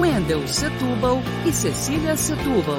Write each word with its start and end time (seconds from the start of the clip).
Wendel 0.00 0.46
Setúbal 0.46 1.16
e 1.44 1.52
Cecília 1.52 2.16
Setúbal. 2.16 2.78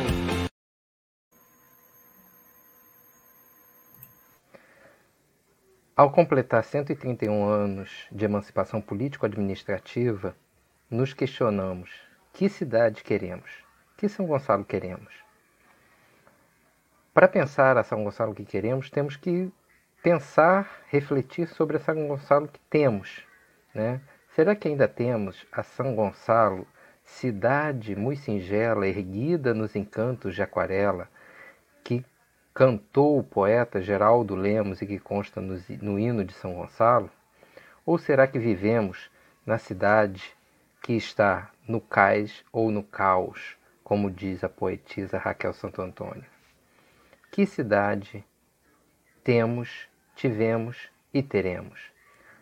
Ao 5.97 6.10
completar 6.13 6.63
131 6.63 7.43
anos 7.43 8.07
de 8.10 8.24
emancipação 8.24 8.79
político-administrativa, 8.79 10.33
nos 10.89 11.13
questionamos: 11.13 11.91
que 12.32 12.47
cidade 12.47 13.04
queremos? 13.04 13.51
Que 13.97 14.07
São 14.07 14.25
Gonçalo 14.25 14.63
queremos? 14.63 15.13
Para 17.13 17.27
pensar 17.27 17.77
a 17.77 17.83
São 17.83 18.01
Gonçalo 18.01 18.33
que 18.33 18.46
queremos, 18.46 18.89
temos 18.89 19.18
que 19.18 19.51
pensar, 20.01 20.86
refletir 20.88 21.49
sobre 21.49 21.75
a 21.75 21.79
São 21.82 22.07
Gonçalo 22.07 22.47
que 22.47 22.61
temos. 22.69 23.25
Né? 23.75 23.99
Será 24.33 24.55
que 24.55 24.69
ainda 24.69 24.88
temos 24.88 25.46
a 25.51 25.63
São 25.63 25.93
Gonçalo, 25.93 26.65
cidade 27.09 27.95
muito 27.95 28.21
singela, 28.21 28.87
erguida 28.87 29.54
nos 29.54 29.75
encantos 29.75 30.36
de 30.36 30.41
aquarela, 30.41 31.09
que 31.83 32.05
cantou 32.53 33.19
o 33.19 33.23
poeta 33.23 33.81
Geraldo 33.81 34.35
Lemos 34.35 34.81
e 34.81 34.88
que 34.88 34.99
consta 34.99 35.41
no, 35.41 35.59
no 35.81 35.99
hino 35.99 36.23
de 36.23 36.33
São 36.33 36.53
Gonçalo? 36.53 37.09
Ou 37.85 37.97
será 37.97 38.27
que 38.27 38.39
vivemos 38.39 39.09
na 39.45 39.57
cidade 39.57 40.33
que 40.81 40.93
está 40.93 41.51
no 41.67 41.81
cais 41.81 42.45
ou 42.53 42.71
no 42.71 42.83
caos, 42.83 43.57
como 43.83 44.09
diz 44.09 44.44
a 44.44 44.49
poetisa 44.49 45.17
Raquel 45.17 45.53
Santo 45.53 45.81
Antônio? 45.81 46.25
Que 47.31 47.45
cidade 47.45 48.23
temos, 49.23 49.88
tivemos 50.16 50.89
e 51.13 51.21
teremos? 51.21 51.91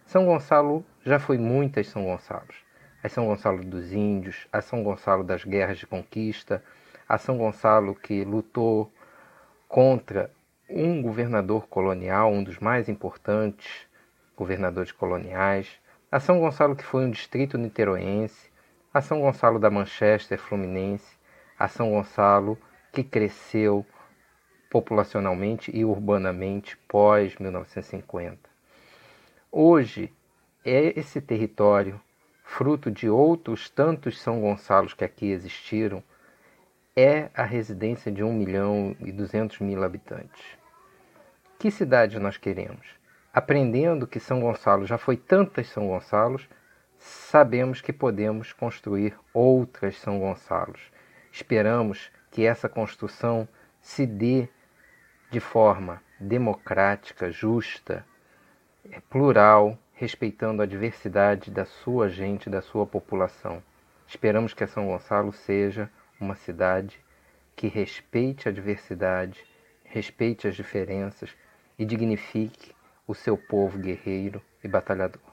São 0.05 0.25
Gonçalo 0.25 0.85
já 1.03 1.19
foi 1.19 1.37
muitas 1.37 1.87
São 1.87 2.03
Gonçalos. 2.05 2.66
A 3.08 3.09
São 3.09 3.25
Gonçalo 3.25 3.63
dos 3.63 3.94
Índios, 3.94 4.50
a 4.52 4.59
São 4.59 4.83
Gonçalo 4.83 5.23
das 5.23 5.45
Guerras 5.45 5.77
de 5.77 5.88
Conquista, 5.88 6.61
a 7.08 7.17
São 7.17 7.38
Gonçalo 7.38 7.95
que 7.95 8.25
lutou 8.25 8.91
contra 9.66 10.30
um 10.69 11.02
governador 11.02 11.67
colonial, 11.67 12.30
um 12.30 12.44
dos 12.44 12.59
mais 12.59 12.89
importantes 12.89 13.88
governadores 14.36 14.91
coloniais, 14.91 15.80
a 16.11 16.19
São 16.19 16.41
Gonçalo 16.41 16.75
que 16.75 16.83
foi 16.83 17.05
um 17.05 17.09
distrito 17.09 17.58
niteroense, 17.58 18.49
a 18.94 18.99
São 18.99 19.21
Gonçalo 19.21 19.58
da 19.58 19.69
Manchester 19.69 20.38
Fluminense, 20.38 21.17
a 21.58 21.69
São 21.69 21.92
Gonçalo 21.92 22.58
que 22.92 23.05
cresceu 23.05 23.86
populacionalmente 24.69 25.71
e 25.73 25.86
urbanamente 25.86 26.75
pós 26.89 27.38
1950. 27.38 28.38
Hoje 29.49 30.11
é 30.66 30.99
esse 30.99 31.21
território, 31.21 32.02
fruto 32.47 32.89
de 32.89 33.09
outros 33.09 33.69
tantos 33.69 34.19
São 34.19 34.39
Gonçalos 34.39 34.93
que 34.93 35.03
aqui 35.03 35.27
existiram, 35.27 36.01
é 36.95 37.29
a 37.35 37.43
residência 37.43 38.11
de 38.11 38.23
1 38.23 38.33
milhão 38.33 38.95
e 39.01 39.11
200 39.11 39.59
mil 39.59 39.83
habitantes. 39.83 40.57
Que 41.59 41.69
cidade 41.69 42.17
nós 42.17 42.37
queremos? 42.37 42.87
Aprendendo 43.33 44.07
que 44.07 44.19
São 44.19 44.39
Gonçalo 44.39 44.86
já 44.86 44.97
foi 44.97 45.17
tantas 45.17 45.67
São 45.67 45.87
Gonçalos, 45.87 46.47
sabemos 46.97 47.81
que 47.81 47.93
podemos 47.93 48.53
construir 48.53 49.13
outras 49.33 49.97
São 49.97 50.17
Gonçalos. 50.17 50.81
Esperamos 51.31 52.09
que 52.31 52.45
essa 52.45 52.69
construção 52.69 53.47
se 53.81 54.07
dê 54.07 54.47
de 55.30 55.41
forma 55.41 56.02
democrática, 56.19 57.30
justa, 57.30 58.05
plural, 59.09 59.77
respeitando 59.97 60.61
a 60.61 60.65
diversidade 60.67 61.49
da 61.49 61.65
sua 61.65 62.08
gente, 62.08 62.52
da 62.52 62.61
sua 62.61 62.85
população. 62.85 63.63
Esperamos 64.08 64.53
que 64.53 64.67
São 64.67 64.85
Gonçalo 64.85 65.33
seja 65.33 65.89
uma 66.21 66.35
cidade 66.35 67.03
que 67.55 67.67
respeite 67.67 68.47
a 68.47 68.52
diversidade, 68.52 69.43
respeite 69.83 70.47
as 70.47 70.55
diferenças 70.55 71.36
e 71.80 71.83
dignifique 71.83 72.75
o 73.07 73.15
seu 73.15 73.36
povo 73.36 73.80
guerreiro 73.80 74.39
e 74.63 74.67
batalhador. 74.67 75.27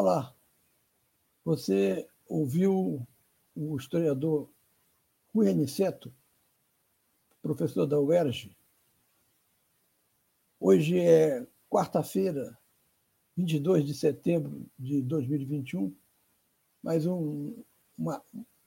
Olá, 0.00 0.32
você 1.44 2.08
ouviu 2.28 3.04
o 3.52 3.76
historiador 3.76 4.48
Rui 5.34 5.50
Aniceto, 5.50 6.14
professor 7.42 7.84
da 7.84 7.98
UERJ? 7.98 8.56
Hoje 10.60 11.00
é 11.00 11.44
quarta-feira, 11.68 12.56
22 13.36 13.84
de 13.84 13.92
setembro 13.92 14.64
de 14.78 15.02
2021, 15.02 15.92
mas 16.80 17.04
um, 17.04 17.60
uma, 17.98 18.22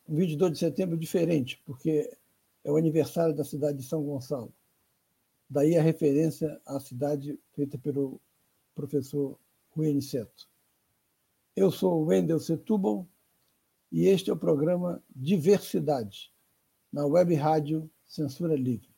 um 0.10 0.16
22 0.18 0.52
de 0.52 0.60
setembro 0.60 0.98
diferente, 0.98 1.62
porque 1.66 2.14
é 2.62 2.70
o 2.70 2.76
aniversário 2.76 3.34
da 3.34 3.46
cidade 3.46 3.78
de 3.78 3.86
São 3.86 4.04
Gonçalo. 4.04 4.54
Daí 5.50 5.78
a 5.78 5.82
referência 5.82 6.62
à 6.66 6.78
cidade 6.82 7.40
feita 7.54 7.78
pelo 7.78 8.20
professor 8.76 9.40
Rui 9.70 9.90
Aniceto. 9.90 10.51
Eu 11.54 11.70
sou 11.70 12.06
Wendel 12.06 12.40
Setúbal 12.40 13.06
e 13.92 14.08
este 14.08 14.30
é 14.30 14.34
o 14.34 14.38
programa 14.38 15.04
Diversidade, 15.14 16.32
na 16.92 17.06
web 17.06 17.36
rádio 17.36 17.92
Censura 18.08 18.56
Livre. 18.56 18.90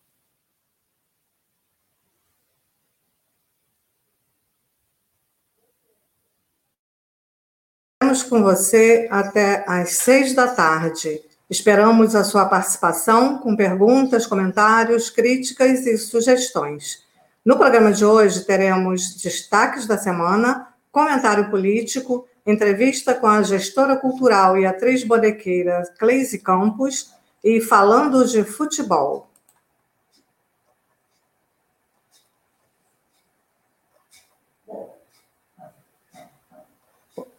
Estamos 8.00 8.22
com 8.22 8.44
você 8.44 9.08
até 9.10 9.66
às 9.68 9.94
seis 9.94 10.36
da 10.36 10.54
tarde. 10.54 11.24
Esperamos 11.50 12.14
a 12.14 12.24
sua 12.24 12.46
participação 12.46 13.40
com 13.40 13.56
perguntas, 13.56 14.28
comentários, 14.28 15.10
críticas 15.10 15.88
e 15.88 15.98
sugestões. 15.98 17.04
No 17.44 17.58
programa 17.58 17.92
de 17.92 18.06
hoje 18.06 18.46
teremos 18.46 19.16
destaques 19.16 19.88
da 19.88 19.98
semana, 19.98 20.72
comentário 20.92 21.50
político 21.50 22.28
entrevista 22.46 23.16
com 23.16 23.28
a 23.28 23.42
gestora 23.42 23.96
cultural 23.96 24.58
e 24.58 24.66
atriz 24.66 25.04
bonequeira 25.04 25.84
Cleise 25.98 26.40
Campos 26.40 27.14
e 27.44 27.62
falando 27.62 28.26
de 28.28 28.44
futebol. 28.44 29.30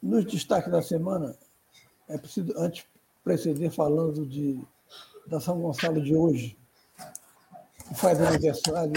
Nos 0.02 0.24
destaques 0.26 0.70
da 0.70 0.82
semana, 0.82 1.34
é 2.08 2.18
preciso 2.18 2.52
antes 2.58 2.84
preceder 3.22 3.70
falando 3.70 4.26
de, 4.26 4.60
da 5.26 5.40
São 5.40 5.58
Gonçalo 5.60 6.02
de 6.02 6.14
hoje, 6.14 6.58
que 7.88 7.94
faz 7.94 8.20
aniversário 8.20 8.92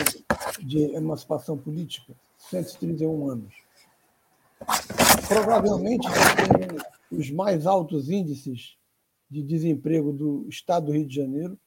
de 0.60 0.94
emancipação 0.94 1.58
política, 1.58 2.14
131 2.38 3.30
anos 3.30 3.68
provavelmente 5.28 6.08
tem 6.08 7.20
os 7.20 7.30
mais 7.30 7.66
altos 7.66 8.10
índices 8.10 8.78
de 9.30 9.44
desemprego 9.44 10.14
do 10.14 10.48
estado 10.48 10.86
do 10.88 10.94
Rio 10.94 11.06
de 11.06 11.16
Janeiro. 11.16 11.60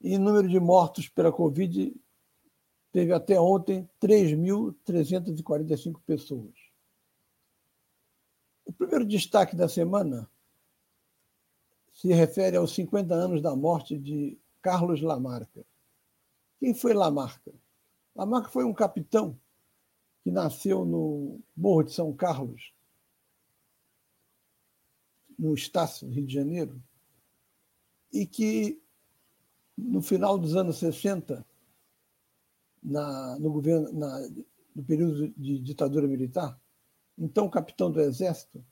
E 0.00 0.16
número 0.18 0.48
de 0.48 0.58
mortos 0.58 1.08
pela 1.08 1.32
Covid 1.32 1.94
teve 2.92 3.12
até 3.12 3.40
ontem 3.40 3.88
3.345 4.00 6.00
pessoas. 6.06 6.54
O 8.64 8.72
primeiro 8.72 9.04
destaque 9.04 9.54
da 9.54 9.68
semana 9.68 10.28
se 11.92 12.12
refere 12.12 12.56
aos 12.56 12.74
50 12.74 13.14
anos 13.14 13.42
da 13.42 13.54
morte 13.54 13.98
de 13.98 14.38
Carlos 14.60 15.00
Lamarca. 15.00 15.64
Quem 16.58 16.74
foi 16.74 16.94
Lamarca? 16.94 17.52
Lamarca 18.14 18.48
foi 18.48 18.64
um 18.64 18.72
capitão 18.72 19.38
que 20.24 20.30
nasceu 20.30 20.86
no 20.86 21.38
Morro 21.54 21.82
de 21.82 21.92
São 21.92 22.10
Carlos, 22.14 22.72
no 25.38 25.52
Estácio, 25.52 26.08
Rio 26.08 26.24
de 26.24 26.32
Janeiro, 26.32 26.82
e 28.10 28.24
que 28.24 28.82
no 29.76 30.00
final 30.00 30.38
dos 30.38 30.56
anos 30.56 30.78
60, 30.78 31.44
na, 32.82 33.38
no 33.38 33.52
governo, 33.52 33.92
na, 33.92 34.18
no 34.74 34.82
período 34.82 35.28
de 35.36 35.58
ditadura 35.58 36.08
militar, 36.08 36.58
então 37.18 37.50
capitão 37.50 37.92
do 37.92 38.00
exército, 38.00 38.64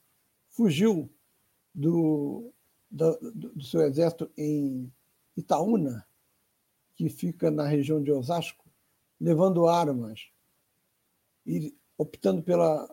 fugiu 0.49 1.07
do, 1.71 2.51
do, 2.89 3.31
do 3.31 3.63
seu 3.63 3.81
exército 3.81 4.31
em 4.35 4.91
Itaúna, 5.37 6.03
que 6.95 7.09
fica 7.09 7.51
na 7.51 7.67
região 7.67 8.01
de 8.01 8.11
Osasco, 8.11 8.65
levando 9.19 9.67
armas 9.67 10.32
e 11.45 11.75
optando 11.97 12.41
pela 12.41 12.89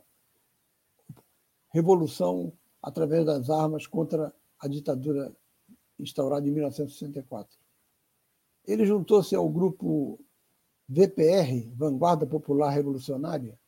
revolução 1.70 2.52
através 2.82 3.25
das 3.25 3.49
armas 3.49 3.87
contra 3.87 4.35
a 4.58 4.69
ditadura 4.69 5.35
instaurada 5.99 6.49
em 6.49 6.52
1964. 6.52 7.58
Ele 8.67 8.85
juntou-se 8.85 9.35
ao 9.35 9.49
grupo 9.49 10.20
VPR, 10.88 11.70
Vanguarda 11.75 12.26
Popular 12.26 12.70
Revolucionária, 12.70 13.58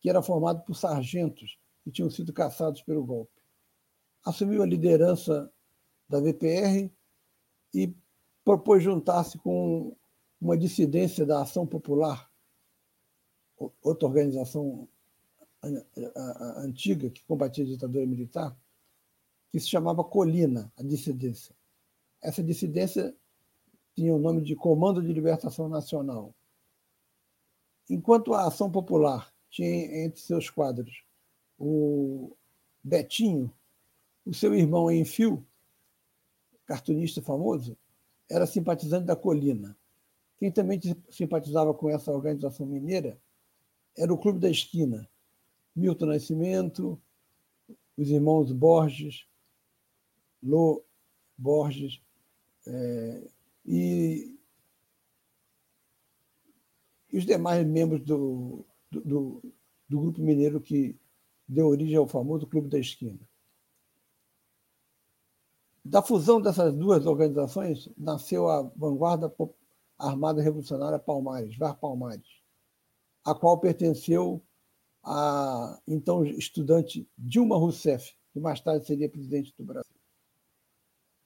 que 0.00 0.08
era 0.08 0.22
formado 0.22 0.62
por 0.64 0.74
sargentos 0.74 1.58
que 1.82 1.90
tinham 1.90 2.10
sido 2.10 2.32
caçados 2.32 2.82
pelo 2.82 3.04
golpe. 3.04 3.42
Assumiu 4.24 4.62
a 4.62 4.66
liderança 4.66 5.52
da 6.08 6.20
VPR 6.20 6.90
e 7.74 7.94
propôs 8.44 8.82
juntar-se 8.82 9.38
com 9.38 9.96
uma 10.40 10.56
dissidência 10.56 11.26
da 11.26 11.42
Ação 11.42 11.66
Popular, 11.66 12.29
outra 13.82 14.08
organização 14.08 14.88
antiga 16.56 17.10
que 17.10 17.22
combatia 17.24 17.64
a 17.64 17.66
ditadura 17.66 18.06
militar, 18.06 18.56
que 19.50 19.60
se 19.60 19.68
chamava 19.68 20.02
Colina, 20.02 20.72
a 20.76 20.82
dissidência. 20.82 21.54
Essa 22.22 22.42
dissidência 22.42 23.14
tinha 23.94 24.14
o 24.14 24.18
nome 24.18 24.40
de 24.40 24.56
Comando 24.56 25.02
de 25.02 25.12
Libertação 25.12 25.68
Nacional. 25.68 26.34
Enquanto 27.88 28.32
a 28.32 28.46
Ação 28.46 28.70
Popular 28.70 29.32
tinha 29.50 30.04
entre 30.04 30.20
seus 30.20 30.48
quadros 30.48 31.04
o 31.58 32.34
Betinho, 32.82 33.52
o 34.24 34.32
seu 34.32 34.54
irmão 34.54 34.90
Enfio, 34.90 35.44
cartunista 36.64 37.20
famoso, 37.20 37.76
era 38.30 38.46
simpatizante 38.46 39.06
da 39.06 39.16
Colina. 39.16 39.76
Quem 40.38 40.50
também 40.50 40.80
simpatizava 41.10 41.74
com 41.74 41.90
essa 41.90 42.12
organização 42.12 42.64
mineira 42.64 43.20
era 44.00 44.12
o 44.14 44.18
Clube 44.18 44.38
da 44.38 44.48
Esquina. 44.48 45.06
Milton 45.76 46.06
Nascimento, 46.06 47.00
os 47.96 48.10
irmãos 48.10 48.50
Borges, 48.50 49.26
Lô 50.42 50.82
Borges, 51.36 52.02
é, 52.66 53.30
e, 53.64 54.36
e, 57.12 57.18
os 57.18 57.26
demais 57.26 57.64
membros 57.66 58.00
do, 58.02 58.64
do, 58.90 59.00
do, 59.00 59.42
do 59.88 60.00
grupo 60.00 60.20
mineiro 60.20 60.60
que 60.60 60.98
deu 61.46 61.68
origem 61.68 61.96
ao 61.96 62.08
famoso 62.08 62.46
Clube 62.46 62.68
da 62.68 62.78
Esquina. 62.78 63.20
Da 65.84 66.02
fusão 66.02 66.40
dessas 66.40 66.74
duas 66.74 67.06
organizações 67.06 67.88
nasceu 67.96 68.48
a 68.48 68.62
Vanguarda 68.76 69.32
Armada 69.98 70.42
Revolucionária 70.42 70.98
Palmares, 70.98 71.56
VAR 71.56 71.76
Palmares, 71.78 72.39
a 73.24 73.34
qual 73.34 73.58
pertenceu 73.58 74.42
a 75.02 75.80
então 75.86 76.24
estudante 76.24 77.08
Dilma 77.16 77.56
Rousseff, 77.56 78.14
que 78.32 78.40
mais 78.40 78.60
tarde 78.60 78.86
seria 78.86 79.08
presidente 79.08 79.54
do 79.56 79.64
Brasil. 79.64 79.94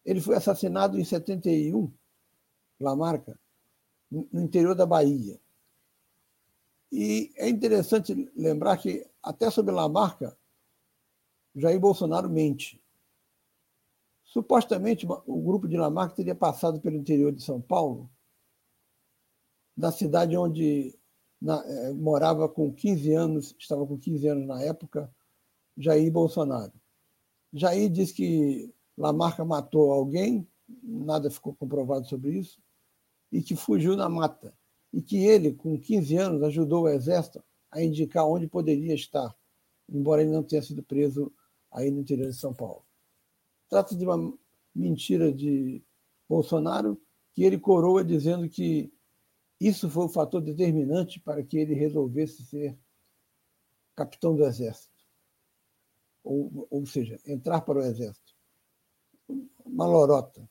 Ele 0.05 0.20
foi 0.20 0.37
assassinado 0.37 0.99
em 0.99 1.05
71, 1.05 1.93
Lamarca, 2.79 3.38
no 4.11 4.41
interior 4.41 4.75
da 4.75 4.85
Bahia. 4.85 5.41
E 6.93 7.32
é 7.37 7.49
interessante 7.49 8.31
lembrar 8.37 8.76
que, 8.76 9.05
até 9.23 9.50
sobre 9.50 9.75
Lamarca, 9.75 10.37
Jair 11.55 11.81
Bolsonaro 11.81 12.29
mente. 12.29 12.81
Supostamente, 14.25 15.06
o 15.26 15.43
grupo 15.43 15.67
de 15.69 15.76
Lamarck 15.76 16.14
teria 16.14 16.35
passado 16.35 16.81
pelo 16.81 16.97
interior 16.97 17.32
de 17.32 17.43
São 17.43 17.61
Paulo, 17.61 18.11
na 19.76 19.90
cidade 19.90 20.37
onde 20.37 20.99
na, 21.44 21.62
eh, 21.67 21.93
morava 21.93 22.49
com 22.49 22.73
15 22.73 23.12
anos, 23.12 23.55
estava 23.58 23.87
com 23.87 23.99
15 23.99 24.26
anos 24.26 24.46
na 24.46 24.62
época, 24.62 25.14
Jair 25.76 26.11
Bolsonaro. 26.11 26.73
Jair 27.52 27.91
disse 27.91 28.14
que 28.14 28.75
Lamarca 28.96 29.44
matou 29.44 29.93
alguém, 29.93 30.49
nada 30.82 31.31
ficou 31.31 31.55
comprovado 31.55 32.06
sobre 32.06 32.38
isso, 32.38 32.58
e 33.31 33.43
que 33.43 33.55
fugiu 33.55 33.94
na 33.94 34.08
mata. 34.08 34.55
E 34.91 35.02
que 35.02 35.19
ele, 35.19 35.52
com 35.52 35.79
15 35.79 36.17
anos, 36.17 36.43
ajudou 36.44 36.85
o 36.85 36.88
exército 36.88 37.44
a 37.70 37.82
indicar 37.82 38.26
onde 38.26 38.47
poderia 38.47 38.94
estar, 38.94 39.37
embora 39.87 40.23
ele 40.23 40.31
não 40.31 40.43
tenha 40.43 40.62
sido 40.62 40.82
preso 40.82 41.31
aí 41.70 41.90
no 41.90 42.00
interior 42.00 42.31
de 42.31 42.37
São 42.37 42.55
Paulo. 42.55 42.87
Trata-se 43.69 43.97
de 43.97 44.06
uma 44.06 44.32
mentira 44.75 45.31
de 45.31 45.82
Bolsonaro 46.26 46.99
que 47.35 47.43
ele 47.43 47.58
coroa 47.58 48.02
dizendo 48.02 48.49
que 48.49 48.90
isso 49.66 49.88
foi 49.88 50.05
o 50.05 50.08
fator 50.08 50.40
determinante 50.40 51.20
para 51.20 51.43
que 51.43 51.56
ele 51.56 51.75
resolvesse 51.75 52.44
ser 52.44 52.78
capitão 53.94 54.34
do 54.34 54.44
Exército. 54.44 54.93
Ou, 56.22 56.66
ou 56.70 56.87
seja, 56.87 57.19
entrar 57.26 57.61
para 57.61 57.78
o 57.78 57.82
Exército. 57.82 58.34
Uma 59.64 59.87
lorota. 59.87 60.49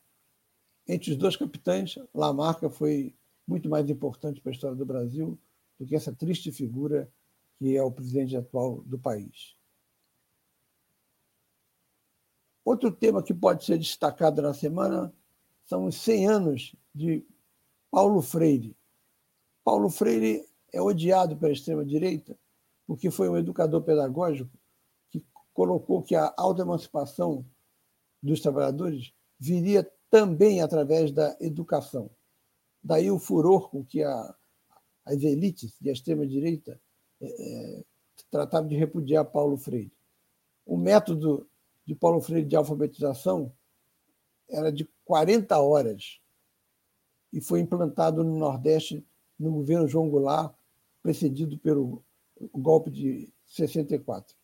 Entre 0.88 1.12
os 1.12 1.18
dois 1.18 1.36
capitães, 1.36 1.98
Lamarca 2.14 2.70
foi 2.70 3.16
muito 3.48 3.70
mais 3.70 3.90
importante 3.90 4.42
para 4.42 4.52
a 4.52 4.54
história 4.54 4.76
do 4.76 4.86
Brasil 4.86 5.38
do 5.80 5.86
que 5.86 5.96
essa 5.96 6.14
triste 6.14 6.52
figura 6.52 7.12
que 7.58 7.76
é 7.76 7.84
o 7.84 7.92
presidente 7.92 8.36
atual 8.36 8.82
do 8.82 8.98
país. 8.98 9.56
Outro 12.66 12.92
tema 12.92 13.22
que 13.22 13.34
pode 13.34 13.66
ser 13.66 13.78
destacado 13.78 14.42
na 14.42 14.54
semana 14.54 15.14
são 15.66 15.86
os 15.86 15.96
100 15.96 16.28
anos 16.28 16.76
de 16.94 17.26
Paulo 17.92 18.22
Freire. 18.22 18.76
Paulo 19.64 19.90
Freire 19.90 20.46
é 20.72 20.82
odiado 20.82 21.38
pela 21.38 21.54
extrema-direita 21.54 22.38
porque 22.86 23.10
foi 23.10 23.30
um 23.30 23.38
educador 23.38 23.82
pedagógico 23.84 24.52
que 25.10 25.26
colocou 25.54 26.04
que 26.04 26.16
a 26.16 26.34
autoemancipação 26.38 27.46
dos 28.22 28.40
trabalhadores 28.42 29.14
viria 29.40 29.90
também 30.10 30.62
através 30.62 31.12
da 31.12 31.36
educação. 31.40 32.10
Daí 32.84 33.10
o 33.10 33.20
furor 33.20 33.70
com 33.70 33.84
que 33.84 34.04
a, 34.04 34.36
as 35.06 35.22
elites 35.24 35.76
e 35.82 35.90
a 35.90 35.94
extrema-direita 35.94 36.80
é, 37.22 37.26
é, 37.26 37.84
tratavam 38.30 38.68
de 38.68 38.76
repudiar 38.76 39.26
Paulo 39.26 39.58
Freire. 39.58 39.92
O 40.66 40.78
método 40.78 41.50
de 41.86 41.96
Paulo 41.96 42.22
Freire 42.22 42.48
de 42.48 42.56
alfabetização 42.56 43.52
era 44.50 44.72
de 44.72 44.88
40 45.06 45.58
horas 45.60 46.20
e 47.32 47.42
foi 47.42 47.60
implantado 47.60 48.24
no 48.24 48.38
Nordeste 48.38 49.06
no 49.40 49.52
governo 49.52 49.88
João 49.88 50.10
Goulart, 50.10 50.56
precedido 51.02 51.58
pelo 51.58 52.04
golpe 52.54 52.90
de 52.90 53.32
64. 53.48 54.36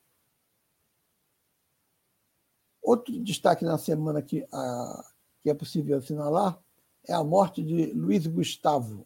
Outro 2.81 3.17
destaque 3.23 3.63
na 3.63 3.77
semana 3.77 4.21
que, 4.21 4.45
a, 4.51 5.13
que 5.41 5.49
é 5.49 5.53
possível 5.53 5.97
assinalar 5.97 6.61
é 7.07 7.13
a 7.13 7.23
morte 7.23 7.63
de 7.63 7.87
Luiz 7.93 8.25
Gustavo, 8.27 9.05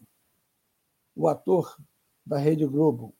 o 1.14 1.28
ator 1.28 1.76
da 2.24 2.38
Rede 2.38 2.66
Globo. 2.66 3.14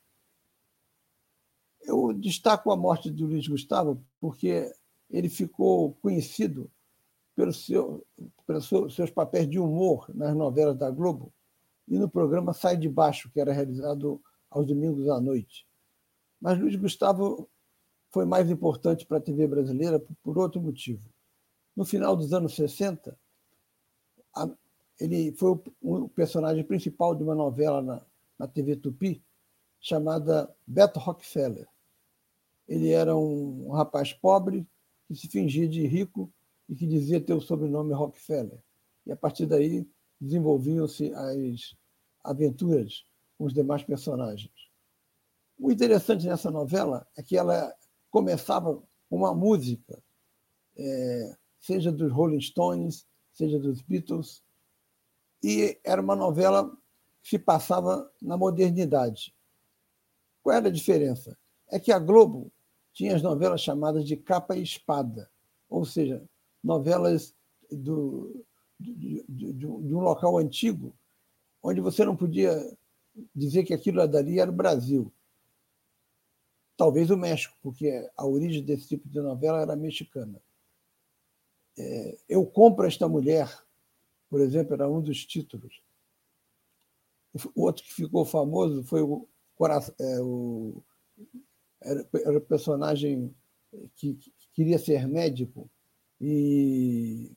Eu 1.83 2.13
destaco 2.13 2.73
a 2.73 2.77
morte 2.77 3.11
de 3.11 3.25
Luiz 3.25 3.47
Gustavo 3.47 4.03
porque 4.21 4.73
ele 5.11 5.29
ficou 5.29 5.95
conhecido 5.95 6.71
pelo 7.37 7.53
seu, 7.53 8.07
pelos 8.47 8.69
seus 8.95 9.11
papéis 9.11 9.49
de 9.49 9.59
humor 9.59 10.11
nas 10.15 10.35
novelas 10.35 10.77
da 10.77 10.91
Globo 10.91 11.33
e 11.89 11.99
no 11.99 12.09
programa 12.09 12.53
Sai 12.53 12.77
de 12.77 12.89
Baixo, 12.89 13.31
que 13.31 13.41
era 13.41 13.53
realizado 13.53 14.21
aos 14.51 14.67
domingos 14.67 15.09
à 15.09 15.21
noite. 15.21 15.67
Mas 16.41 16.59
Luiz 16.59 16.77
Gustavo 16.77 17.49
foi 18.11 18.25
mais 18.25 18.51
importante 18.51 19.05
para 19.05 19.19
a 19.19 19.21
TV 19.21 19.47
brasileira 19.47 20.03
por 20.23 20.39
outro 20.39 20.61
motivo. 20.61 21.03
No 21.77 21.85
final 21.85 22.17
dos 22.17 22.33
anos 22.33 22.55
60, 22.55 23.19
ele 25.01 25.33
foi 25.33 25.61
o 25.83 26.09
personagem 26.09 26.65
principal 26.65 27.15
de 27.15 27.23
uma 27.23 27.35
novela 27.35 27.83
na, 27.83 28.03
na 28.39 28.47
TV 28.47 28.77
Tupi 28.77 29.23
chamada 29.81 30.55
Beto 30.67 31.01
Rockefeller. 31.01 31.67
Ele 32.69 32.91
era 32.91 33.17
um 33.17 33.71
rapaz 33.73 34.13
pobre 34.13 34.67
que 35.07 35.15
se 35.15 35.29
fingia 35.29 35.69
de 35.69 35.87
rico 35.87 36.33
e 36.69 36.75
que 36.75 36.87
dizia 36.87 37.21
ter 37.21 37.35
o 37.35 37.41
sobrenome 37.41 37.93
Rockefeller. 37.93 38.59
E 39.05 39.13
a 39.13 39.17
partir 39.17 39.47
daí 39.47 39.87
desenvolviam-se 40.25 41.13
as 41.13 41.77
aventuras 42.23 43.05
com 43.37 43.45
os 43.45 43.53
demais 43.53 43.83
personagens. 43.83 44.53
O 45.59 45.71
interessante 45.71 46.27
nessa 46.27 46.51
novela 46.51 47.07
é 47.17 47.23
que 47.23 47.37
ela 47.37 47.73
começava 48.11 48.83
com 49.09 49.17
uma 49.17 49.35
música, 49.35 50.03
é, 50.77 51.37
seja 51.61 51.93
dos 51.93 52.11
Rolling 52.11 52.41
Stones, 52.41 53.07
seja 53.33 53.59
dos 53.59 53.83
Beatles, 53.83 54.43
e 55.43 55.79
era 55.85 56.01
uma 56.01 56.17
novela 56.17 56.75
que 57.23 57.31
se 57.31 57.39
passava 57.39 58.11
na 58.21 58.37
modernidade. 58.37 59.35
Qual 60.43 60.57
era 60.57 60.69
a 60.69 60.73
diferença? 60.73 61.37
É 61.71 61.79
que 61.79 61.93
a 61.93 61.99
Globo 61.99 62.51
tinha 62.93 63.15
as 63.15 63.23
novelas 63.23 63.61
chamadas 63.61 64.07
de 64.07 64.17
capa 64.17 64.57
e 64.57 64.63
espada, 64.63 65.31
ou 65.69 65.85
seja, 65.85 66.23
novelas 66.63 67.35
do, 67.71 68.45
de, 68.93 69.25
de, 69.29 69.53
de, 69.53 69.67
um 69.67 70.01
local 70.01 70.39
antigo, 70.39 70.95
onde 71.63 71.81
você 71.81 72.05
não 72.05 72.17
podia 72.17 72.77
dizer 73.35 73.65
que 73.65 73.73
aquilo 73.73 74.07
dali 74.07 74.39
era 74.39 74.51
o 74.51 74.55
Brasil. 74.55 75.13
Talvez 76.77 77.11
o 77.11 77.17
México, 77.17 77.57
porque 77.63 78.11
a 78.17 78.27
origem 78.27 78.63
desse 78.63 78.89
tipo 78.89 79.09
de 79.09 79.21
novela 79.21 79.63
era 79.63 79.77
mexicana. 79.77 80.41
É, 81.79 82.19
eu 82.29 82.45
compro 82.45 82.87
esta 82.87 83.09
mulher, 83.09 83.49
por 84.29 84.41
exemplo, 84.41 84.75
era 84.75 84.89
um 84.89 85.01
dos 85.01 85.25
títulos. 85.25 85.83
O 87.55 87.63
outro 87.63 87.85
que 87.85 87.93
ficou 87.93 88.25
famoso 88.25 88.85
foi 88.85 89.03
o, 89.03 89.29
é, 89.99 90.21
o 90.21 90.83
era, 91.81 92.09
era 92.15 92.39
o 92.39 92.41
personagem 92.41 93.35
que, 93.97 94.15
que 94.15 94.33
queria 94.53 94.79
ser 94.79 95.07
médico 95.07 95.69
e 96.21 97.33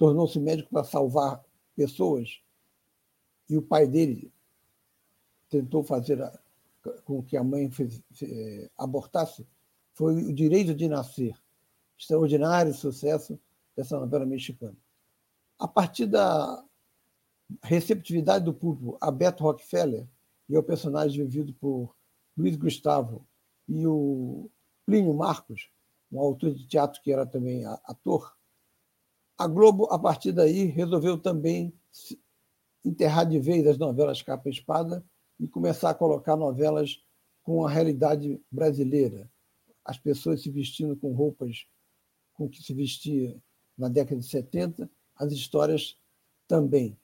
tornou-se 0.00 0.40
médico 0.40 0.70
para 0.70 0.82
salvar 0.82 1.44
pessoas. 1.76 2.40
E 3.50 3.58
o 3.58 3.60
pai 3.60 3.86
dele 3.86 4.32
tentou 5.50 5.84
fazer 5.84 6.22
a, 6.22 6.40
com 7.04 7.22
que 7.22 7.36
a 7.36 7.44
mãe 7.44 7.70
fez, 7.70 8.00
é, 8.22 8.70
abortasse 8.78 9.46
foi 9.92 10.14
o 10.14 10.32
direito 10.32 10.74
de 10.74 10.88
nascer. 10.88 11.38
Extraordinário 11.98 12.72
sucesso 12.72 13.38
dessa 13.76 14.00
novela 14.00 14.24
mexicana. 14.24 14.74
A 15.58 15.68
partir 15.68 16.06
da 16.06 16.64
receptividade 17.62 18.46
do 18.46 18.54
público 18.54 18.96
a 19.02 19.10
Beto 19.10 19.44
Rockefeller 19.44 20.08
e 20.48 20.56
o 20.56 20.62
personagem 20.62 21.26
vivido 21.26 21.52
por 21.52 21.94
Luiz 22.34 22.56
Gustavo 22.56 23.26
e 23.68 23.86
o 23.86 24.48
Plínio 24.86 25.12
Marcos, 25.12 25.68
um 26.10 26.18
autor 26.18 26.54
de 26.54 26.66
teatro 26.66 27.02
que 27.02 27.12
era 27.12 27.26
também 27.26 27.66
ator, 27.66 28.34
a 29.40 29.46
Globo, 29.46 29.86
a 29.90 29.98
partir 29.98 30.32
daí, 30.32 30.66
resolveu 30.66 31.16
também 31.16 31.72
enterrar 32.84 33.24
de 33.24 33.38
vez 33.38 33.66
as 33.66 33.78
novelas 33.78 34.20
capa 34.20 34.50
e 34.50 34.52
espada 34.52 35.02
e 35.38 35.48
começar 35.48 35.88
a 35.88 35.94
colocar 35.94 36.36
novelas 36.36 37.02
com 37.42 37.64
a 37.64 37.70
realidade 37.70 38.38
brasileira. 38.52 39.32
As 39.82 39.96
pessoas 39.96 40.42
se 40.42 40.50
vestindo 40.50 40.94
com 40.94 41.14
roupas 41.14 41.66
com 42.34 42.50
que 42.50 42.62
se 42.62 42.74
vestia 42.74 43.34
na 43.78 43.88
década 43.88 44.20
de 44.20 44.26
70, 44.26 44.90
as 45.16 45.32
histórias 45.32 45.98
também. 46.46 46.94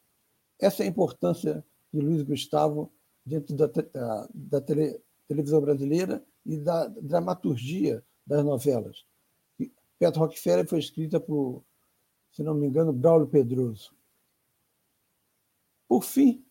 Essa 0.60 0.82
é 0.82 0.86
a 0.86 0.90
importância 0.90 1.64
de 1.90 2.00
Luiz 2.00 2.22
Gustavo 2.22 2.92
dentro 3.24 3.56
da, 3.56 3.66
da, 3.66 4.28
da 4.34 4.60
tele, 4.60 5.00
televisão 5.26 5.62
brasileira 5.62 6.22
e 6.44 6.58
da 6.58 6.86
dramaturgia 6.86 8.04
das 8.26 8.44
novelas. 8.44 9.06
Petro 9.98 10.20
Rockefeller 10.20 10.68
foi 10.68 10.78
escrita 10.80 11.18
por, 11.18 11.64
se 12.36 12.42
não 12.42 12.52
me 12.52 12.66
engano, 12.66 12.92
Braulio 12.92 13.26
Pedroso. 13.26 13.94
Por 15.88 16.04
fim, 16.04 16.44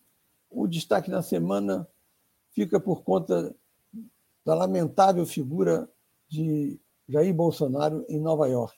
o 0.50 0.65
destaque 0.65 1.12
na 1.12 1.22
semana 1.22 1.88
fica 2.54 2.80
por 2.80 3.04
conta 3.04 3.56
da 4.44 4.56
lamentável 4.56 5.24
figura 5.27 5.88
de 6.27 6.80
Jair 7.08 7.36
Bolsonaro 7.36 8.04
em 8.10 8.20
Nova 8.20 8.48
York. 8.48 8.75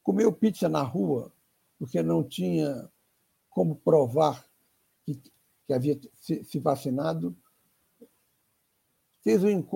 Comeu 0.00 0.32
pizza 0.32 0.68
na 0.68 0.82
rua 0.82 1.32
porque 1.76 2.04
não 2.04 2.22
tinha 2.22 2.88
como 3.48 3.74
provar 3.74 4.48
que, 5.04 5.20
que 5.66 5.72
havia 5.72 6.00
se, 6.14 6.60
vacinado. 6.60 7.36
Fez 9.24 9.42
um, 9.42 9.66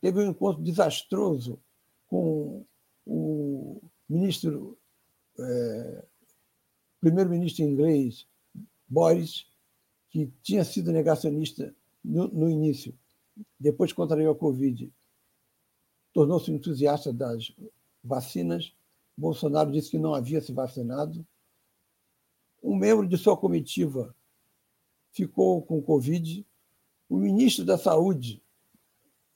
teve 0.00 0.18
um 0.18 0.30
encontro 0.30 0.60
desastroso 0.64 1.62
com 2.08 2.66
o 3.06 3.80
ministro, 4.08 4.76
é, 5.38 6.04
primeiro-ministro 7.00 7.64
inglês, 7.64 8.26
Boris, 8.88 9.46
que 10.10 10.30
tinha 10.42 10.64
sido 10.64 10.92
negacionista 10.92 11.74
no, 12.04 12.28
no 12.28 12.48
início, 12.48 12.96
depois 13.58 13.92
contraiu 13.92 14.30
a 14.30 14.34
Covid, 14.34 14.92
tornou-se 16.12 16.50
entusiasta 16.50 17.12
das 17.12 17.52
vacinas. 18.02 18.74
Bolsonaro 19.16 19.70
disse 19.70 19.90
que 19.90 19.98
não 19.98 20.14
havia 20.14 20.40
se 20.40 20.52
vacinado. 20.52 21.26
Um 22.62 22.76
membro 22.76 23.06
de 23.06 23.16
sua 23.16 23.36
comitiva 23.36 24.14
ficou 25.12 25.62
com 25.62 25.80
Covid. 25.80 26.46
O 27.08 27.16
ministro 27.16 27.64
da 27.64 27.76
Saúde, 27.76 28.42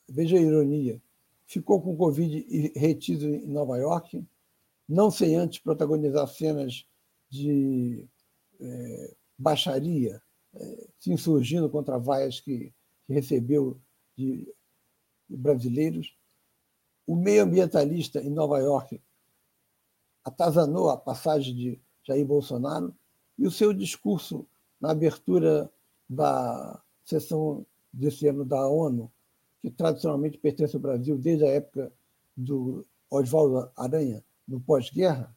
veja 0.09 0.37
a 0.37 0.41
ironia, 0.41 1.01
ficou 1.47 1.81
com 1.81 1.97
Covid 1.97 2.47
e 2.49 2.79
retido 2.79 3.27
em 3.27 3.47
Nova 3.47 3.77
York, 3.79 4.25
não 4.88 5.11
sem 5.11 5.37
antes 5.37 5.59
protagonizar 5.59 6.26
cenas 6.29 6.87
de 7.31 8.07
é, 8.61 9.17
baixaria, 9.38 10.23
é, 10.55 10.88
se 10.99 11.12
insurgindo 11.12 11.69
contra 11.69 11.99
vaias 11.99 12.41
que, 12.41 12.73
que 13.07 13.12
recebeu 13.12 13.81
de, 14.17 14.53
de 15.29 15.37
brasileiros. 15.37 16.17
O 17.07 17.17
meio 17.17 17.43
ambientalista 17.43 18.21
em 18.21 18.31
Nova 18.31 18.59
York 18.59 19.00
atazanou 20.25 20.91
a 20.91 20.97
passagem 20.97 21.55
de 21.55 21.81
Jair 22.03 22.25
Bolsonaro 22.25 22.95
e 23.38 23.47
o 23.47 23.50
seu 23.50 23.73
discurso 23.73 24.47
na 24.81 24.91
abertura 24.91 25.71
da 26.09 26.83
sessão 27.05 27.67
desse 27.93 28.26
ano 28.29 28.45
da 28.45 28.67
ONU, 28.69 29.11
que 29.61 29.71
tradicionalmente 29.71 30.38
pertence 30.38 30.76
ao 30.76 30.83
Brasil 30.83 31.17
desde 31.17 31.45
a 31.45 31.49
época 31.49 31.93
do 32.37 32.87
Oswaldo 33.11 33.71
Aranha, 33.76 34.25
no 34.47 34.61
pós-guerra, 34.61 35.35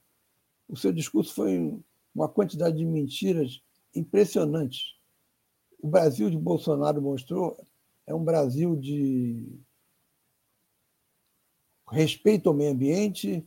o 0.67 0.75
seu 0.75 0.91
discurso 0.91 1.33
foi 1.33 1.79
uma 2.13 2.27
quantidade 2.27 2.77
de 2.77 2.85
mentiras 2.85 3.61
impressionantes. 3.95 4.95
O 5.81 5.87
Brasil 5.87 6.29
de 6.29 6.37
Bolsonaro 6.37 7.01
mostrou 7.01 7.57
é 8.05 8.15
um 8.15 8.23
Brasil 8.23 8.75
de 8.75 9.59
respeito 11.91 12.49
ao 12.49 12.55
meio 12.55 12.71
ambiente. 12.71 13.45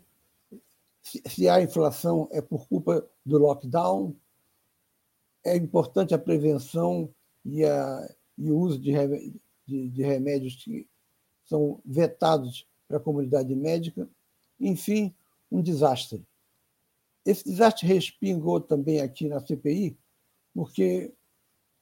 Se 1.02 1.48
há 1.48 1.62
inflação 1.62 2.28
é 2.30 2.42
por 2.42 2.68
culpa 2.68 3.08
do 3.24 3.38
lockdown. 3.38 4.14
É 5.42 5.56
importante 5.56 6.14
a 6.14 6.18
prevenção 6.18 7.12
e, 7.44 7.64
a, 7.64 8.14
e 8.36 8.50
o 8.50 8.58
uso 8.58 8.78
de, 8.78 8.92
de, 9.66 9.88
de 9.88 10.02
remédios 10.02 10.56
que 10.56 10.86
são 11.46 11.80
vetados 11.84 12.68
para 12.86 12.98
a 12.98 13.00
comunidade 13.00 13.54
médica. 13.54 14.08
Enfim, 14.60 15.14
um 15.50 15.60
desastre. 15.60 16.26
Esse 17.24 17.44
desastre 17.44 17.86
respingou 17.86 18.60
também 18.60 19.00
aqui 19.00 19.28
na 19.28 19.40
CPI, 19.40 19.98
porque 20.54 21.12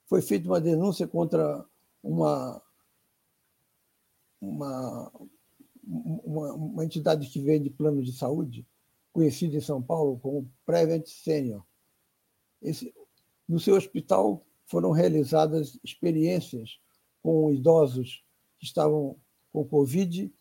foi 0.07 0.23
feita 0.23 0.49
uma 0.49 0.61
denúncia 0.61 1.07
contra 1.07 1.65
uma, 2.03 2.63
uma, 4.41 5.13
uma, 5.85 6.53
uma 6.55 6.85
entidade 6.85 7.29
que 7.29 7.41
vende 7.41 7.71
plano 7.71 8.03
de 8.03 8.13
saúde, 8.13 8.67
conhecida 9.13 9.57
em 9.57 9.61
São 9.61 9.83
Paulo 9.83 10.19
como 10.19 10.51
Prevent 10.65 11.07
Senior. 11.07 11.65
Esse, 12.61 12.95
no 13.49 13.61
seu 13.61 13.77
hospital 13.77 14.45
foram 14.67 14.91
realizadas 14.91 15.79
experiências 15.83 16.81
com 17.23 17.53
idosos 17.53 18.25
que 18.59 18.67
estavam 18.67 19.17
com 19.53 19.65
Covid 19.65 20.33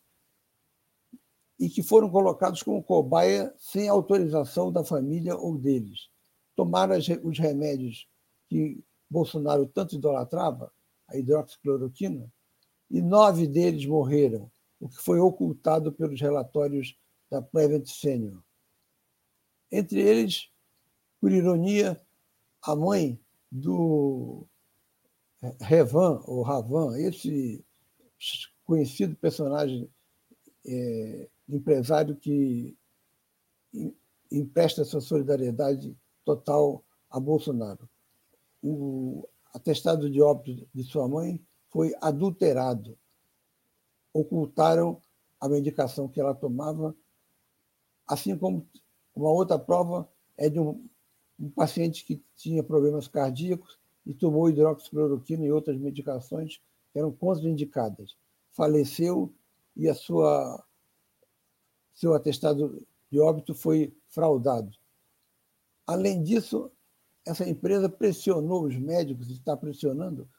e 1.59 1.69
que 1.69 1.81
foram 1.81 2.09
colocados 2.09 2.61
como 2.61 2.83
cobaia 2.83 3.53
sem 3.57 3.87
autorização 3.87 4.71
da 4.71 4.83
família 4.83 5.35
ou 5.35 5.57
deles. 5.57 6.09
Tomaram 6.55 6.95
os 7.23 7.39
remédios 7.39 8.07
que 8.47 8.83
Bolsonaro 9.09 9.65
tanto 9.65 9.95
idolatrava, 9.95 10.71
a 11.07 11.17
hidroxicloroquina, 11.17 12.31
e 12.89 13.01
nove 13.01 13.47
deles 13.47 13.85
morreram, 13.85 14.51
o 14.79 14.87
que 14.87 14.97
foi 14.97 15.19
ocultado 15.19 15.91
pelos 15.91 16.19
relatórios 16.19 16.97
da 17.29 17.41
Prevent 17.41 17.87
Senior. 17.87 18.41
Entre 19.71 19.99
eles, 19.99 20.49
por 21.19 21.31
ironia, 21.31 21.99
a 22.61 22.75
mãe 22.75 23.19
do 23.51 24.45
Revan, 25.59 26.21
ou 26.25 26.41
Ravan, 26.41 26.97
esse 26.99 27.63
conhecido 28.65 29.15
personagem 29.15 29.89
é, 30.65 31.29
empresário 31.47 32.15
que 32.15 32.77
empresta 34.31 34.83
sua 34.83 35.01
solidariedade 35.01 35.97
total 36.25 36.83
a 37.09 37.19
Bolsonaro. 37.19 37.89
O, 38.61 39.27
atestado 39.53 40.09
de 40.09 40.21
óbito 40.21 40.67
de 40.73 40.83
sua 40.83 41.07
mãe 41.07 41.43
foi 41.69 41.93
adulterado. 42.01 42.97
Ocultaram 44.13 45.01
a 45.39 45.47
medicação 45.47 46.07
que 46.07 46.19
ela 46.19 46.33
tomava, 46.33 46.95
assim 48.07 48.37
como 48.37 48.67
uma 49.15 49.31
outra 49.31 49.57
prova 49.57 50.09
é 50.37 50.49
de 50.49 50.59
um, 50.59 50.87
um 51.39 51.49
paciente 51.49 52.05
que 52.05 52.23
tinha 52.35 52.63
problemas 52.63 53.07
cardíacos 53.07 53.79
e 54.05 54.13
tomou 54.13 54.49
hidroxicloroquina 54.49 55.45
e 55.45 55.51
outras 55.51 55.77
medicações 55.77 56.61
que 56.91 56.99
eram 56.99 57.11
contraindicadas. 57.11 58.15
Faleceu 58.51 59.33
e 59.75 59.87
a 59.87 59.93
sua 59.93 60.63
seu 61.97 62.13
atestado 62.13 62.87
de 63.11 63.19
óbito 63.19 63.55
foi 63.55 63.91
fraudado. 64.07 64.71
Além 65.85 66.21
disso, 66.23 66.71
essa 67.25 67.47
empresa 67.47 67.89
pressionou 67.89 68.65
os 68.65 68.77
médicos, 68.77 69.31
está 69.31 69.57
pressionando, 69.57 70.29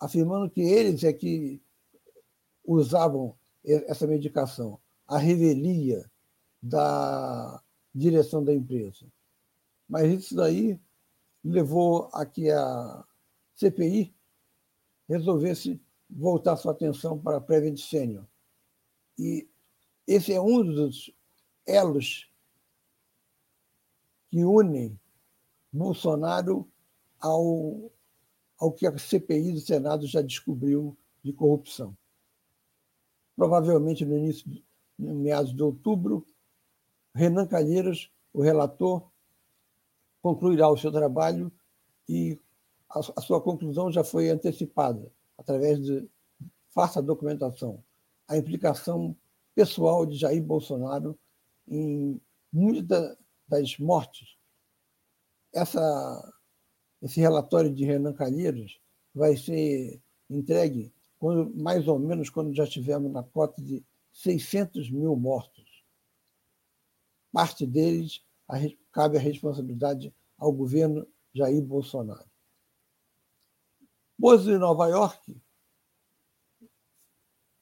afirmando 0.00 0.50
que 0.50 0.60
eles 0.60 1.04
é 1.04 1.12
que 1.12 1.62
usavam 2.64 3.38
essa 3.64 4.06
medicação, 4.06 4.80
a 5.06 5.16
revelia 5.16 6.10
da 6.60 7.62
direção 7.94 8.42
da 8.42 8.52
empresa. 8.52 9.06
Mas 9.88 10.12
isso 10.12 10.34
daí 10.34 10.80
levou 11.44 12.10
a 12.12 12.26
que 12.26 12.50
a 12.50 13.04
CPI 13.54 14.14
resolvesse 15.08 15.80
voltar 16.08 16.56
sua 16.56 16.72
atenção 16.72 17.18
para 17.18 17.36
a 17.36 17.40
Prevent 17.40 17.78
Senior. 17.78 18.26
E 19.18 19.49
esse 20.10 20.32
é 20.32 20.40
um 20.40 20.64
dos 20.64 21.08
elos 21.64 22.28
que 24.28 24.44
unem 24.44 24.98
Bolsonaro 25.72 26.68
ao, 27.20 27.92
ao 28.58 28.72
que 28.72 28.88
a 28.88 28.98
CPI 28.98 29.52
do 29.52 29.60
Senado 29.60 30.08
já 30.08 30.20
descobriu 30.20 30.98
de 31.22 31.32
corrupção. 31.32 31.96
Provavelmente 33.36 34.04
no 34.04 34.16
início, 34.16 34.50
no 34.98 35.14
meados 35.14 35.54
de 35.54 35.62
outubro, 35.62 36.26
Renan 37.14 37.46
Calheiros, 37.46 38.10
o 38.32 38.42
relator, 38.42 39.08
concluirá 40.20 40.68
o 40.68 40.76
seu 40.76 40.90
trabalho 40.90 41.52
e 42.08 42.36
a, 42.88 42.98
a 42.98 43.20
sua 43.20 43.40
conclusão 43.40 43.92
já 43.92 44.02
foi 44.02 44.28
antecipada 44.28 45.08
através 45.38 45.80
de 45.80 46.10
farsa 46.70 47.00
documentação. 47.00 47.80
A 48.26 48.36
implicação 48.36 49.16
pessoal 49.60 50.06
de 50.06 50.16
Jair 50.16 50.42
Bolsonaro 50.42 51.18
em 51.68 52.18
muitas 52.50 53.14
das 53.46 53.76
mortes 53.78 54.38
essa, 55.52 56.32
esse 57.02 57.20
relatório 57.20 57.70
de 57.70 57.84
Renan 57.84 58.14
Calheiros 58.14 58.80
vai 59.14 59.36
ser 59.36 60.00
entregue 60.30 60.90
quando, 61.18 61.54
mais 61.54 61.86
ou 61.86 61.98
menos 61.98 62.30
quando 62.30 62.54
já 62.54 62.64
estivermos 62.64 63.12
na 63.12 63.22
cota 63.22 63.60
de 63.60 63.84
600 64.14 64.90
mil 64.90 65.14
mortos. 65.14 65.84
Parte 67.30 67.66
deles 67.66 68.24
a, 68.48 68.56
cabe 68.90 69.18
a 69.18 69.20
responsabilidade 69.20 70.14
ao 70.38 70.50
governo 70.54 71.06
Jair 71.34 71.62
Bolsonaro. 71.62 72.30
Bozo, 74.18 74.50
em 74.50 74.58
Nova 74.58 74.88
York, 74.88 75.38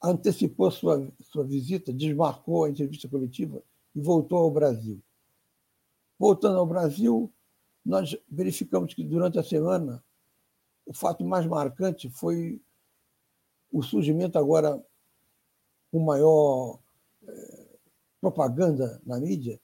antecipou 0.01 0.71
sua, 0.71 1.11
sua 1.23 1.43
visita, 1.43 1.93
desmarcou 1.93 2.63
a 2.63 2.69
entrevista 2.69 3.07
coletiva 3.07 3.61
e 3.95 4.01
voltou 4.01 4.39
ao 4.39 4.51
Brasil. 4.51 5.01
Voltando 6.17 6.57
ao 6.57 6.65
Brasil, 6.65 7.31
nós 7.85 8.15
verificamos 8.29 8.93
que 8.93 9.03
durante 9.03 9.39
a 9.39 9.43
semana 9.43 10.03
o 10.85 10.93
fato 10.93 11.23
mais 11.25 11.45
marcante 11.45 12.09
foi 12.09 12.61
o 13.71 13.81
surgimento 13.83 14.37
agora 14.37 14.83
com 15.91 15.99
maior 15.99 16.79
eh, 17.27 17.77
propaganda 18.19 19.01
na 19.05 19.19
mídia 19.19 19.59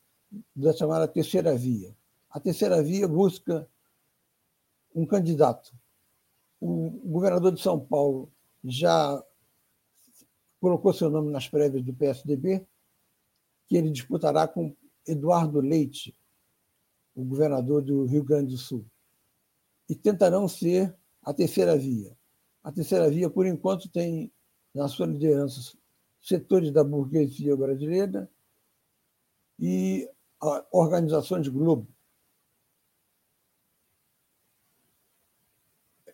da 0.56 0.74
chamada 0.74 1.08
terceira 1.08 1.56
via. 1.56 1.96
A 2.30 2.40
terceira 2.40 2.82
via 2.84 3.08
busca 3.08 3.68
um 4.94 5.06
candidato. 5.06 5.74
O 6.60 6.90
governador 7.06 7.52
de 7.52 7.62
São 7.62 7.80
Paulo 7.80 8.32
já 8.64 9.24
colocou 10.66 10.92
seu 10.92 11.12
nome 11.12 11.32
nas 11.32 11.48
prévias 11.48 11.84
do 11.84 11.94
PSDB, 11.94 12.66
que 13.68 13.78
ele 13.78 13.92
disputará 13.92 14.48
com 14.48 14.76
Eduardo 15.06 15.62
Leite, 15.62 16.18
o 17.14 17.24
governador 17.24 17.84
do 17.84 18.04
Rio 18.06 18.24
Grande 18.24 18.50
do 18.54 18.58
Sul, 18.58 18.84
e 19.88 19.94
tentarão 19.94 20.48
ser 20.48 20.98
a 21.22 21.32
terceira 21.32 21.78
via. 21.78 22.18
A 22.64 22.72
terceira 22.72 23.08
via, 23.12 23.30
por 23.30 23.46
enquanto, 23.46 23.88
tem 23.88 24.34
na 24.74 24.88
sua 24.88 25.06
liderança 25.06 25.78
setores 26.20 26.72
da 26.72 26.84
burguesia 26.84 27.56
brasileira 27.56 28.28
e 29.60 30.10
organizações 30.72 31.48
Globo. 31.48 31.88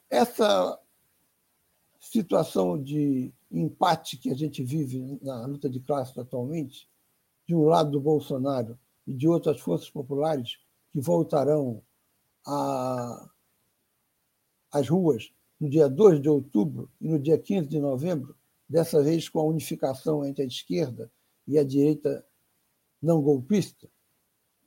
Essa 0.10 0.78
situação 2.02 2.78
de 2.84 3.34
empate 3.52 4.18
que 4.18 4.32
a 4.32 4.36
gente 4.36 4.64
vive 4.64 5.20
na 5.22 5.46
luta 5.46 5.70
de 5.70 5.80
classe 5.80 6.20
atualmente, 6.20 6.88
de 7.48 7.56
um 7.56 7.66
lado 7.66 7.92
do 7.92 8.00
Bolsonaro 8.00 8.80
e 9.06 9.14
de 9.14 9.28
outras 9.28 9.60
forças 9.60 9.90
populares, 9.90 10.58
que 10.92 11.00
voltarão 11.00 11.84
às 14.72 14.88
ruas 14.90 15.32
no 15.60 15.70
dia 15.70 15.88
2 15.88 16.22
de 16.22 16.30
outubro 16.30 16.90
e 17.00 17.08
no 17.08 17.20
dia 17.20 17.38
15 17.38 17.68
de 17.68 17.80
novembro, 17.80 18.36
dessa 18.68 19.04
vez 19.04 19.30
com 19.30 19.40
a 19.40 19.44
unificação 19.44 20.26
entre 20.26 20.44
a 20.44 20.48
esquerda 20.48 21.12
e 21.48 21.60
a 21.60 21.64
direita 21.64 22.26
não 23.02 23.22
golpista, 23.22 23.88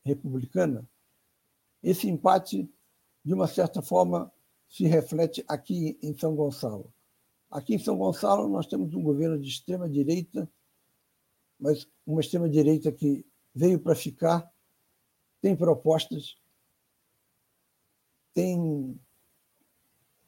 republicana, 0.05 0.88
esse 1.83 2.09
empate, 2.09 2.70
de 3.25 3.35
uma 3.35 3.49
certa 3.49 3.83
forma, 3.83 4.33
se 4.68 4.87
reflete 4.87 5.44
aqui 5.49 5.99
em 6.01 6.16
São 6.16 6.35
Gonçalo. 6.37 6.93
Aqui 7.55 7.77
em 7.77 7.79
São 7.79 7.97
Gonçalo, 7.97 8.49
nós 8.49 8.67
temos 8.67 8.93
um 8.95 9.01
governo 9.01 9.38
de 9.38 9.49
extrema-direita, 9.49 10.51
mas 11.57 11.87
uma 12.05 12.21
extrema-direita 12.21 12.90
que 12.90 13.25
veio 13.55 13.79
para 13.79 13.95
ficar 13.95 14.53
tem 15.40 15.55
propostas, 15.55 16.37
tem 18.35 18.99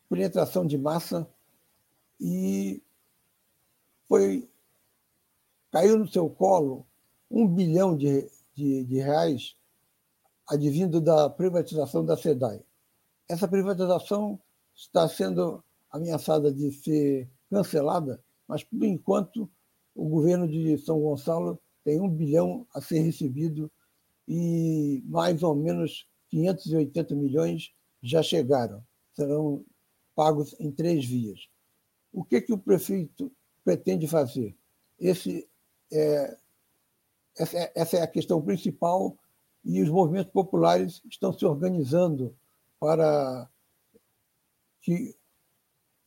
penetração 0.09 0.65
de 0.65 0.79
massa 0.79 1.29
e 2.21 2.81
foi 4.07 4.49
caiu 5.73 5.99
no 5.99 6.07
seu 6.07 6.31
colo 6.31 6.87
um 7.29 7.45
bilhão 7.49 7.97
de, 7.97 8.31
de, 8.55 8.85
de 8.85 9.01
reais 9.01 9.57
advindo 10.49 11.01
da 11.01 11.29
privatização 11.29 12.05
da 12.05 12.17
SEDAI. 12.17 12.63
Essa 13.29 13.49
privatização 13.49 14.39
está 14.77 15.09
sendo 15.09 15.65
ameaçada 15.97 16.53
de 16.53 16.71
ser 16.73 17.29
cancelada, 17.51 18.23
mas, 18.47 18.63
por 18.63 18.83
enquanto, 18.85 19.51
o 19.95 20.09
governo 20.09 20.49
de 20.49 20.79
São 20.79 21.01
Gonçalo 21.01 21.59
tem 21.85 22.01
um 22.01 22.09
bilhão 22.09 22.67
a 22.75 22.81
ser 22.81 23.01
recebido 23.01 23.71
e 24.29 25.03
mais 25.07 25.43
ou 25.43 25.55
menos 25.55 26.09
580 26.29 27.15
milhões 27.15 27.73
já 28.03 28.23
chegaram, 28.23 28.85
serão 29.15 29.65
pagos 30.15 30.55
em 30.59 30.71
três 30.71 31.05
vias. 31.05 31.49
O 32.13 32.25
que, 32.25 32.41
que 32.41 32.53
o 32.53 32.59
prefeito 32.59 33.33
pretende 33.65 34.07
fazer? 34.07 34.57
Esse 34.99 35.49
é, 35.93 36.37
essa, 37.37 37.59
é, 37.59 37.73
essa 37.75 37.97
é 37.99 38.03
a 38.03 38.07
questão 38.07 38.41
principal 38.43 39.17
e 39.65 39.83
os 39.83 39.89
movimentos 39.89 40.33
populares 40.33 41.03
estão 41.11 41.33
se 41.33 41.45
organizando 41.45 42.35
para 42.81 43.49
que 44.81 45.17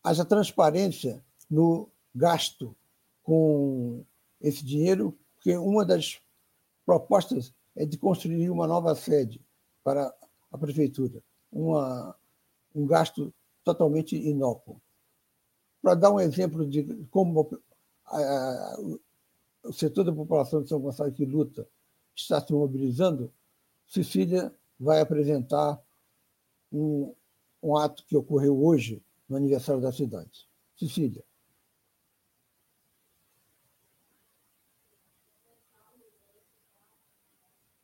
haja 0.04 0.26
transparência 0.26 1.24
no 1.50 1.90
gasto 2.14 2.76
com 3.24 4.04
esse 4.42 4.64
dinheiro, 4.64 5.18
porque 5.36 5.56
uma 5.58 5.86
das 5.86 6.22
propostas 6.86 7.54
é 7.76 7.86
de 7.86 7.98
construir 7.98 8.50
uma 8.50 8.68
nova 8.68 8.96
sede 8.96 9.42
para 9.84 10.14
a 10.52 10.58
prefeitura, 10.58 11.22
uma, 11.52 12.16
um 12.74 12.86
gasto 12.86 13.34
totalmente 13.64 14.16
inócuo. 14.16 14.82
Para 15.82 15.96
dar 15.96 16.12
um 16.12 16.20
exemplo 16.20 16.68
de 16.68 16.84
como 17.12 17.50
a, 18.06 18.18
a, 18.18 18.78
o 19.64 19.74
setor 19.74 20.04
da 20.04 20.12
população 20.12 20.62
de 20.62 20.70
São 20.70 20.80
Gonçalo 20.80 21.12
que 21.12 21.26
luta 21.26 21.68
está 22.16 22.46
se 22.46 22.52
mobilizando, 22.52 23.32
Cecília 23.88 24.54
vai 24.80 25.00
apresentar 25.02 25.82
um, 26.72 27.14
um 27.62 27.78
ato 27.78 28.06
que 28.06 28.16
ocorreu 28.16 28.64
hoje 28.64 29.02
no 29.30 29.38
aniversário 29.38 29.82
da 29.82 29.92
cidade. 29.92 30.48
Cecília. 30.78 31.24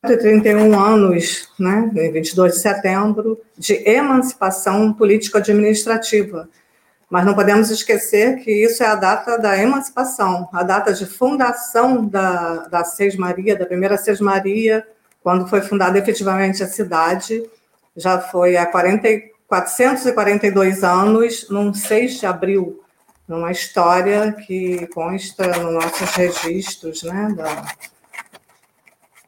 131 0.06 0.78
anos, 0.78 1.48
né, 1.58 1.90
22 2.12 2.54
de 2.54 2.60
setembro, 2.60 3.40
de 3.58 3.74
emancipação 3.88 4.92
político-administrativa. 4.92 6.48
Mas 7.08 7.24
não 7.24 7.34
podemos 7.34 7.70
esquecer 7.70 8.36
que 8.38 8.50
isso 8.50 8.82
é 8.82 8.86
a 8.86 8.94
data 8.94 9.36
da 9.36 9.56
emancipação, 9.56 10.48
a 10.52 10.62
data 10.62 10.92
de 10.92 11.06
fundação 11.06 12.04
da, 12.06 12.68
da 12.68 12.84
Seis 12.84 13.16
Maria, 13.16 13.56
da 13.56 13.66
primeira 13.66 13.96
Seis 13.96 14.20
Maria, 14.20 14.86
quando 15.22 15.48
foi 15.48 15.60
fundada 15.60 15.98
efetivamente 15.98 16.62
a 16.62 16.68
cidade, 16.68 17.48
já 17.96 18.20
foi 18.20 18.56
há 18.56 18.66
40, 18.66 19.08
442 19.48 20.82
anos, 20.82 21.48
num 21.48 21.72
6 21.72 22.20
de 22.20 22.26
abril, 22.26 22.82
numa 23.28 23.50
história 23.50 24.32
que 24.32 24.86
consta 24.88 25.46
nos 25.58 25.74
nossos 25.74 26.10
registros 26.14 27.02
né, 27.02 27.34
da, 27.36 27.64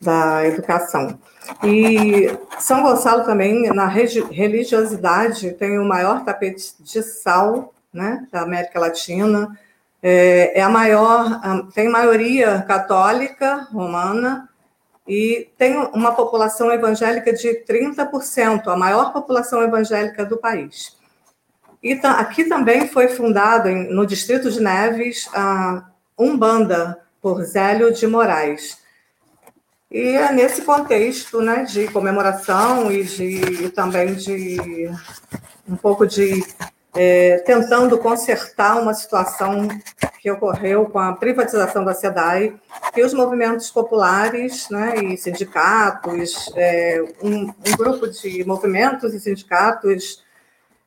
da 0.00 0.46
educação. 0.46 1.18
E 1.62 2.28
São 2.58 2.82
Gonçalo 2.82 3.24
também, 3.24 3.68
na 3.72 3.86
religiosidade, 3.86 5.52
tem 5.52 5.78
o 5.78 5.84
maior 5.84 6.24
tapete 6.24 6.74
de 6.80 7.02
sal 7.02 7.72
né, 7.92 8.26
da 8.30 8.42
América 8.42 8.78
Latina, 8.78 9.58
é, 10.02 10.58
é 10.60 10.62
a 10.62 10.68
maior, 10.68 11.40
tem 11.74 11.88
maioria 11.88 12.62
católica 12.62 13.66
romana 13.72 14.48
e 15.08 15.50
tem 15.56 15.74
uma 15.94 16.14
população 16.14 16.70
evangélica 16.70 17.32
de 17.32 17.64
30%, 17.64 18.68
a 18.68 18.76
maior 18.76 19.12
população 19.12 19.62
evangélica 19.62 20.24
do 20.24 20.36
país. 20.36 20.96
E 21.82 21.92
aqui 22.04 22.44
também 22.44 22.88
foi 22.88 23.08
fundado, 23.08 23.70
no 23.70 24.04
distrito 24.04 24.50
de 24.50 24.60
Neves, 24.60 25.26
a 25.32 25.88
Umbanda, 26.18 27.00
por 27.22 27.42
Zélio 27.44 27.92
de 27.92 28.06
Moraes. 28.06 28.78
E 29.90 29.98
é 29.98 30.30
nesse 30.30 30.62
contexto 30.62 31.40
né, 31.40 31.64
de 31.64 31.88
comemoração 31.88 32.92
e, 32.92 33.02
de, 33.04 33.64
e 33.64 33.70
também 33.70 34.14
de 34.14 34.90
um 35.66 35.76
pouco 35.76 36.06
de 36.06 36.44
é, 36.94 37.38
tentando 37.38 37.96
consertar 37.98 38.80
uma 38.80 38.92
situação 38.92 39.68
que 40.20 40.30
ocorreu 40.30 40.86
com 40.86 40.98
a 40.98 41.12
privatização 41.12 41.84
da 41.84 41.94
SEDAI, 41.94 42.54
que 42.92 43.02
os 43.02 43.14
movimentos 43.14 43.70
populares 43.70 44.68
né, 44.68 44.96
e 45.04 45.16
sindicatos, 45.16 46.52
é, 46.56 47.02
um, 47.22 47.44
um, 47.44 47.76
grupo 47.76 48.08
de 48.08 48.44
movimentos 48.44 49.14
e 49.14 49.20
sindicatos 49.20 50.24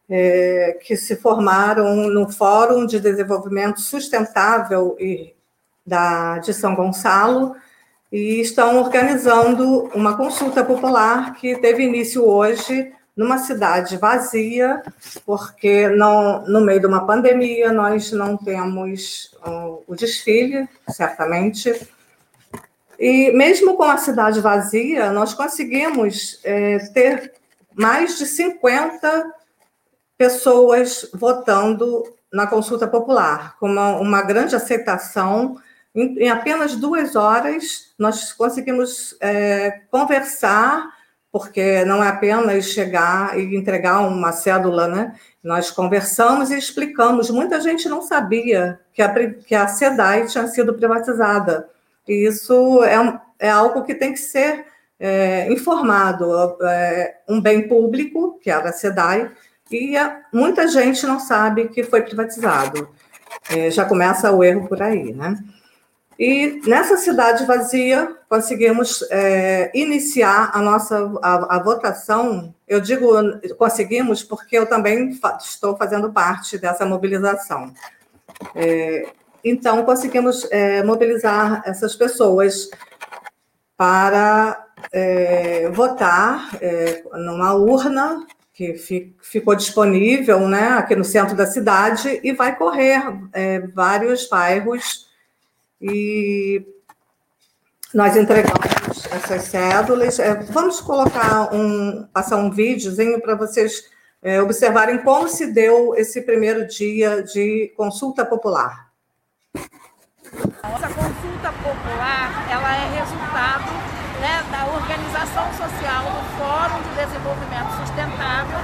é, 0.10 0.78
que 0.84 0.98
se 0.98 1.16
formaram 1.16 1.96
no 2.10 2.30
Fórum 2.30 2.86
de 2.86 3.00
Desenvolvimento 3.00 3.80
Sustentável 3.80 4.98
e, 5.00 5.34
da, 5.86 6.40
de 6.40 6.54
São 6.54 6.76
Gonçalo, 6.76 7.56
e 8.12 8.42
estão 8.42 8.78
organizando 8.78 9.90
uma 9.96 10.18
consulta 10.18 10.66
popular 10.66 11.34
que 11.36 11.56
teve 11.56 11.84
início 11.84 12.28
hoje 12.28 12.92
numa 13.16 13.38
cidade 13.40 13.98
vazia, 13.98 14.82
porque 15.26 15.90
não, 15.90 16.46
no 16.46 16.62
meio 16.62 16.80
de 16.80 16.88
uma 16.88 17.06
pandemia 17.06 17.72
nós 17.72 18.12
não 18.12 18.38
temos 18.38 19.32
uh, 19.46 19.84
o 19.86 19.96
desfile, 19.96 20.68
certamente. 20.90 21.88
E 22.98 23.32
mesmo 23.32 23.76
com 23.76 23.84
a 23.84 23.98
cidade 23.98 24.40
vazia, 24.40 25.12
nós 25.12 25.34
conseguimos 25.34 26.40
é, 26.44 26.78
ter 26.94 27.34
mais 27.74 28.18
de 28.18 28.26
50 28.26 29.34
pessoas 30.18 31.10
votando 31.14 32.04
na 32.32 32.48
consulta 32.48 32.88
popular, 32.88 33.58
com 33.60 33.68
uma, 33.68 33.98
uma 33.98 34.22
grande 34.22 34.56
aceitação 34.56 35.58
em, 35.94 36.20
em 36.20 36.30
apenas 36.30 36.76
duas 36.76 37.16
horas, 37.16 37.94
nós 37.98 38.32
conseguimos 38.32 39.16
é, 39.20 39.82
conversar, 39.90 40.88
porque 41.32 41.86
não 41.86 42.04
é 42.04 42.10
apenas 42.10 42.66
chegar 42.66 43.40
e 43.40 43.56
entregar 43.56 44.02
uma 44.02 44.34
cédula, 44.34 44.88
né? 44.88 45.16
Nós 45.42 45.72
conversamos 45.72 46.52
e 46.52 46.58
explicamos. 46.58 47.30
Muita 47.30 47.62
gente 47.62 47.88
não 47.88 48.02
sabia 48.02 48.80
que 48.94 49.02
a, 49.02 49.34
que 49.34 49.56
a 49.56 49.68
SEDAI 49.68 50.28
tinha 50.28 50.48
sido 50.48 50.74
privatizada. 50.74 51.70
E 52.08 52.28
isso 52.28 52.84
é, 52.84 53.22
é 53.40 53.50
algo 53.50 53.84
que 53.84 53.96
tem 53.96 54.12
que 54.12 54.20
ser 54.20 54.66
é, 55.00 55.52
informado. 55.52 56.58
É, 56.64 57.18
um 57.30 57.40
bem 57.40 57.68
público, 57.68 58.38
que 58.42 58.52
era 58.52 58.70
a 58.70 58.74
SEDAI, 58.74 59.32
e 59.72 59.96
muita 60.34 60.68
gente 60.68 61.06
não 61.08 61.20
sabe 61.20 61.70
que 61.70 61.84
foi 61.84 62.02
privatizado. 62.02 62.90
É, 63.50 63.72
já 63.72 63.86
começa 63.86 64.30
o 64.32 64.44
erro 64.44 64.68
por 64.68 64.82
aí, 64.82 65.14
né? 65.14 65.38
E 66.22 66.62
nessa 66.68 66.98
cidade 66.98 67.48
vazia, 67.48 68.16
conseguimos 68.30 69.04
é, 69.10 69.72
iniciar 69.74 70.52
a 70.54 70.62
nossa 70.62 71.12
a, 71.20 71.56
a, 71.56 71.64
votação. 71.64 72.54
Eu 72.68 72.80
digo 72.80 73.12
conseguimos 73.58 74.22
porque 74.22 74.56
eu 74.56 74.68
também 74.68 75.16
fa 75.16 75.40
estou 75.42 75.76
fazendo 75.76 76.14
parte 76.14 76.60
dessa 76.60 76.86
mobilização. 76.86 77.74
É, 78.54 79.08
então, 79.44 79.84
conseguimos 79.84 80.48
é, 80.52 80.84
mobilizar 80.84 81.64
essas 81.66 81.96
pessoas 81.96 82.70
para 83.76 84.64
é, 84.94 85.70
votar 85.72 86.52
é, 86.62 87.04
numa 87.14 87.56
urna 87.56 88.28
que 88.54 88.76
fi 88.76 89.16
ficou 89.24 89.56
disponível 89.56 90.48
né, 90.48 90.68
aqui 90.74 90.96
no 90.96 91.04
centro 91.04 91.36
da 91.36 91.48
cidade 91.48 92.20
e 92.24 92.32
vai 92.32 92.56
correr 92.56 93.02
é, 93.34 93.62
vários 93.62 94.30
bairros 94.30 95.10
e 95.82 96.64
nós 97.94 98.16
entregamos 98.16 99.06
essas 99.12 99.44
cédulas. 99.44 100.20
É, 100.20 100.36
vamos 100.36 100.80
colocar 100.80 101.54
um, 101.54 102.08
passar 102.14 102.38
um 102.38 102.52
videozinho 102.52 103.20
para 103.22 103.36
vocês 103.36 103.90
é, 104.22 104.42
observarem 104.42 105.00
como 105.00 105.28
se 105.28 105.52
deu 105.52 105.96
esse 105.96 106.22
primeiro 106.22 106.68
dia 106.68 107.24
de 107.24 107.74
consulta 107.76 108.24
popular. 108.24 108.92
Essa 109.54 110.88
consulta 110.88 111.52
popular, 111.64 112.48
ela 112.50 112.76
é 112.76 113.00
resultado 113.00 113.72
né, 114.22 114.44
da 114.52 114.68
organização 114.68 115.52
social 115.54 116.04
do 116.06 116.22
Fórum 116.38 116.82
de 116.84 116.96
Desenvolvimento 116.96 117.72
Sustentável, 117.82 118.60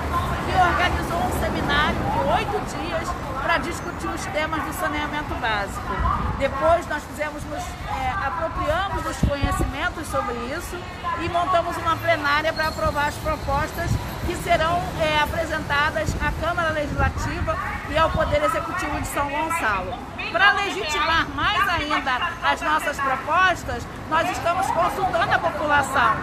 que 0.45 0.53
organizou 0.55 1.19
um 1.19 1.31
seminário 1.41 1.97
de 1.97 2.19
oito 2.37 2.57
dias 2.77 3.26
discutir 3.59 4.07
os 4.07 4.25
temas 4.27 4.63
do 4.63 4.73
saneamento 4.73 5.33
básico. 5.35 5.93
Depois 6.37 6.87
nós 6.87 7.03
fizemos, 7.03 7.43
nos, 7.45 7.63
é, 7.63 8.09
apropriamos 8.25 9.03
dos 9.03 9.17
conhecimentos 9.29 10.07
sobre 10.07 10.33
isso 10.55 10.77
e 11.21 11.29
montamos 11.29 11.75
uma 11.77 11.95
plenária 11.95 12.53
para 12.53 12.67
aprovar 12.67 13.07
as 13.07 13.15
propostas 13.15 13.89
que 14.25 14.35
serão 14.37 14.81
é, 14.99 15.19
apresentadas 15.19 16.13
à 16.21 16.31
Câmara 16.45 16.71
Legislativa 16.71 17.57
e 17.89 17.97
ao 17.97 18.09
Poder 18.11 18.43
Executivo 18.43 18.99
de 18.99 19.07
São 19.07 19.29
Gonçalo. 19.29 19.93
Para 20.31 20.51
legitimar 20.51 21.27
mais 21.29 21.67
ainda 21.69 22.15
as 22.43 22.61
nossas 22.61 22.97
propostas, 22.97 23.87
nós 24.09 24.29
estamos 24.29 24.67
consultando 24.67 25.33
a 25.33 25.39
população, 25.39 26.15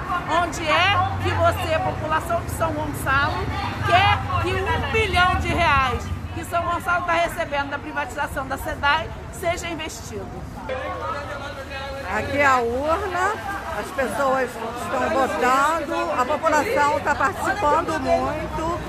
onde 0.42 0.68
é 0.68 0.94
que 1.22 1.30
você, 1.30 1.78
população 1.78 2.40
de 2.42 2.50
São 2.50 2.72
Gonçalo, 2.72 3.46
quer 3.86 4.18
que 4.42 4.52
um 4.52 4.92
bilhão 4.92 5.36
de 5.36 5.48
reais 5.48 6.13
que 6.34 6.44
São 6.44 6.62
Gonçalo 6.62 7.00
está 7.00 7.12
recebendo 7.12 7.70
da 7.70 7.78
privatização 7.78 8.46
da 8.46 8.58
SEDAI 8.58 9.08
seja 9.32 9.68
investido. 9.68 10.26
Aqui 12.16 12.38
é 12.38 12.46
a 12.46 12.58
urna, 12.58 13.32
as 13.78 13.90
pessoas 13.90 14.50
estão 14.50 15.10
votando, 15.10 16.12
a 16.12 16.24
população 16.24 16.98
está 16.98 17.14
participando 17.14 18.00
muito, 18.00 18.80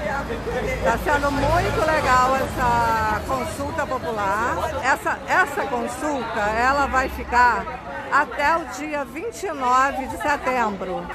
está 0.77 0.97
sendo 0.97 1.31
muito 1.31 1.85
legal 1.85 2.35
essa 2.35 3.21
consulta 3.27 3.85
popular. 3.85 4.57
Essa, 4.83 5.19
essa 5.27 5.63
consulta 5.67 6.39
ela 6.39 6.87
vai 6.87 7.09
ficar 7.09 7.65
até 8.11 8.57
o 8.57 8.65
dia 8.77 9.03
29 9.05 10.07
de 10.07 10.17
setembro 10.17 11.05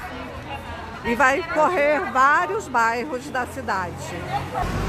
e 1.03 1.15
vai 1.15 1.41
correr 1.41 1.99
vários 2.11 2.67
bairros 2.67 3.27
da 3.29 3.45
cidade. 3.47 3.95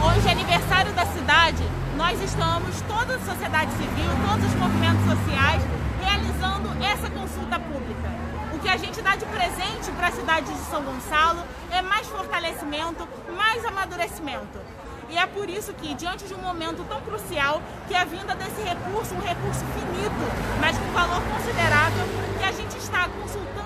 Hoje 0.04 0.28
é 0.28 0.32
aniversário 0.32 0.92
da 0.92 1.06
cidade, 1.06 1.62
nós 1.96 2.20
estamos, 2.20 2.80
toda 2.82 3.16
a 3.16 3.20
sociedade 3.20 3.70
civil, 3.72 4.10
todos 4.28 4.46
os 4.46 4.54
movimentos 4.54 5.04
sociais, 5.04 5.62
realizando 6.02 6.84
essa 6.84 7.08
consulta 7.08 7.58
pública. 7.58 8.10
O 8.54 8.58
que 8.58 8.68
a 8.68 8.76
gente 8.76 9.00
dá 9.00 9.16
de 9.16 9.24
presente 9.24 9.90
para 9.96 10.08
a 10.08 10.12
cidade 10.12 10.52
de 10.52 10.60
São 10.70 10.82
Gonçalo 10.82 11.42
é 11.70 11.80
mais 11.80 12.06
fortalecimento, 12.08 13.08
mais 13.34 13.64
amadurecimento. 13.64 14.60
E 15.08 15.16
é 15.18 15.26
por 15.26 15.48
isso 15.48 15.72
que, 15.74 15.94
diante 15.94 16.24
de 16.24 16.34
um 16.34 16.38
momento 16.38 16.86
tão 16.88 17.00
crucial, 17.02 17.60
que 17.88 17.94
a 17.94 18.04
vinda 18.04 18.34
desse 18.34 18.62
recurso, 18.62 19.14
um 19.14 19.20
recurso 19.20 19.64
finito, 19.74 20.60
mas 20.60 20.78
com 20.78 20.90
valor 20.92 21.22
considerável, 21.22 22.04
que 22.38 22.44
a 22.44 22.52
gente 22.52 22.76
está 22.78 23.08
consultando 23.08 23.61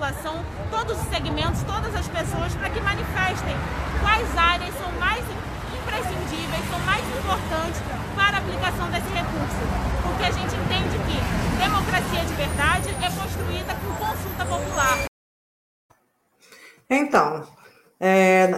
população, 0.00 0.42
todos 0.70 0.98
os 0.98 1.08
segmentos, 1.08 1.62
todas 1.64 1.94
as 1.94 2.08
pessoas, 2.08 2.54
para 2.54 2.70
que 2.70 2.80
manifestem 2.80 3.54
quais 4.00 4.26
áreas 4.34 4.74
são 4.78 4.90
mais 4.98 5.22
imprescindíveis, 5.76 6.70
são 6.70 6.78
mais 6.80 7.04
importantes 7.04 7.82
para 8.16 8.38
a 8.38 8.40
aplicação 8.40 8.90
desse 8.90 9.12
recurso. 9.12 9.60
Porque 10.02 10.24
a 10.24 10.30
gente 10.30 10.54
entende 10.56 10.96
que 11.04 11.62
democracia 11.62 12.24
de 12.24 12.34
verdade 12.34 12.88
é 12.88 13.10
construída 13.10 13.74
com 13.74 13.92
consulta 14.02 14.46
popular. 14.46 15.04
Então, 16.88 17.46
é, 18.00 18.50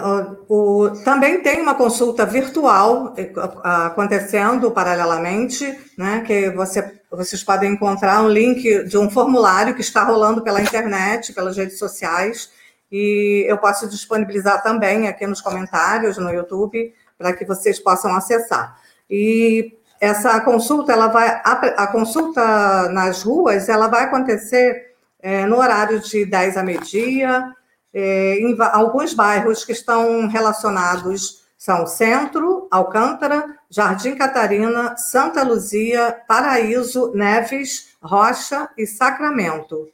o, 0.49 0.85
o, 0.85 0.91
também 1.03 1.43
tem 1.43 1.61
uma 1.61 1.75
consulta 1.75 2.25
virtual 2.25 3.15
é, 3.17 3.33
acontecendo 3.65 4.71
paralelamente, 4.71 5.77
né, 5.99 6.23
que 6.25 6.51
você, 6.51 7.02
vocês 7.17 7.43
podem 7.45 7.73
encontrar 7.73 8.23
um 8.23 8.29
link 8.29 8.85
de 8.85 8.97
um 8.97 9.11
formulário 9.11 9.75
que 9.75 9.81
está 9.81 10.03
rolando 10.03 10.43
pela 10.43 10.61
internet, 10.63 11.33
pelas 11.33 11.57
redes 11.57 11.79
sociais, 11.79 12.51
e 12.91 13.45
eu 13.49 13.59
posso 13.59 13.89
disponibilizar 13.89 14.63
também 14.63 15.09
aqui 15.09 15.27
nos 15.27 15.41
comentários 15.41 16.19
no 16.19 16.31
YouTube 16.31 16.93
para 17.19 17.33
que 17.33 17.45
vocês 17.45 17.79
possam 17.79 18.15
acessar. 18.15 18.79
E 19.09 19.77
essa 20.01 20.41
consulta, 20.41 20.93
ela 20.93 21.07
vai, 21.09 21.41
a, 21.45 21.87
consulta 21.87 22.89
nas 22.89 23.23
ruas, 23.23 23.69
ela 23.69 23.89
vai 23.89 24.05
acontecer 24.05 24.95
é, 25.21 25.47
no 25.47 25.59
horário 25.59 26.01
de 26.01 26.25
10 26.25 26.57
a 26.57 26.63
meio-dia, 26.63 27.55
é, 27.95 28.39
em 28.39 28.57
alguns 28.73 29.15
bairros 29.15 29.65
que 29.65 29.73
estão 29.73 30.27
relacionados 30.27 31.43
são 31.57 31.87
Centro, 31.87 32.67
Alcântara, 32.73 33.45
Jardim 33.75 34.15
Catarina, 34.17 34.99
Santa 34.99 35.43
Luzia, 35.43 36.13
Paraíso, 36.29 37.11
Neves, 37.15 37.97
Rocha 38.03 38.71
e 38.77 38.87
Sacramento. 38.87 39.91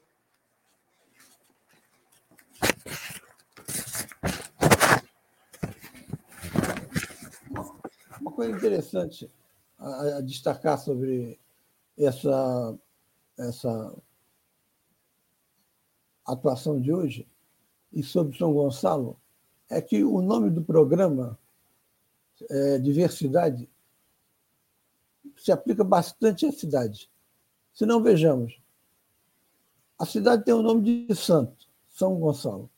Uma 8.20 8.32
coisa 8.32 8.50
interessante 8.50 9.30
a, 9.78 10.22
destacar 10.22 10.76
sobre 10.76 11.38
essa, 11.96 12.76
essa 13.38 13.94
atuação 16.26 16.80
de 16.80 16.92
hoje 16.92 17.28
e 17.92 18.02
sobre 18.02 18.36
São 18.36 18.52
Gonçalo 18.52 19.16
é 19.70 19.80
que 19.80 20.02
o 20.02 20.20
nome 20.20 20.50
do 20.50 20.64
programa 20.64 21.38
é, 22.48 22.78
Diversidade 22.78 23.68
se 25.36 25.52
aplica 25.52 25.84
bastante 25.84 26.46
à 26.46 26.52
cidade. 26.52 27.10
Se 27.72 27.86
não, 27.86 28.02
vejamos. 28.02 28.60
A 29.98 30.06
cidade 30.06 30.44
tem 30.44 30.54
o 30.54 30.62
nome 30.62 31.06
de 31.06 31.14
santo, 31.14 31.66
São 31.90 32.18
Gonçalo. 32.18 32.70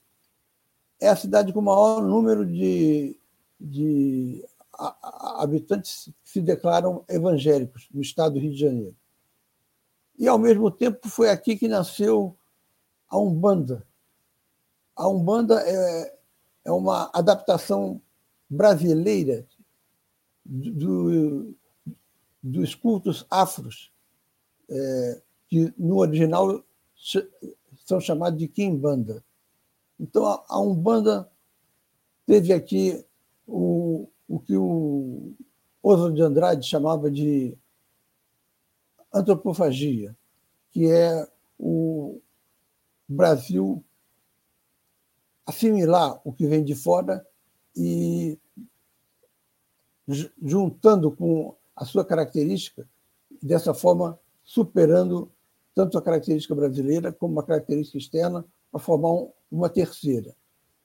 É 1.01 1.09
a 1.09 1.17
cidade 1.17 1.53
com 1.53 1.61
o 1.61 1.63
maior 1.63 2.03
número 2.03 2.45
de, 2.45 3.19
de 3.59 4.45
habitantes 5.39 6.11
que 6.23 6.31
se 6.31 6.41
declaram 6.41 7.05
evangélicos 7.09 7.89
no 7.93 8.03
estado 8.03 8.35
do 8.35 8.41
Rio 8.41 8.53
de 8.53 8.61
Janeiro. 8.61 8.97
E, 10.19 10.29
ao 10.29 10.39
mesmo 10.39 10.71
tempo, 10.71 11.09
foi 11.09 11.31
aqui 11.31 11.57
que 11.57 11.69
nasceu 11.69 12.37
a 13.09 13.19
Umbanda, 13.19 13.87
a 15.01 15.09
Umbanda 15.09 15.63
é, 15.67 16.19
é 16.67 16.71
uma 16.71 17.11
adaptação 17.15 18.03
brasileira 18.51 19.47
do, 20.45 21.55
dos 22.43 22.75
cultos 22.75 23.25
afros, 23.31 23.93
é, 24.69 25.23
que 25.49 25.73
no 25.79 25.99
original 25.99 26.65
são 27.87 28.01
chamados 28.01 28.39
de 28.39 28.49
Kimbanda. 28.49 29.25
Então, 29.99 30.25
a 30.49 30.61
Umbanda 30.61 31.31
teve 32.27 32.53
aqui 32.53 33.05
o, 33.47 34.09
o 34.29 34.41
que 34.41 34.57
o 34.57 35.33
Oswald 35.83 36.17
de 36.17 36.23
Andrade 36.23 36.67
chamava 36.67 37.11
de 37.11 37.57
antropofagia, 39.13 40.17
que 40.71 40.91
é 40.91 41.29
o 41.59 42.21
Brasil 43.09 43.85
assimilar 45.47 46.21
o 46.25 46.33
que 46.33 46.47
vem 46.47 46.65
de 46.65 46.75
fora 46.75 47.27
e 47.77 48.39
juntando 50.43 51.11
com 51.13 51.55
a 51.75 51.85
sua 51.85 52.05
característica, 52.05 52.89
dessa 53.43 53.73
forma 53.73 54.19
superando 54.43 55.31
tanto 55.75 55.97
a 55.97 56.03
característica 56.03 56.55
brasileira 56.55 57.13
como 57.13 57.39
a 57.39 57.47
característica 57.47 57.99
externa 57.99 58.45
para 58.71 58.81
formar 58.81 59.29
uma 59.51 59.69
terceira. 59.69 60.35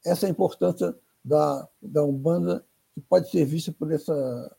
Essa 0.05 0.25
é 0.25 0.27
a 0.27 0.31
importância 0.31 0.95
da, 1.23 1.67
da 1.81 2.03
Umbanda, 2.03 2.63
que 2.93 3.01
pode 3.01 3.29
ser 3.29 3.45
vista 3.45 3.71
por, 3.71 3.91
essa, 3.91 4.55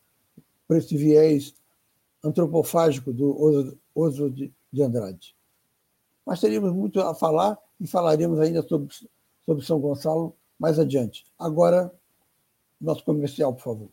por 0.66 0.76
esse 0.76 0.96
viés 0.96 1.54
antropofágico 2.22 3.12
do 3.12 3.78
Oswald 3.94 4.52
de 4.72 4.82
Andrade. 4.82 5.34
Mas 6.24 6.40
teríamos 6.40 6.72
muito 6.72 7.00
a 7.00 7.14
falar 7.14 7.56
e 7.80 7.86
falaremos 7.86 8.40
ainda 8.40 8.62
sobre 8.62 8.92
sobre 9.46 9.64
São 9.64 9.80
Gonçalo 9.80 10.36
mais 10.58 10.78
adiante. 10.78 11.24
Agora, 11.38 11.94
nosso 12.80 13.04
comercial, 13.04 13.52
por 13.54 13.62
favor. 13.62 13.88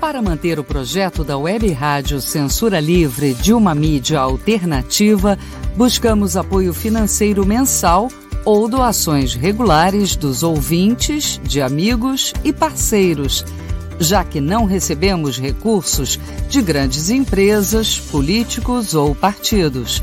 Para 0.00 0.22
manter 0.22 0.58
o 0.58 0.64
projeto 0.64 1.24
da 1.24 1.36
Web 1.36 1.72
Rádio 1.72 2.20
Censura 2.20 2.78
Livre 2.78 3.34
de 3.34 3.52
uma 3.52 3.74
mídia 3.74 4.20
alternativa, 4.20 5.38
buscamos 5.76 6.36
apoio 6.36 6.72
financeiro 6.72 7.44
mensal 7.44 8.08
ou 8.44 8.68
doações 8.68 9.34
regulares 9.34 10.14
dos 10.14 10.42
ouvintes, 10.42 11.40
de 11.42 11.60
amigos 11.60 12.32
e 12.44 12.52
parceiros 12.52 13.44
já 13.98 14.24
que 14.24 14.40
não 14.40 14.64
recebemos 14.64 15.38
recursos 15.38 16.18
de 16.48 16.60
grandes 16.60 17.10
empresas, 17.10 17.98
políticos 17.98 18.94
ou 18.94 19.14
partidos. 19.14 20.02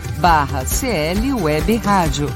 barra 0.21 0.63
CL 0.63 1.33
Web 1.33 1.75
Rádio. 1.77 2.29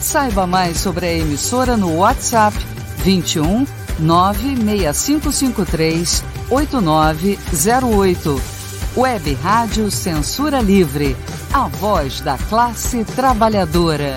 Saiba 0.00 0.46
mais 0.46 0.78
sobre 0.78 1.04
a 1.06 1.12
emissora 1.12 1.76
no 1.76 1.98
WhatsApp 1.98 2.56
21 3.04 3.66
96553 3.98 6.24
8908. 6.50 8.40
Web 8.96 9.34
Rádio 9.34 9.90
Censura 9.90 10.62
Livre, 10.62 11.14
a 11.52 11.68
voz 11.68 12.22
da 12.22 12.38
classe 12.38 13.04
trabalhadora. 13.04 14.16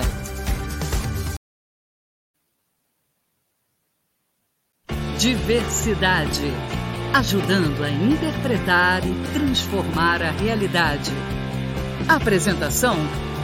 Diversidade 5.18 6.54
ajudando 7.16 7.82
a 7.82 7.90
interpretar 7.90 9.00
e 9.06 9.14
transformar 9.32 10.22
a 10.22 10.30
realidade. 10.30 11.10
Apresentação: 12.08 12.94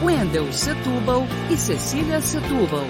Wendel 0.01 0.53
Setúbal 0.53 1.23
e 1.51 1.57
Cecília 1.57 2.21
Setúbal. 2.21 2.85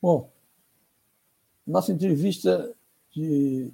Bom, 0.00 0.32
nossa 1.66 1.92
entrevista 1.92 2.74
de, 3.10 3.70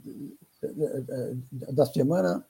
da 1.73 1.87
semana 1.87 2.45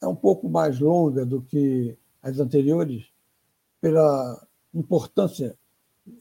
é 0.00 0.06
um 0.06 0.14
pouco 0.14 0.48
mais 0.48 0.78
longa 0.78 1.26
do 1.26 1.42
que 1.42 1.98
as 2.22 2.38
anteriores, 2.38 3.04
pela 3.80 4.46
importância 4.72 5.58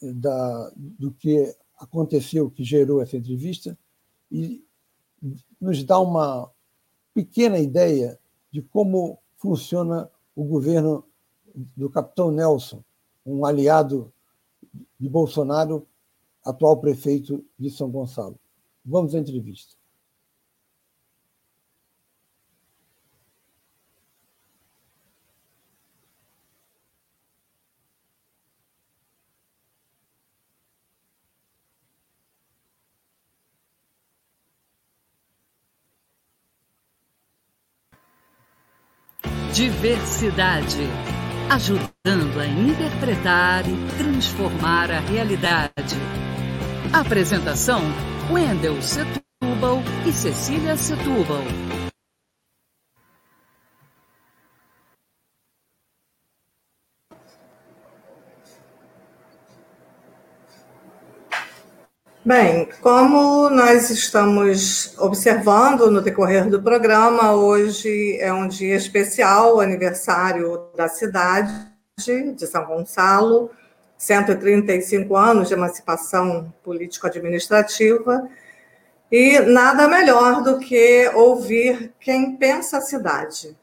da, 0.01 0.71
do 0.75 1.11
que 1.11 1.55
aconteceu 1.77 2.49
que 2.49 2.63
gerou 2.63 3.03
essa 3.03 3.17
entrevista 3.17 3.77
e 4.31 4.65
nos 5.61 5.83
dá 5.83 5.99
uma 5.99 6.51
pequena 7.17 7.57
ideia 7.57 8.19
de 8.51 8.61
como 8.61 9.17
funciona 9.37 10.07
o 10.35 10.43
governo 10.43 11.03
do 11.75 11.89
capitão 11.89 12.29
Nelson, 12.29 12.83
um 13.25 13.43
aliado 13.43 14.13
de 14.99 15.09
Bolsonaro, 15.09 15.87
atual 16.45 16.77
prefeito 16.77 17.43
de 17.57 17.71
São 17.71 17.89
Gonçalo. 17.89 18.39
Vamos 18.85 19.15
à 19.15 19.17
entrevista. 19.17 19.76
Diversidade, 39.57 40.87
ajudando 41.49 42.39
a 42.39 42.45
interpretar 42.45 43.63
e 43.67 43.75
transformar 43.97 44.91
a 44.91 44.99
realidade. 44.99 45.95
Apresentação: 46.93 47.81
Wendel 48.29 48.79
Setúbal 48.83 49.81
e 50.05 50.11
Cecília 50.11 50.77
Setúbal. 50.77 51.41
Bem, 62.27 62.67
como 62.81 63.49
nós 63.49 63.89
estamos 63.89 64.93
observando 64.97 65.89
no 65.89 66.01
decorrer 66.01 66.49
do 66.49 66.61
programa, 66.61 67.33
hoje 67.33 68.17
é 68.19 68.33
um 68.33 68.49
dia 68.49 68.75
especial, 68.75 69.61
aniversário 69.61 70.67
da 70.75 70.89
cidade 70.89 71.53
de 72.35 72.45
São 72.45 72.65
Gonçalo, 72.65 73.49
135 73.97 75.15
anos 75.15 75.47
de 75.47 75.53
emancipação 75.53 76.53
político-administrativa, 76.65 78.27
e 79.09 79.39
nada 79.39 79.87
melhor 79.87 80.43
do 80.43 80.59
que 80.59 81.09
ouvir 81.15 81.93
quem 81.97 82.35
pensa 82.35 82.79
a 82.79 82.81
cidade. 82.81 83.55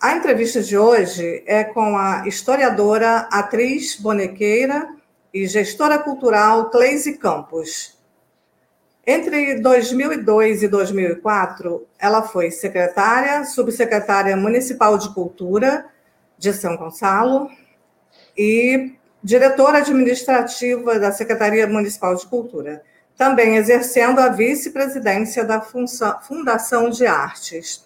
A 0.00 0.14
entrevista 0.14 0.62
de 0.62 0.78
hoje 0.78 1.42
é 1.44 1.64
com 1.64 1.96
a 1.96 2.22
historiadora, 2.24 3.26
atriz, 3.32 3.96
bonequeira 3.96 5.01
e 5.32 5.46
gestora 5.46 5.98
cultural 5.98 6.70
Cleise 6.70 7.16
Campos. 7.16 7.98
Entre 9.06 9.60
2002 9.60 10.62
e 10.62 10.68
2004, 10.68 11.86
ela 11.98 12.22
foi 12.22 12.50
secretária, 12.50 13.44
subsecretária 13.44 14.36
municipal 14.36 14.96
de 14.96 15.12
cultura 15.12 15.86
de 16.38 16.52
São 16.52 16.76
Gonçalo 16.76 17.50
e 18.36 18.94
diretora 19.22 19.78
administrativa 19.78 20.98
da 20.98 21.12
Secretaria 21.12 21.66
Municipal 21.66 22.14
de 22.14 22.26
Cultura, 22.26 22.82
também 23.16 23.56
exercendo 23.56 24.18
a 24.20 24.28
vice-presidência 24.28 25.44
da 25.44 25.60
Fundação 25.60 26.90
de 26.90 27.06
Artes. 27.06 27.84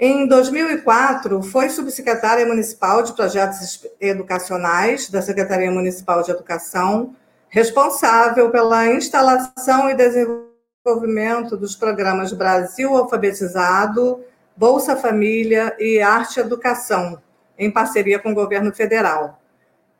Em 0.00 0.28
2004, 0.28 1.42
foi 1.42 1.68
subsecretária 1.70 2.46
municipal 2.46 3.02
de 3.02 3.12
projetos 3.14 3.84
educacionais 4.00 5.10
da 5.10 5.20
Secretaria 5.20 5.72
Municipal 5.72 6.22
de 6.22 6.30
Educação, 6.30 7.16
responsável 7.48 8.48
pela 8.48 8.86
instalação 8.86 9.90
e 9.90 9.96
desenvolvimento 9.96 11.56
dos 11.56 11.74
programas 11.74 12.32
Brasil 12.32 12.96
Alfabetizado, 12.96 14.20
Bolsa 14.56 14.94
Família 14.94 15.74
e 15.80 16.00
Arte 16.00 16.38
Educação, 16.38 17.20
em 17.58 17.68
parceria 17.68 18.20
com 18.20 18.30
o 18.30 18.36
governo 18.36 18.72
federal. 18.72 19.40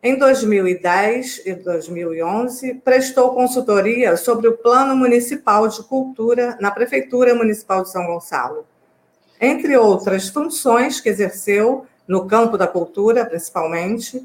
Em 0.00 0.16
2010 0.16 1.42
e 1.44 1.54
2011, 1.54 2.74
prestou 2.84 3.34
consultoria 3.34 4.16
sobre 4.16 4.46
o 4.46 4.56
Plano 4.56 4.94
Municipal 4.94 5.66
de 5.66 5.82
Cultura 5.82 6.56
na 6.60 6.70
Prefeitura 6.70 7.34
Municipal 7.34 7.82
de 7.82 7.90
São 7.90 8.06
Gonçalo 8.06 8.64
entre 9.40 9.76
outras 9.76 10.28
funções 10.28 11.00
que 11.00 11.08
exerceu 11.08 11.86
no 12.06 12.26
campo 12.26 12.56
da 12.56 12.66
cultura, 12.66 13.26
principalmente. 13.26 14.24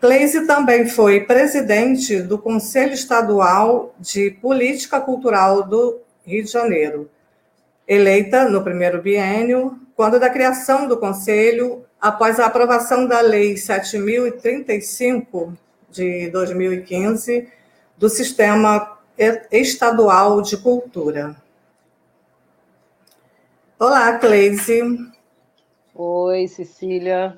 Cleise 0.00 0.46
também 0.46 0.88
foi 0.88 1.20
presidente 1.20 2.20
do 2.20 2.36
Conselho 2.36 2.92
Estadual 2.92 3.94
de 4.00 4.30
Política 4.30 5.00
Cultural 5.00 5.62
do 5.62 6.00
Rio 6.26 6.44
de 6.44 6.50
Janeiro, 6.50 7.08
eleita 7.86 8.48
no 8.48 8.62
primeiro 8.62 9.00
biênio, 9.00 9.78
quando 9.94 10.18
da 10.18 10.30
criação 10.30 10.88
do 10.88 10.96
Conselho, 10.96 11.84
após 12.00 12.40
a 12.40 12.46
aprovação 12.46 13.06
da 13.06 13.20
Lei 13.20 13.56
7035 13.56 15.56
de 15.90 16.28
2015 16.30 17.48
do 17.96 18.08
Sistema 18.08 18.98
Estadual 19.52 20.42
de 20.42 20.56
Cultura. 20.56 21.36
Olá, 23.84 24.16
Cleise. 24.16 24.80
Oi, 25.92 26.46
Cecília. 26.46 27.36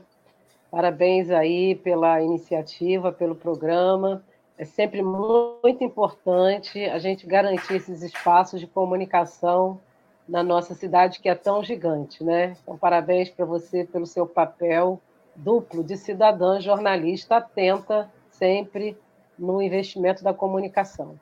Parabéns 0.71 1.31
aí 1.31 1.75
pela 1.75 2.21
iniciativa, 2.21 3.11
pelo 3.11 3.35
programa. 3.35 4.23
É 4.59 4.67
sempre 4.67 5.03
muito 5.03 5.83
importante 5.83 6.85
a 6.85 6.99
gente 6.99 7.27
garantir 7.27 7.77
esses 7.77 8.03
espaços 8.03 8.61
de 8.61 8.67
comunicação 8.67 9.81
na 10.29 10.43
nossa 10.43 10.75
cidade, 10.75 11.19
que 11.19 11.31
é 11.31 11.35
tão 11.35 11.65
gigante, 11.65 12.23
né? 12.23 12.55
Então, 12.63 12.77
parabéns 12.77 13.31
para 13.31 13.47
você 13.47 13.83
pelo 13.83 14.05
seu 14.05 14.27
papel 14.27 15.01
duplo 15.35 15.83
de 15.83 15.97
cidadã 15.97 16.61
jornalista 16.61 17.37
atenta 17.37 18.13
sempre 18.31 18.99
no 19.39 19.63
investimento 19.63 20.23
da 20.23 20.35
comunicação. 20.35 21.19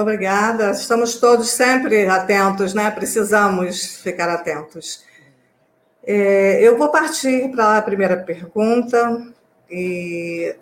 Obrigada. 0.00 0.70
Estamos 0.70 1.16
todos 1.16 1.50
sempre 1.50 2.06
atentos, 2.06 2.72
né? 2.72 2.88
Precisamos 2.88 3.96
ficar 3.96 4.28
atentos. 4.28 5.02
É, 6.06 6.62
eu 6.62 6.78
vou 6.78 6.88
partir 6.88 7.50
para 7.50 7.78
a 7.78 7.82
primeira 7.82 8.16
pergunta 8.16 9.26
e 9.68 10.54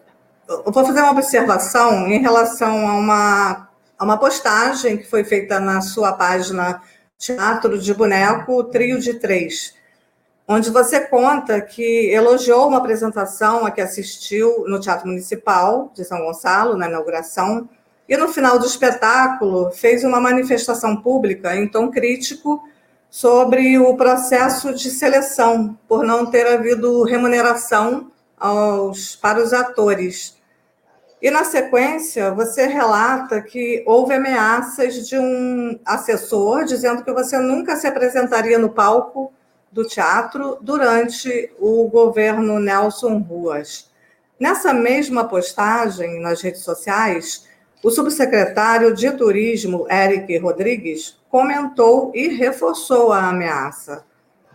eu 0.49 0.72
vou 0.72 0.87
fazer 0.87 1.03
uma 1.03 1.11
observação 1.11 2.07
em 2.07 2.18
relação 2.18 2.88
a 2.88 2.94
uma, 2.94 3.68
a 3.99 4.05
uma 4.05 4.16
postagem 4.16 4.96
que 4.96 5.05
foi 5.05 5.22
feita 5.22 5.61
na 5.61 5.83
sua 5.83 6.14
página 6.14 6.81
Teatro 7.18 7.79
de 7.79 7.92
Boneco, 7.92 8.64
Trio 8.64 8.99
de 8.99 9.20
Três, 9.20 9.75
onde 10.49 10.70
você 10.70 10.99
conta 11.01 11.61
que 11.61 12.09
elogiou 12.11 12.68
uma 12.68 12.79
apresentação 12.79 13.66
a 13.66 13.70
que 13.70 13.83
assistiu 13.83 14.64
no 14.66 14.81
Teatro 14.81 15.07
Municipal 15.07 15.92
de 15.94 16.07
São 16.07 16.25
Gonçalo, 16.25 16.75
na 16.75 16.88
inauguração, 16.88 17.68
e 18.09 18.16
no 18.16 18.29
final 18.29 18.59
do 18.59 18.66
espetáculo 18.66 19.71
fez 19.73 20.05
uma 20.05 20.21
manifestação 20.21 20.97
pública 20.97 21.57
em 21.57 21.69
tom 21.69 21.90
crítico 21.90 22.62
sobre 23.11 23.79
o 23.79 23.97
processo 23.97 24.75
de 24.75 24.90
seleção, 24.90 25.79
por 25.88 26.05
não 26.05 26.27
ter 26.27 26.47
havido 26.47 27.03
remuneração 27.03 28.11
aos, 28.38 29.16
para 29.16 29.42
os 29.42 29.53
atores. 29.53 30.37
E 31.21 31.31
na 31.31 31.45
sequência, 31.45 32.31
você 32.31 32.66
relata 32.66 33.40
que 33.40 33.83
houve 33.87 34.14
ameaças 34.14 35.09
de 35.09 35.19
um 35.19 35.79
assessor 35.85 36.64
dizendo 36.64 37.03
que 37.03 37.12
você 37.12 37.38
nunca 37.38 37.75
se 37.77 37.87
apresentaria 37.87 38.59
no 38.59 38.69
palco 38.69 39.33
do 39.73 39.85
teatro 39.85 40.59
durante 40.61 41.51
o 41.59 41.88
governo 41.88 42.61
Nelson 42.61 43.19
Ruas. 43.19 43.90
Nessa 44.38 44.75
mesma 44.75 45.25
postagem 45.25 46.21
nas 46.21 46.42
redes 46.42 46.61
sociais, 46.61 47.46
o 47.87 47.90
subsecretário 47.92 48.92
de 48.92 49.12
Turismo, 49.12 49.87
Eric 49.88 50.37
Rodrigues, 50.38 51.16
comentou 51.31 52.11
e 52.16 52.27
reforçou 52.27 53.12
a 53.12 53.29
ameaça. 53.29 54.05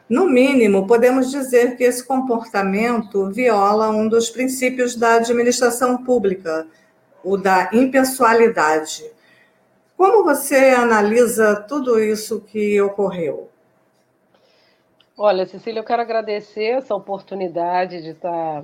No 0.10 0.30
mínimo, 0.30 0.86
podemos 0.86 1.32
dizer 1.32 1.78
que 1.78 1.86
esse 1.86 2.06
comportamento 2.06 3.30
viola 3.30 3.88
um 3.88 4.10
dos 4.10 4.30
princípios 4.30 4.98
da 4.98 5.14
administração 5.14 6.04
pública, 6.04 6.68
o 7.24 7.38
da 7.38 7.70
impessoalidade. 7.72 9.10
Como 9.96 10.26
você 10.26 10.72
analisa 10.72 11.56
tudo 11.56 12.02
isso 12.02 12.42
que 12.42 12.82
ocorreu? 12.82 13.50
Olha, 15.18 15.46
Cecília, 15.46 15.80
eu 15.80 15.86
quero 15.86 16.02
agradecer 16.02 16.72
essa 16.72 16.94
oportunidade 16.94 18.02
de 18.02 18.10
estar 18.10 18.62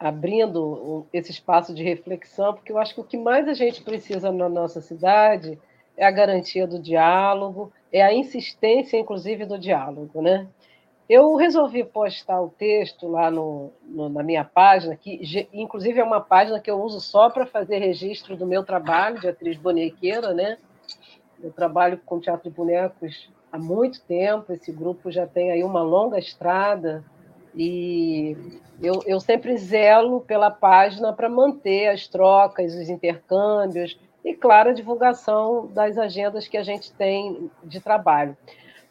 abrindo 0.00 1.06
esse 1.12 1.30
espaço 1.30 1.74
de 1.74 1.82
reflexão, 1.82 2.54
porque 2.54 2.72
eu 2.72 2.78
acho 2.78 2.94
que 2.94 3.00
o 3.02 3.04
que 3.04 3.18
mais 3.18 3.46
a 3.46 3.52
gente 3.52 3.82
precisa 3.82 4.32
na 4.32 4.48
nossa 4.48 4.80
cidade 4.80 5.58
é 5.94 6.06
a 6.06 6.10
garantia 6.10 6.66
do 6.66 6.80
diálogo, 6.80 7.70
é 7.92 8.02
a 8.02 8.14
insistência, 8.14 8.96
inclusive, 8.96 9.44
do 9.44 9.58
diálogo, 9.58 10.22
né? 10.22 10.48
Eu 11.06 11.34
resolvi 11.34 11.84
postar 11.84 12.40
o 12.40 12.48
texto 12.48 13.08
lá 13.08 13.30
no, 13.30 13.72
no, 13.84 14.08
na 14.08 14.22
minha 14.22 14.44
página, 14.44 14.96
que 14.96 15.48
inclusive 15.52 16.00
é 16.00 16.04
uma 16.04 16.20
página 16.20 16.60
que 16.60 16.70
eu 16.70 16.80
uso 16.80 17.00
só 17.00 17.28
para 17.28 17.44
fazer 17.44 17.78
registro 17.78 18.36
do 18.36 18.46
meu 18.46 18.64
trabalho 18.64 19.20
de 19.20 19.28
atriz 19.28 19.58
bonequeira, 19.58 20.32
né? 20.32 20.56
Eu 21.42 21.52
trabalho 21.52 22.00
com 22.06 22.20
teatro 22.20 22.48
de 22.48 22.56
bonecos 22.56 23.28
há 23.52 23.58
muito 23.58 24.00
tempo, 24.02 24.52
esse 24.52 24.72
grupo 24.72 25.10
já 25.10 25.26
tem 25.26 25.50
aí 25.50 25.64
uma 25.64 25.82
longa 25.82 26.18
estrada, 26.18 27.04
e 27.54 28.36
eu, 28.82 29.02
eu 29.06 29.20
sempre 29.20 29.56
zelo 29.56 30.20
pela 30.20 30.50
página 30.50 31.12
para 31.12 31.28
manter 31.28 31.88
as 31.88 32.06
trocas, 32.06 32.74
os 32.74 32.88
intercâmbios 32.88 33.98
e, 34.24 34.34
claro, 34.34 34.70
a 34.70 34.74
divulgação 34.74 35.66
das 35.68 35.98
agendas 35.98 36.48
que 36.48 36.56
a 36.56 36.62
gente 36.62 36.92
tem 36.92 37.50
de 37.64 37.80
trabalho. 37.80 38.36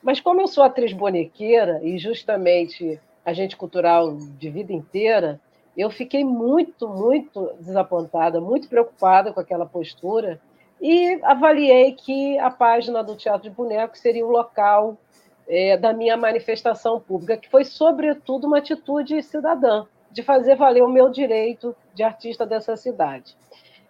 Mas 0.01 0.19
como 0.19 0.41
eu 0.41 0.47
sou 0.47 0.63
atriz 0.63 0.93
bonequeira 0.93 1.79
e 1.83 1.97
justamente 1.97 2.99
agente 3.25 3.55
cultural 3.55 4.15
de 4.15 4.49
vida 4.49 4.73
inteira, 4.73 5.39
eu 5.77 5.89
fiquei 5.89 6.23
muito, 6.23 6.87
muito 6.87 7.53
desapontada, 7.59 8.41
muito 8.41 8.67
preocupada 8.67 9.31
com 9.31 9.39
aquela 9.39 9.65
postura 9.65 10.39
e 10.81 11.19
avaliei 11.23 11.93
que 11.93 12.39
a 12.39 12.49
página 12.49 13.03
do 13.03 13.15
Teatro 13.15 13.49
de 13.49 13.55
Bonecos 13.55 13.99
seria 13.99 14.25
o 14.25 14.31
local 14.31 14.97
é, 15.49 15.75
da 15.75 15.91
minha 15.91 16.15
manifestação 16.15 16.99
pública, 16.99 17.35
que 17.35 17.49
foi, 17.49 17.65
sobretudo, 17.65 18.45
uma 18.45 18.59
atitude 18.59 19.21
cidadã, 19.23 19.85
de 20.11 20.21
fazer 20.21 20.55
valer 20.55 20.83
o 20.83 20.87
meu 20.87 21.09
direito 21.09 21.75
de 21.95 22.03
artista 22.03 22.45
dessa 22.45 22.77
cidade. 22.77 23.35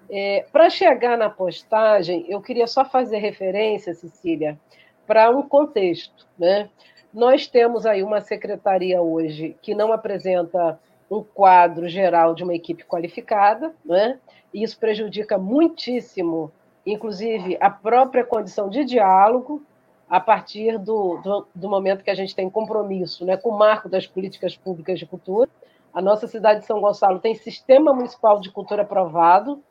É, 0.10 0.46
Para 0.52 0.70
chegar 0.70 1.18
na 1.18 1.30
postagem, 1.30 2.26
eu 2.30 2.42
queria 2.42 2.66
só 2.66 2.86
fazer 2.86 3.18
referência, 3.18 3.94
Cecília, 3.94 4.58
para 5.06 5.30
um 5.30 5.44
contexto. 5.44 6.26
Né? 6.38 6.70
Nós 7.14 7.46
temos 7.46 7.86
aí 7.86 8.02
uma 8.02 8.22
secretaria 8.22 9.02
hoje 9.02 9.56
que 9.62 9.76
não 9.76 9.92
apresenta 9.92 10.80
um 11.12 11.24
quadro 11.24 11.90
geral 11.90 12.34
de 12.34 12.44
uma 12.44 12.56
equipe 12.56 12.86
qualificada, 12.86 13.74
né? 13.84 14.18
e 14.54 14.64
isso 14.64 14.80
prejudica 14.80 15.38
muitíssimo, 15.38 16.52
inclusive, 16.86 17.58
a 17.60 17.70
própria 17.70 18.24
condição 18.24 18.70
de 18.70 18.86
diálogo 18.86 19.62
a 20.10 20.20
partir 20.20 20.80
do, 20.80 21.18
do, 21.18 21.48
do, 21.54 21.70
momento 21.70 22.04
que 22.04 22.10
a 22.10 22.16
gente 22.16 22.36
tem 22.36 22.50
compromisso 22.50 23.24
né, 23.24 23.38
com 23.38 23.50
o 23.50 23.58
marco 23.58 23.88
das 23.88 24.08
políticas 24.08 24.58
públicas 24.58 24.98
de 24.98 25.06
cultura. 25.06 25.48
A 25.94 26.02
nossa 26.02 26.28
cidade 26.28 26.62
de 26.62 26.66
São 26.66 26.82
Gonçalo 26.82 27.20
tem 27.20 27.36
sistema 27.36 27.94
municipal 27.94 28.40
de 28.40 28.50
cultura 28.52 28.82
aprovado, 28.82 29.62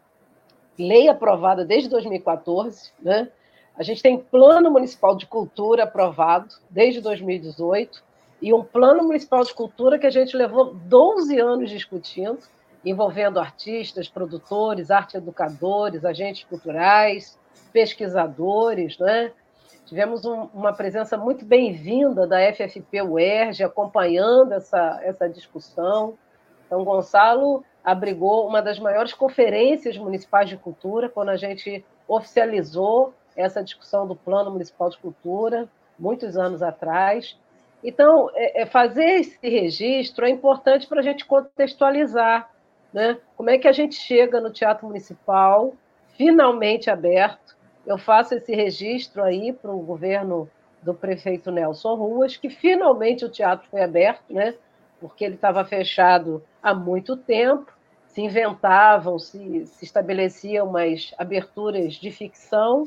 lei 0.79 1.09
aprovada 1.09 1.65
desde 1.65 1.89
2014, 1.89 2.93
né? 3.03 3.29
A 3.77 3.83
gente 3.83 4.03
tem 4.03 4.19
plano 4.19 4.71
municipal 4.71 5.17
de 5.17 5.25
cultura 5.27 5.85
aprovado 5.85 6.49
desde 6.69 7.01
2018 7.01 8.03
e 8.43 8.53
um 8.53 8.63
plano 8.63 9.05
municipal 9.05 9.45
de 9.45 9.55
cultura 9.55 9.99
que 9.99 10.07
a 10.07 10.11
gente 10.11 10.37
levou 10.37 10.75
12 10.75 11.39
anos 11.39 11.71
discutindo, 11.71 12.39
envolvendo 12.85 13.39
artistas, 13.39 14.09
produtores, 14.09 14.91
arte 14.91 15.17
educadores, 15.17 16.05
agentes 16.05 16.45
culturais, 16.45 17.39
pesquisadores, 17.73 18.99
né? 18.99 19.33
Tivemos 19.89 20.27
um, 20.27 20.51
uma 20.53 20.75
presença 20.75 21.17
muito 21.17 21.47
bem-vinda 21.47 22.27
da 22.27 22.37
FFP 22.53 23.01
UERJ 23.01 23.65
acompanhando 23.65 24.53
essa, 24.53 25.01
essa 25.03 25.27
discussão. 25.27 26.19
Então, 26.67 26.85
Gonçalo 26.85 27.65
abrigou 27.83 28.47
uma 28.47 28.61
das 28.61 28.79
maiores 28.79 29.15
conferências 29.15 29.97
municipais 29.97 30.47
de 30.47 30.59
cultura, 30.59 31.09
quando 31.09 31.31
a 31.31 31.39
gente 31.39 31.83
oficializou 32.07 33.15
essa 33.35 33.65
discussão 33.65 34.07
do 34.07 34.15
Plano 34.15 34.51
Municipal 34.51 34.91
de 34.91 34.99
Cultura, 34.99 35.67
muitos 35.99 36.37
anos 36.37 36.63
atrás. 36.63 37.39
Então, 37.83 38.31
é, 38.35 38.61
é 38.61 38.67
fazer 38.67 39.21
esse 39.21 39.49
registro 39.49 40.27
é 40.27 40.29
importante 40.29 40.87
para 40.87 41.01
a 41.01 41.03
gente 41.03 41.25
contextualizar 41.25 42.51
né? 42.93 43.19
como 43.39 43.49
é 43.49 43.57
que 43.57 43.67
a 43.67 43.73
gente 43.73 43.95
chega 43.95 44.39
no 44.39 44.51
Teatro 44.51 44.87
Municipal, 44.87 45.75
finalmente 46.15 46.91
aberto, 46.91 47.57
eu 47.89 47.97
faço 47.97 48.35
esse 48.35 48.55
registro 48.55 49.23
aí 49.25 49.51
para 49.51 49.73
o 49.73 49.81
governo 49.81 50.49
do 50.83 50.93
prefeito 50.93 51.51
Nelson 51.51 51.95
Ruas, 51.95 52.37
que 52.37 52.51
finalmente 52.51 53.25
o 53.25 53.31
teatro 53.31 53.67
foi 53.71 53.83
aberto, 53.83 54.23
né? 54.29 54.55
porque 55.01 55.25
ele 55.25 55.37
estava 55.37 55.65
fechado 55.65 56.45
há 56.63 56.75
muito 56.75 57.17
tempo, 57.17 57.73
se 58.09 58.21
inventavam, 58.21 59.19
se, 59.19 59.65
se 59.65 59.87
estabeleciam 59.87 60.69
umas 60.69 61.15
aberturas 61.17 61.95
de 61.95 62.11
ficção, 62.11 62.87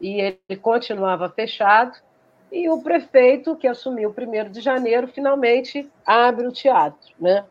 e 0.00 0.20
ele 0.20 0.56
continuava 0.60 1.28
fechado. 1.28 1.98
E 2.52 2.70
o 2.70 2.80
prefeito, 2.80 3.56
que 3.56 3.66
assumiu 3.66 4.10
o 4.10 4.46
1 4.46 4.52
de 4.52 4.60
janeiro, 4.60 5.08
finalmente 5.08 5.90
abre 6.06 6.46
o 6.46 6.52
teatro. 6.52 7.12
Né? 7.18 7.44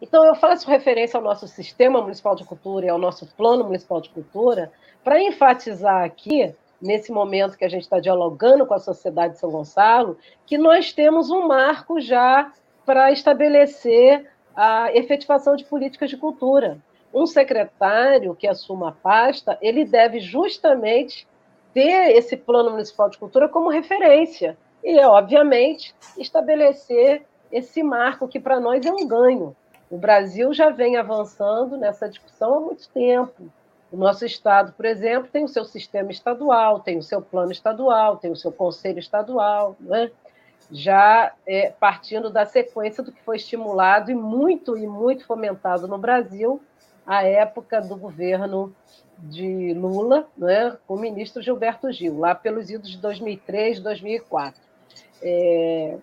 Então, 0.00 0.24
eu 0.24 0.36
faço 0.36 0.70
referência 0.70 1.16
ao 1.16 1.24
nosso 1.24 1.48
Sistema 1.48 2.00
Municipal 2.00 2.36
de 2.36 2.44
Cultura 2.44 2.86
e 2.86 2.88
ao 2.88 2.98
nosso 2.98 3.26
Plano 3.34 3.64
Municipal 3.64 4.00
de 4.00 4.10
Cultura 4.10 4.70
para 5.04 5.22
enfatizar 5.22 6.04
aqui, 6.04 6.54
nesse 6.80 7.10
momento 7.10 7.56
que 7.56 7.64
a 7.64 7.68
gente 7.68 7.82
está 7.82 7.98
dialogando 7.98 8.66
com 8.66 8.74
a 8.74 8.78
sociedade 8.78 9.34
de 9.34 9.40
São 9.40 9.50
Gonçalo, 9.50 10.16
que 10.46 10.56
nós 10.56 10.92
temos 10.92 11.30
um 11.30 11.46
marco 11.46 12.00
já 12.00 12.52
para 12.86 13.10
estabelecer 13.12 14.30
a 14.54 14.92
efetivação 14.94 15.56
de 15.56 15.64
políticas 15.64 16.10
de 16.10 16.16
cultura. 16.16 16.78
Um 17.12 17.26
secretário 17.26 18.34
que 18.34 18.46
assuma 18.46 18.90
a 18.90 18.92
pasta, 18.92 19.58
ele 19.60 19.84
deve 19.84 20.20
justamente 20.20 21.26
ter 21.72 22.16
esse 22.16 22.36
plano 22.36 22.70
municipal 22.70 23.08
de 23.08 23.18
cultura 23.18 23.48
como 23.48 23.70
referência 23.70 24.56
e, 24.82 24.98
obviamente, 25.00 25.94
estabelecer 26.16 27.22
esse 27.50 27.82
marco 27.82 28.28
que 28.28 28.40
para 28.40 28.60
nós 28.60 28.84
é 28.84 28.92
um 28.92 29.06
ganho. 29.06 29.56
O 29.90 29.96
Brasil 29.96 30.52
já 30.52 30.70
vem 30.70 30.96
avançando 30.96 31.76
nessa 31.76 32.08
discussão 32.08 32.54
há 32.54 32.60
muito 32.60 32.88
tempo. 32.90 33.50
O 33.90 33.96
nosso 33.96 34.24
estado, 34.24 34.72
por 34.72 34.84
exemplo, 34.84 35.30
tem 35.30 35.44
o 35.44 35.48
seu 35.48 35.64
sistema 35.64 36.10
estadual, 36.10 36.80
tem 36.80 36.98
o 36.98 37.02
seu 37.02 37.22
plano 37.22 37.52
estadual, 37.52 38.16
tem 38.16 38.30
o 38.30 38.36
seu 38.36 38.52
conselho 38.52 38.98
estadual, 38.98 39.76
né? 39.80 40.10
já 40.70 41.32
é, 41.46 41.70
partindo 41.70 42.30
da 42.30 42.44
sequência 42.44 43.02
do 43.02 43.12
que 43.12 43.22
foi 43.22 43.36
estimulado 43.36 44.10
e 44.10 44.14
muito 44.14 44.76
e 44.76 44.86
muito 44.86 45.24
fomentado 45.24 45.88
no 45.88 45.96
Brasil 45.96 46.60
à 47.06 47.24
época 47.24 47.80
do 47.80 47.96
governo 47.96 48.74
de 49.18 49.72
Lula, 49.74 50.28
né, 50.36 50.76
com 50.86 50.94
o 50.94 51.00
ministro 51.00 51.42
Gilberto 51.42 51.90
Gil, 51.90 52.18
lá 52.18 52.34
pelos 52.34 52.70
idos 52.70 52.90
de 52.90 52.98
2003, 52.98 53.80
2004. 53.80 54.60
É, 55.22 55.96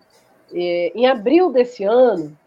é, 0.53 0.91
em 0.95 1.05
abril 1.07 1.51
desse 1.51 1.83
ano, 1.83 2.37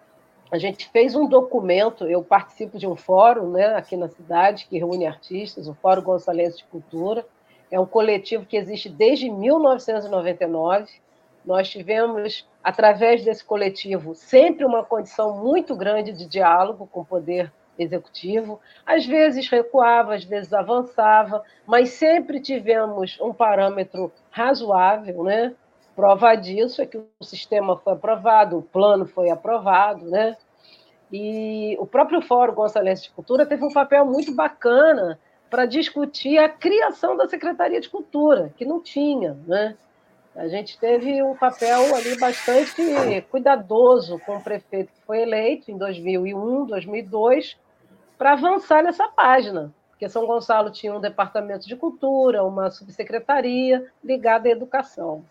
a 0.50 0.58
gente 0.58 0.88
fez 0.90 1.14
um 1.14 1.26
documento, 1.26 2.04
eu 2.04 2.22
participo 2.22 2.78
de 2.78 2.86
um 2.86 2.96
fórum 2.96 3.50
né, 3.50 3.74
aqui 3.74 3.96
na 3.96 4.08
cidade 4.08 4.66
que 4.68 4.78
reúne 4.78 5.06
artistas, 5.06 5.68
o 5.68 5.74
Fórum 5.74 6.02
Gonçalves 6.02 6.56
de 6.56 6.64
Cultura, 6.64 7.24
é 7.70 7.78
um 7.78 7.86
coletivo 7.86 8.46
que 8.46 8.56
existe 8.56 8.88
desde 8.88 9.28
1999. 9.30 10.90
Nós 11.44 11.68
tivemos, 11.68 12.48
através 12.64 13.22
desse 13.24 13.44
coletivo, 13.44 14.14
sempre 14.14 14.64
uma 14.64 14.82
condição 14.82 15.36
muito 15.36 15.76
grande 15.76 16.12
de 16.12 16.26
diálogo 16.26 16.88
com 16.90 17.00
o 17.00 17.04
poder 17.04 17.52
executivo. 17.78 18.58
Às 18.84 19.06
vezes 19.06 19.48
recuava, 19.48 20.14
às 20.14 20.24
vezes 20.24 20.52
avançava, 20.52 21.42
mas 21.66 21.90
sempre 21.90 22.40
tivemos 22.40 23.18
um 23.20 23.32
parâmetro 23.32 24.10
razoável, 24.30 25.22
né? 25.22 25.54
Prova 25.98 26.36
disso 26.36 26.80
é 26.80 26.86
que 26.86 26.96
o 26.96 27.24
sistema 27.24 27.76
foi 27.76 27.94
aprovado, 27.94 28.56
o 28.56 28.62
plano 28.62 29.04
foi 29.04 29.30
aprovado, 29.30 30.08
né? 30.08 30.36
E 31.12 31.76
o 31.80 31.86
próprio 31.88 32.22
Fórum 32.22 32.54
Gonçalves 32.54 33.02
de 33.02 33.10
Cultura 33.10 33.44
teve 33.44 33.64
um 33.64 33.72
papel 33.72 34.06
muito 34.06 34.32
bacana 34.32 35.18
para 35.50 35.66
discutir 35.66 36.38
a 36.38 36.48
criação 36.48 37.16
da 37.16 37.26
Secretaria 37.26 37.80
de 37.80 37.88
Cultura, 37.88 38.52
que 38.56 38.64
não 38.64 38.80
tinha, 38.80 39.36
né? 39.44 39.76
A 40.36 40.46
gente 40.46 40.78
teve 40.78 41.20
um 41.20 41.34
papel 41.34 41.92
ali 41.96 42.16
bastante 42.16 43.20
cuidadoso 43.28 44.20
com 44.24 44.36
o 44.36 44.40
prefeito 44.40 44.92
que 44.92 45.02
foi 45.04 45.22
eleito 45.22 45.68
em 45.68 45.76
2001, 45.76 46.66
2002, 46.66 47.58
para 48.16 48.34
avançar 48.34 48.84
nessa 48.84 49.08
página, 49.08 49.74
porque 49.90 50.08
São 50.08 50.28
Gonçalo 50.28 50.70
tinha 50.70 50.94
um 50.94 51.00
departamento 51.00 51.66
de 51.66 51.74
cultura, 51.74 52.44
uma 52.44 52.70
subsecretaria 52.70 53.84
ligada 54.04 54.48
à 54.48 54.52
educação. 54.52 55.24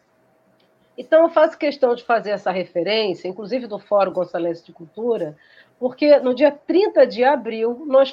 Então, 0.98 1.24
eu 1.24 1.30
faço 1.30 1.58
questão 1.58 1.94
de 1.94 2.04
fazer 2.04 2.32
essa 2.32 2.50
referência, 2.50 3.28
inclusive 3.28 3.68
do 3.68 3.78
Fórum 3.78 4.12
Gonçalves 4.12 4.66
de 4.66 4.74
Cultura, 4.74 5.38
porque 5.80 6.18
no 6.20 6.34
dia 6.34 6.52
30 6.52 7.06
de 7.06 7.24
abril 7.24 7.84
nós 7.86 8.12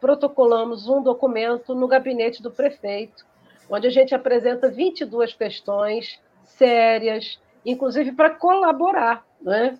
protocolamos 0.00 0.88
um 0.88 1.02
documento 1.02 1.74
no 1.74 1.88
gabinete 1.88 2.40
do 2.40 2.50
prefeito, 2.50 3.26
onde 3.68 3.88
a 3.88 3.90
gente 3.90 4.14
apresenta 4.14 4.70
22 4.70 5.34
questões 5.34 6.20
sérias, 6.44 7.40
inclusive 7.64 8.12
para 8.12 8.30
colaborar. 8.30 9.26
Né? 9.42 9.76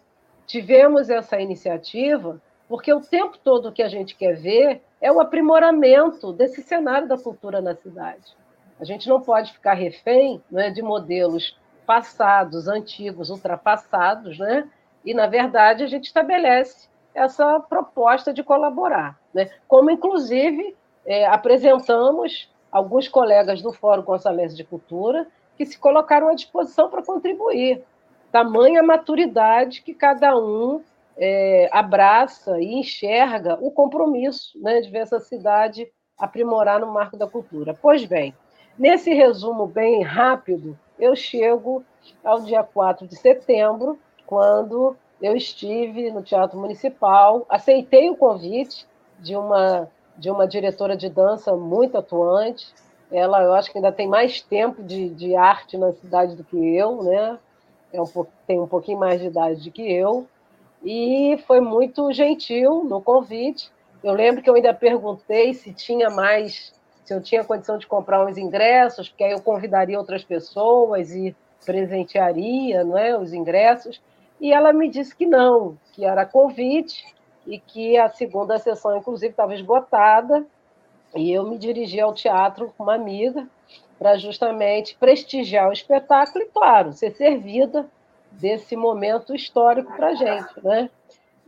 Tivemos 0.47 1.09
essa 1.09 1.41
iniciativa 1.41 2.43
porque 2.69 2.93
o 2.93 3.01
tempo 3.01 3.39
todo 3.39 3.71
que 3.71 3.83
a 3.83 3.89
gente 3.89 4.17
quer 4.17 4.35
ver 4.35 4.83
é 5.01 5.13
o 5.13 5.21
aprimoramento 5.21 6.33
desse 6.33 6.61
cenário 6.63 7.07
da 7.07 7.17
cultura 7.17 7.61
na 7.61 7.77
cidade. 7.77 8.35
A 8.81 8.85
gente 8.85 9.09
não 9.09 9.21
pode 9.21 9.53
ficar 9.53 9.75
refém 9.75 10.43
né, 10.51 10.71
de 10.71 10.83
modelos 10.83 11.57
passados, 11.87 12.69
antigos, 12.69 13.31
ultrapassados, 13.31 14.39
né? 14.39 14.69
E, 15.05 15.15
na 15.15 15.27
verdade, 15.27 15.85
a 15.85 15.87
gente 15.87 16.05
estabelece 16.05 16.89
essa 17.15 17.61
proposta 17.61 18.33
de 18.33 18.43
colaborar, 18.43 19.19
né? 19.33 19.51
Como, 19.69 19.91
inclusive, 19.91 20.77
é, 21.05 21.27
apresentamos 21.27 22.51
alguns 22.71 23.09
colegas 23.09 23.63
do 23.63 23.73
Fórum 23.73 24.03
Gonçalves 24.03 24.57
de 24.57 24.65
Cultura 24.65 25.27
que 25.57 25.65
se 25.65 25.79
colocaram 25.79 26.29
à 26.29 26.35
disposição 26.35 26.91
para 26.91 27.03
contribuir. 27.03 27.83
Tamanha 28.31 28.83
maturidade 28.83 29.81
que 29.81 29.95
cada 29.95 30.37
um 30.37 30.83
é, 31.17 31.71
abraça 31.73 32.61
e 32.61 32.75
enxerga 32.75 33.57
o 33.61 33.71
compromisso 33.71 34.61
né, 34.61 34.81
de 34.81 34.91
ver 34.91 34.99
essa 34.99 35.19
cidade 35.19 35.91
aprimorar 36.19 36.81
no 36.81 36.93
marco 36.93 37.17
da 37.17 37.27
cultura. 37.27 37.75
Pois 37.81 38.05
bem, 38.05 38.35
nesse 38.79 39.13
resumo 39.15 39.67
bem 39.67 40.03
rápido, 40.03 40.79
eu 40.99 41.15
chego 41.15 41.85
ao 42.25 42.41
dia 42.41 42.63
4 42.63 43.07
de 43.07 43.17
setembro, 43.17 43.99
quando 44.27 44.97
eu 45.21 45.37
estive 45.37 46.11
no 46.11 46.23
Teatro 46.23 46.59
Municipal, 46.59 47.47
aceitei 47.49 48.11
o 48.11 48.17
convite 48.17 48.87
de 49.19 49.37
uma, 49.37 49.89
de 50.17 50.31
uma 50.31 50.47
diretora 50.47 50.97
de 50.97 51.09
dança 51.09 51.55
muito 51.57 51.97
atuante, 51.97 52.67
Ela, 53.11 53.43
eu 53.43 53.55
acho 53.55 53.71
que 53.71 53.79
ainda 53.79 53.93
tem 53.93 54.09
mais 54.09 54.43
tempo 54.43 54.83
de, 54.83 55.09
de 55.11 55.37
arte 55.37 55.79
na 55.79 55.93
cidade 55.93 56.35
do 56.35 56.43
que 56.43 56.57
eu, 56.57 57.03
né? 57.03 57.39
É 57.93 58.03
um, 58.03 58.07
tem 58.47 58.59
um 58.61 58.67
pouquinho 58.67 58.99
mais 58.99 59.21
de 59.21 59.29
idade 59.29 59.63
do 59.63 59.71
que 59.71 59.83
eu. 59.83 60.27
E 60.85 61.39
foi 61.47 61.61
muito 61.61 62.13
gentil 62.13 62.85
no 62.85 63.01
convite. 63.01 63.71
Eu 64.03 64.13
lembro 64.13 64.43
que 64.43 64.51
eu 64.51 64.55
ainda 64.55 64.75
perguntei 64.75 65.55
se 65.55 65.73
tinha 65.73 66.11
mais, 66.11 66.73
se 67.07 67.15
eu 67.15 67.23
tinha 67.23 67.45
condição 67.45 67.79
de 67.79 67.87
comprar 67.87 68.27
uns 68.27 68.37
ingressos, 68.37 69.09
porque 69.09 69.23
aí 69.23 69.31
eu 69.31 69.41
convidaria 69.41 69.97
outras 69.97 70.25
pessoas 70.25 71.13
e 71.13 71.37
presentearia 71.65 72.83
não 72.83 72.99
é, 72.99 73.17
os 73.17 73.33
ingressos. 73.33 74.03
E 74.41 74.53
ela 74.53 74.73
me 74.73 74.91
disse 74.91 75.15
que 75.15 75.25
não, 75.25 75.79
que 75.93 76.05
era 76.05 76.27
convite 76.27 77.07
e 77.47 77.61
que 77.61 77.97
a 77.97 78.09
segunda 78.09 78.59
sessão, 78.59 78.97
inclusive, 78.97 79.31
estava 79.31 79.55
esgotada. 79.55 80.45
E 81.15 81.33
eu 81.33 81.49
me 81.49 81.57
dirigi 81.57 82.01
ao 82.01 82.13
teatro 82.13 82.75
com 82.77 82.83
uma 82.83 82.97
amiga 82.97 83.47
para 83.97 84.19
justamente 84.19 84.97
prestigiar 84.99 85.69
o 85.69 85.73
espetáculo 85.73 86.45
e, 86.45 86.49
claro, 86.49 86.93
ser 86.93 87.13
servida 87.13 87.87
desse 88.33 88.75
momento 88.75 89.33
histórico 89.33 89.95
para 89.95 90.09
a 90.09 90.15
gente. 90.15 90.61
Né? 90.61 90.91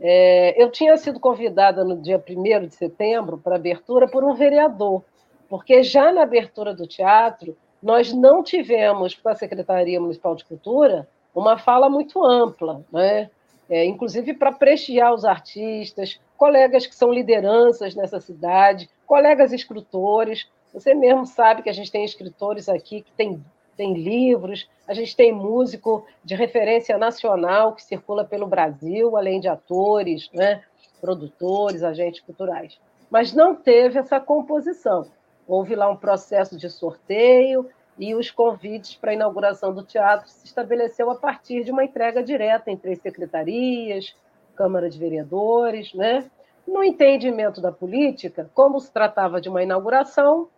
É, 0.01 0.63
eu 0.63 0.71
tinha 0.71 0.97
sido 0.97 1.19
convidada 1.19 1.83
no 1.83 2.01
dia 2.01 2.23
1 2.25 2.67
de 2.69 2.75
setembro 2.77 3.39
para 3.39 3.57
abertura 3.57 4.07
por 4.07 4.23
um 4.23 4.35
vereador, 4.35 5.03
porque 5.49 5.83
já 5.83 6.13
na 6.13 6.23
abertura 6.23 6.75
do 6.75 6.87
teatro 6.87 7.57
nós 7.83 8.13
não 8.13 8.43
tivemos 8.43 9.15
com 9.15 9.29
a 9.29 9.35
Secretaria 9.35 10.01
Municipal 10.01 10.35
de 10.35 10.45
Cultura 10.45 11.09
uma 11.35 11.59
fala 11.59 11.89
muito 11.89 12.25
ampla, 12.25 12.85
né? 12.93 13.31
É, 13.71 13.85
inclusive 13.85 14.33
para 14.33 14.51
prestigiar 14.51 15.13
os 15.13 15.27
artistas, 15.27 16.19
colegas 16.37 16.87
que 16.87 16.97
são 16.97 17.13
lideranças 17.13 17.95
nessa 17.95 18.19
cidade, 18.19 18.89
colegas 19.07 19.53
escritores. 19.53 20.49
Você 20.73 20.95
mesmo 20.95 21.27
sabe 21.27 21.63
que 21.63 21.69
a 21.69 21.73
gente 21.73 21.93
tem 21.93 22.05
escritores 22.05 22.69
aqui 22.69 23.03
que 23.03 23.13
têm 23.13 23.43
tem 23.79 23.95
livros, 23.95 24.69
a 24.89 24.93
gente 24.93 25.15
tem 25.15 25.33
músico 25.33 26.05
de 26.25 26.35
referência 26.35 26.99
nacional 26.99 27.75
que 27.75 27.85
circula 27.85 28.25
pelo 28.25 28.49
Brasil, 28.49 29.17
além 29.17 29.39
de 29.39 29.47
atores, 29.47 30.29
né, 30.35 30.63
produtores, 31.01 31.85
agentes 31.85 32.21
culturais. 32.21 32.77
Mas 33.09 33.33
não 33.33 33.55
teve 33.55 34.01
essa 34.01 34.19
composição. 34.19 35.07
Houve 35.49 35.75
lá 35.75 35.89
um 35.89 35.97
processo 35.97 36.59
de 36.59 36.69
sorteio 36.69 37.69
e 37.99 38.15
os 38.15 38.31
convites 38.31 38.95
para 38.95 39.11
a 39.11 39.15
inauguração 39.15 39.73
do 39.75 39.83
teatro 39.83 40.29
se 40.29 40.45
estabeleceu 40.45 41.11
a 41.11 41.17
partir 41.17 41.65
de 41.65 41.73
uma 41.73 41.83
entrega 41.83 42.23
direta 42.23 42.71
entre 42.71 42.93
as 42.93 42.99
secretarias, 42.99 44.15
Câmara 44.55 44.91
de 44.91 44.99
Vereadores, 44.99 45.95
né? 45.95 46.31
No 46.67 46.85
entendimento 46.85 47.63
da 47.63 47.73
política, 47.73 48.51
como 48.55 48.79
se 48.79 48.93
tratava 48.93 49.41
de 49.41 49.49
uma 49.49 49.63
inauguração, 49.63 50.49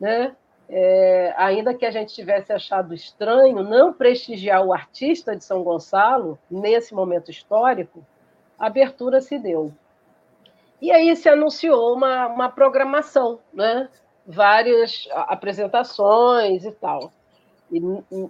né? 0.00 0.34
É, 0.70 1.34
ainda 1.36 1.74
que 1.74 1.86
a 1.86 1.90
gente 1.90 2.14
tivesse 2.14 2.52
achado 2.52 2.94
estranho 2.94 3.62
não 3.62 3.92
prestigiar 3.92 4.64
o 4.64 4.72
artista 4.72 5.34
de 5.34 5.42
São 5.42 5.62
Gonçalo 5.62 6.38
nesse 6.50 6.94
momento 6.94 7.30
histórico, 7.30 8.04
a 8.58 8.66
abertura 8.66 9.20
se 9.20 9.38
deu. 9.38 9.72
E 10.80 10.92
aí 10.92 11.14
se 11.16 11.28
anunciou 11.28 11.94
uma, 11.94 12.26
uma 12.26 12.48
programação, 12.48 13.40
né? 13.52 13.88
Várias 14.28 15.08
apresentações 15.10 16.62
e 16.64 16.70
tal. 16.72 17.10
E 17.70 17.80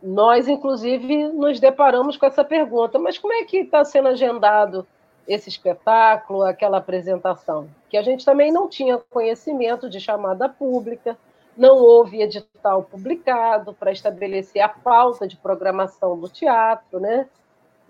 nós, 0.03 0.47
inclusive, 0.49 1.29
nos 1.29 1.59
deparamos 1.59 2.17
com 2.17 2.25
essa 2.25 2.45
pergunta: 2.45 2.99
mas 2.99 3.19
como 3.19 3.33
é 3.33 3.45
que 3.45 3.59
está 3.59 3.85
sendo 3.85 4.09
agendado 4.09 4.87
esse 5.27 5.49
espetáculo, 5.49 6.43
aquela 6.43 6.79
apresentação? 6.79 7.69
Que 7.89 7.97
a 7.97 8.03
gente 8.03 8.25
também 8.25 8.53
não 8.53 8.69
tinha 8.69 8.99
conhecimento 9.11 9.91
de 9.91 10.01
chamada 10.01 10.49
pública, 10.49 11.19
não 11.57 11.77
houve 11.79 12.23
edital 12.23 12.85
publicado 12.85 13.75
para 13.75 13.91
estabelecer 13.91 14.63
a 14.63 14.69
pauta 14.69 15.27
de 15.27 15.37
programação 15.37 16.19
do 16.19 16.29
teatro, 16.29 17.01
né? 17.01 17.29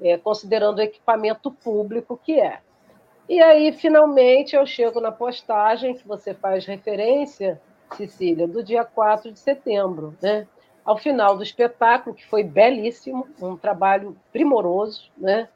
É, 0.00 0.16
considerando 0.16 0.78
o 0.78 0.82
equipamento 0.82 1.50
público 1.50 2.18
que 2.22 2.40
é. 2.40 2.60
E 3.28 3.42
aí, 3.42 3.72
finalmente, 3.72 4.56
eu 4.56 4.64
chego 4.64 5.00
na 5.00 5.12
postagem 5.12 5.94
que 5.94 6.06
você 6.06 6.32
faz 6.32 6.64
referência, 6.64 7.60
Cecília, 7.96 8.46
do 8.46 8.62
dia 8.62 8.84
4 8.84 9.32
de 9.32 9.38
setembro, 9.38 10.16
né? 10.20 10.46
Ao 10.84 10.96
final 10.96 11.36
do 11.36 11.42
espetáculo, 11.42 12.14
que 12.14 12.26
foi 12.26 12.42
belíssimo, 12.42 13.26
um 13.40 13.56
trabalho 13.56 14.16
primoroso, 14.32 15.10
né? 15.16 15.48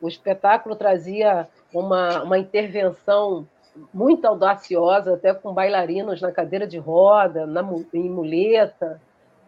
O 0.00 0.08
espetáculo 0.08 0.76
trazia 0.76 1.48
uma, 1.72 2.22
uma 2.22 2.38
intervenção 2.38 3.46
muito 3.92 4.24
audaciosa, 4.26 5.14
até 5.14 5.34
com 5.34 5.52
bailarinos 5.52 6.20
na 6.20 6.32
cadeira 6.32 6.66
de 6.66 6.78
roda, 6.78 7.46
na, 7.46 7.62
em 7.92 8.08
muleta. 8.08 9.00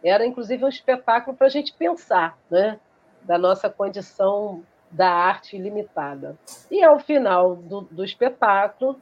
Era, 0.02 0.26
inclusive, 0.26 0.64
um 0.64 0.68
espetáculo 0.68 1.36
para 1.36 1.46
a 1.46 1.50
gente 1.50 1.72
pensar, 1.72 2.36
né? 2.50 2.78
da 3.22 3.36
nossa 3.36 3.68
condição 3.68 4.62
da 4.90 5.10
arte 5.10 5.58
limitada. 5.58 6.38
E, 6.70 6.82
ao 6.82 6.98
final 6.98 7.56
do, 7.56 7.82
do 7.82 8.02
espetáculo, 8.02 8.98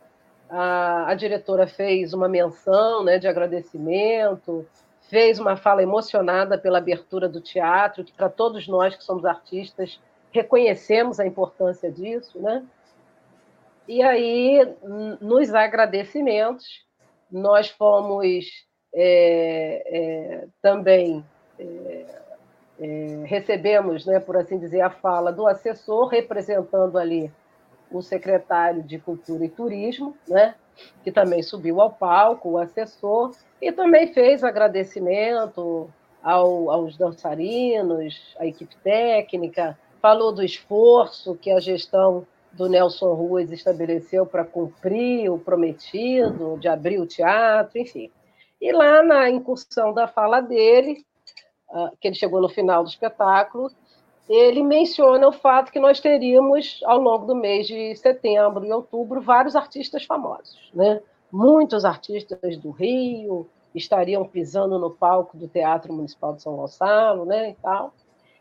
a, 0.48 1.10
a, 1.10 1.14
diretora 1.14 1.66
fez 1.66 2.12
uma 2.12 2.28
menção 2.28 3.04
né, 3.04 3.18
de 3.18 3.26
agradecimento, 3.26 4.66
fez 5.08 5.38
uma 5.38 5.56
fala 5.56 5.82
emocionada 5.82 6.58
pela 6.58 6.78
abertura 6.78 7.28
do 7.28 7.40
teatro, 7.40 8.04
que 8.04 8.12
para 8.12 8.28
todos 8.28 8.66
nós 8.66 8.94
que 8.96 9.04
somos 9.04 9.24
artistas 9.24 10.00
reconhecemos 10.32 11.18
a 11.18 11.26
importância 11.26 11.90
disso, 11.90 12.40
né? 12.40 12.64
E 13.88 14.02
aí, 14.02 14.74
nos 15.20 15.54
agradecimentos, 15.54 16.84
nós 17.30 17.70
fomos 17.70 18.66
é, 18.92 19.82
é, 19.86 20.46
também 20.60 21.24
é, 21.58 22.04
é, 22.80 23.22
recebemos, 23.24 24.04
né, 24.04 24.18
por 24.18 24.36
assim 24.36 24.58
dizer, 24.58 24.80
a 24.80 24.90
fala 24.90 25.32
do 25.32 25.46
assessor 25.46 26.08
representando 26.08 26.98
ali 26.98 27.32
o 27.90 28.02
secretário 28.02 28.82
de 28.82 28.98
Cultura 28.98 29.44
e 29.44 29.48
Turismo, 29.48 30.16
né, 30.28 30.54
que 31.02 31.10
também 31.10 31.42
subiu 31.42 31.80
ao 31.80 31.90
palco, 31.90 32.50
o 32.50 32.58
assessor, 32.58 33.32
e 33.60 33.72
também 33.72 34.12
fez 34.12 34.44
agradecimento 34.44 35.90
ao, 36.22 36.70
aos 36.70 36.96
dançarinos, 36.96 38.34
à 38.38 38.46
equipe 38.46 38.76
técnica, 38.82 39.78
falou 40.00 40.32
do 40.32 40.42
esforço 40.42 41.36
que 41.36 41.50
a 41.50 41.60
gestão 41.60 42.26
do 42.52 42.68
Nelson 42.68 43.12
Ruas 43.12 43.52
estabeleceu 43.52 44.26
para 44.26 44.44
cumprir 44.44 45.30
o 45.30 45.38
prometido, 45.38 46.58
de 46.58 46.68
abrir 46.68 46.98
o 46.98 47.06
teatro, 47.06 47.78
enfim. 47.78 48.10
E 48.60 48.72
lá 48.72 49.02
na 49.02 49.28
incursão 49.28 49.92
da 49.92 50.08
fala 50.08 50.40
dele, 50.40 51.04
ah, 51.70 51.90
que 52.00 52.08
ele 52.08 52.14
chegou 52.14 52.40
no 52.40 52.48
final 52.48 52.82
do 52.82 52.88
espetáculo, 52.88 53.70
ele 54.28 54.62
menciona 54.62 55.28
o 55.28 55.32
fato 55.32 55.70
que 55.70 55.78
nós 55.78 56.00
teríamos, 56.00 56.80
ao 56.84 56.98
longo 56.98 57.26
do 57.26 57.34
mês 57.34 57.66
de 57.66 57.94
setembro 57.96 58.64
e 58.64 58.72
outubro, 58.72 59.20
vários 59.20 59.54
artistas 59.54 60.04
famosos. 60.04 60.70
Né? 60.74 61.00
Muitos 61.30 61.84
artistas 61.84 62.56
do 62.56 62.70
Rio 62.70 63.48
estariam 63.74 64.26
pisando 64.26 64.78
no 64.78 64.90
palco 64.90 65.36
do 65.36 65.46
Teatro 65.46 65.92
Municipal 65.92 66.34
de 66.34 66.42
São 66.42 66.56
Gonçalo 66.56 67.24
né, 67.24 67.50
e 67.50 67.54
tal. 67.54 67.92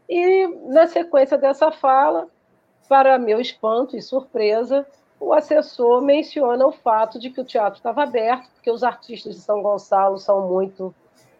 E, 0.09 0.47
na 0.67 0.87
sequência 0.87 1.37
dessa 1.37 1.71
fala, 1.71 2.27
para 2.87 3.19
meu 3.19 3.39
espanto 3.39 3.97
e 3.97 4.01
surpresa, 4.01 4.85
o 5.19 5.33
assessor 5.33 6.01
menciona 6.01 6.65
o 6.65 6.71
fato 6.71 7.19
de 7.19 7.29
que 7.29 7.41
o 7.41 7.45
teatro 7.45 7.77
estava 7.77 8.03
aberto, 8.03 8.49
porque 8.53 8.71
os 8.71 8.83
artistas 8.83 9.35
de 9.35 9.41
São 9.41 9.61
Gonçalo 9.61 10.17
são 10.17 10.47
muito 10.47 10.93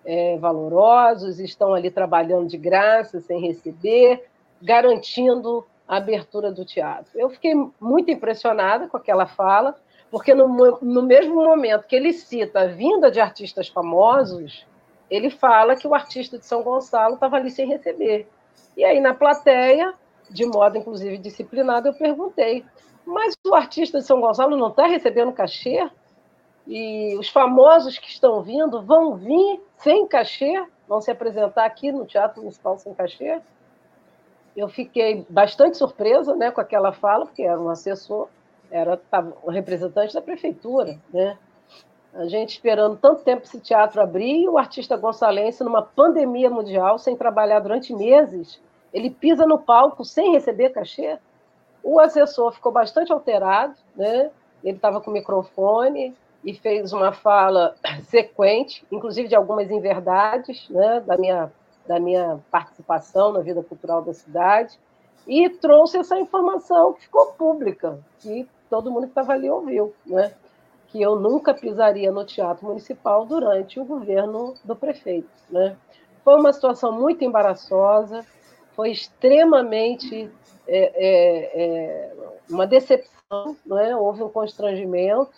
é, 0.03 0.37
valorosos, 0.37 1.39
estão 1.39 1.73
ali 1.73 1.89
trabalhando 1.89 2.47
de 2.47 2.57
graça, 2.57 3.19
sem 3.21 3.39
receber, 3.39 4.25
garantindo 4.61 5.65
a 5.87 5.97
abertura 5.97 6.51
do 6.51 6.65
teatro. 6.65 7.11
Eu 7.15 7.29
fiquei 7.29 7.53
muito 7.79 8.11
impressionada 8.11 8.87
com 8.87 8.97
aquela 8.97 9.25
fala, 9.25 9.75
porque 10.09 10.33
no, 10.33 10.47
no 10.81 11.03
mesmo 11.03 11.35
momento 11.35 11.87
que 11.87 11.95
ele 11.95 12.13
cita 12.13 12.61
a 12.61 12.67
vinda 12.67 13.11
de 13.11 13.19
artistas 13.19 13.67
famosos, 13.67 14.65
ele 15.09 15.29
fala 15.29 15.75
que 15.75 15.87
o 15.87 15.93
artista 15.93 16.37
de 16.37 16.45
São 16.45 16.63
Gonçalo 16.63 17.15
estava 17.15 17.35
ali 17.35 17.51
sem 17.51 17.67
receber. 17.67 18.27
E 18.75 18.83
aí, 18.83 18.99
na 18.99 19.13
plateia, 19.13 19.93
de 20.29 20.45
modo 20.45 20.77
inclusive 20.77 21.17
disciplinado, 21.17 21.87
eu 21.87 21.93
perguntei: 21.93 22.65
mas 23.05 23.35
o 23.45 23.53
artista 23.53 23.99
de 23.99 24.05
São 24.05 24.19
Gonçalo 24.19 24.57
não 24.57 24.69
está 24.69 24.87
recebendo 24.87 25.31
cachê? 25.31 25.87
E 26.67 27.15
os 27.19 27.29
famosos 27.29 27.99
que 27.99 28.09
estão 28.09 28.41
vindo 28.41 28.81
vão 28.81 29.15
vir 29.15 29.61
sem 29.77 30.07
cachê? 30.07 30.65
Vão 30.87 30.99
se 30.99 31.11
apresentar 31.11 31.65
aqui 31.65 31.91
no 31.91 32.05
Teatro 32.05 32.41
Municipal 32.41 32.77
sem 32.79 32.93
cachê? 32.93 33.39
Eu 34.55 34.69
fiquei 34.69 35.25
bastante 35.29 35.77
surpresa 35.77 36.35
né, 36.35 36.51
com 36.51 36.61
aquela 36.61 36.91
fala, 36.91 37.25
porque 37.25 37.43
era 37.43 37.59
um 37.59 37.69
assessor, 37.69 38.27
era 38.71 38.99
um 39.43 39.51
representante 39.51 40.13
da 40.13 40.21
prefeitura. 40.21 40.97
Né? 41.13 41.37
A 42.13 42.25
gente 42.27 42.51
esperando 42.51 42.97
tanto 42.97 43.23
tempo 43.23 43.43
esse 43.43 43.59
teatro 43.59 44.01
abrir 44.01 44.43
e 44.43 44.49
o 44.49 44.57
artista 44.57 44.95
gonçalense, 44.95 45.63
numa 45.63 45.81
pandemia 45.81 46.49
mundial, 46.49 46.97
sem 46.97 47.15
trabalhar 47.15 47.59
durante 47.59 47.93
meses, 47.93 48.61
ele 48.93 49.09
pisa 49.09 49.45
no 49.45 49.59
palco 49.59 50.05
sem 50.05 50.31
receber 50.31 50.69
cachê. 50.69 51.19
O 51.83 51.99
assessor 51.99 52.53
ficou 52.53 52.71
bastante 52.71 53.11
alterado, 53.11 53.75
né? 53.95 54.31
ele 54.63 54.77
estava 54.77 54.99
com 54.99 55.11
o 55.11 55.13
microfone 55.13 56.15
e 56.43 56.53
fez 56.53 56.93
uma 56.93 57.11
fala 57.11 57.75
sequente, 58.03 58.85
inclusive 58.91 59.27
de 59.27 59.35
algumas 59.35 59.69
inverdades, 59.69 60.69
né, 60.69 61.01
da 61.01 61.17
minha 61.17 61.51
da 61.87 61.99
minha 61.99 62.39
participação 62.51 63.31
na 63.31 63.41
vida 63.41 63.63
cultural 63.63 64.01
da 64.01 64.13
cidade 64.13 64.79
e 65.27 65.49
trouxe 65.49 65.97
essa 65.97 66.19
informação 66.19 66.93
que 66.93 67.01
ficou 67.01 67.27
pública, 67.33 67.99
que 68.19 68.47
todo 68.69 68.91
mundo 68.91 69.03
que 69.03 69.09
estava 69.09 69.33
ali 69.33 69.49
ouviu, 69.49 69.93
né? 70.05 70.33
que 70.87 71.01
eu 71.01 71.15
nunca 71.15 71.53
pisaria 71.53 72.11
no 72.11 72.25
Teatro 72.25 72.67
Municipal 72.67 73.25
durante 73.25 73.79
o 73.79 73.85
governo 73.85 74.53
do 74.63 74.75
prefeito. 74.75 75.29
Né? 75.49 75.75
Foi 76.23 76.35
uma 76.35 76.53
situação 76.53 76.91
muito 76.91 77.23
embaraçosa, 77.23 78.25
foi 78.75 78.91
extremamente 78.91 80.29
é, 80.67 80.91
é, 80.95 81.63
é, 81.63 82.13
uma 82.49 82.67
decepção, 82.67 83.55
né? 83.65 83.95
houve 83.95 84.23
um 84.23 84.29
constrangimento, 84.29 85.29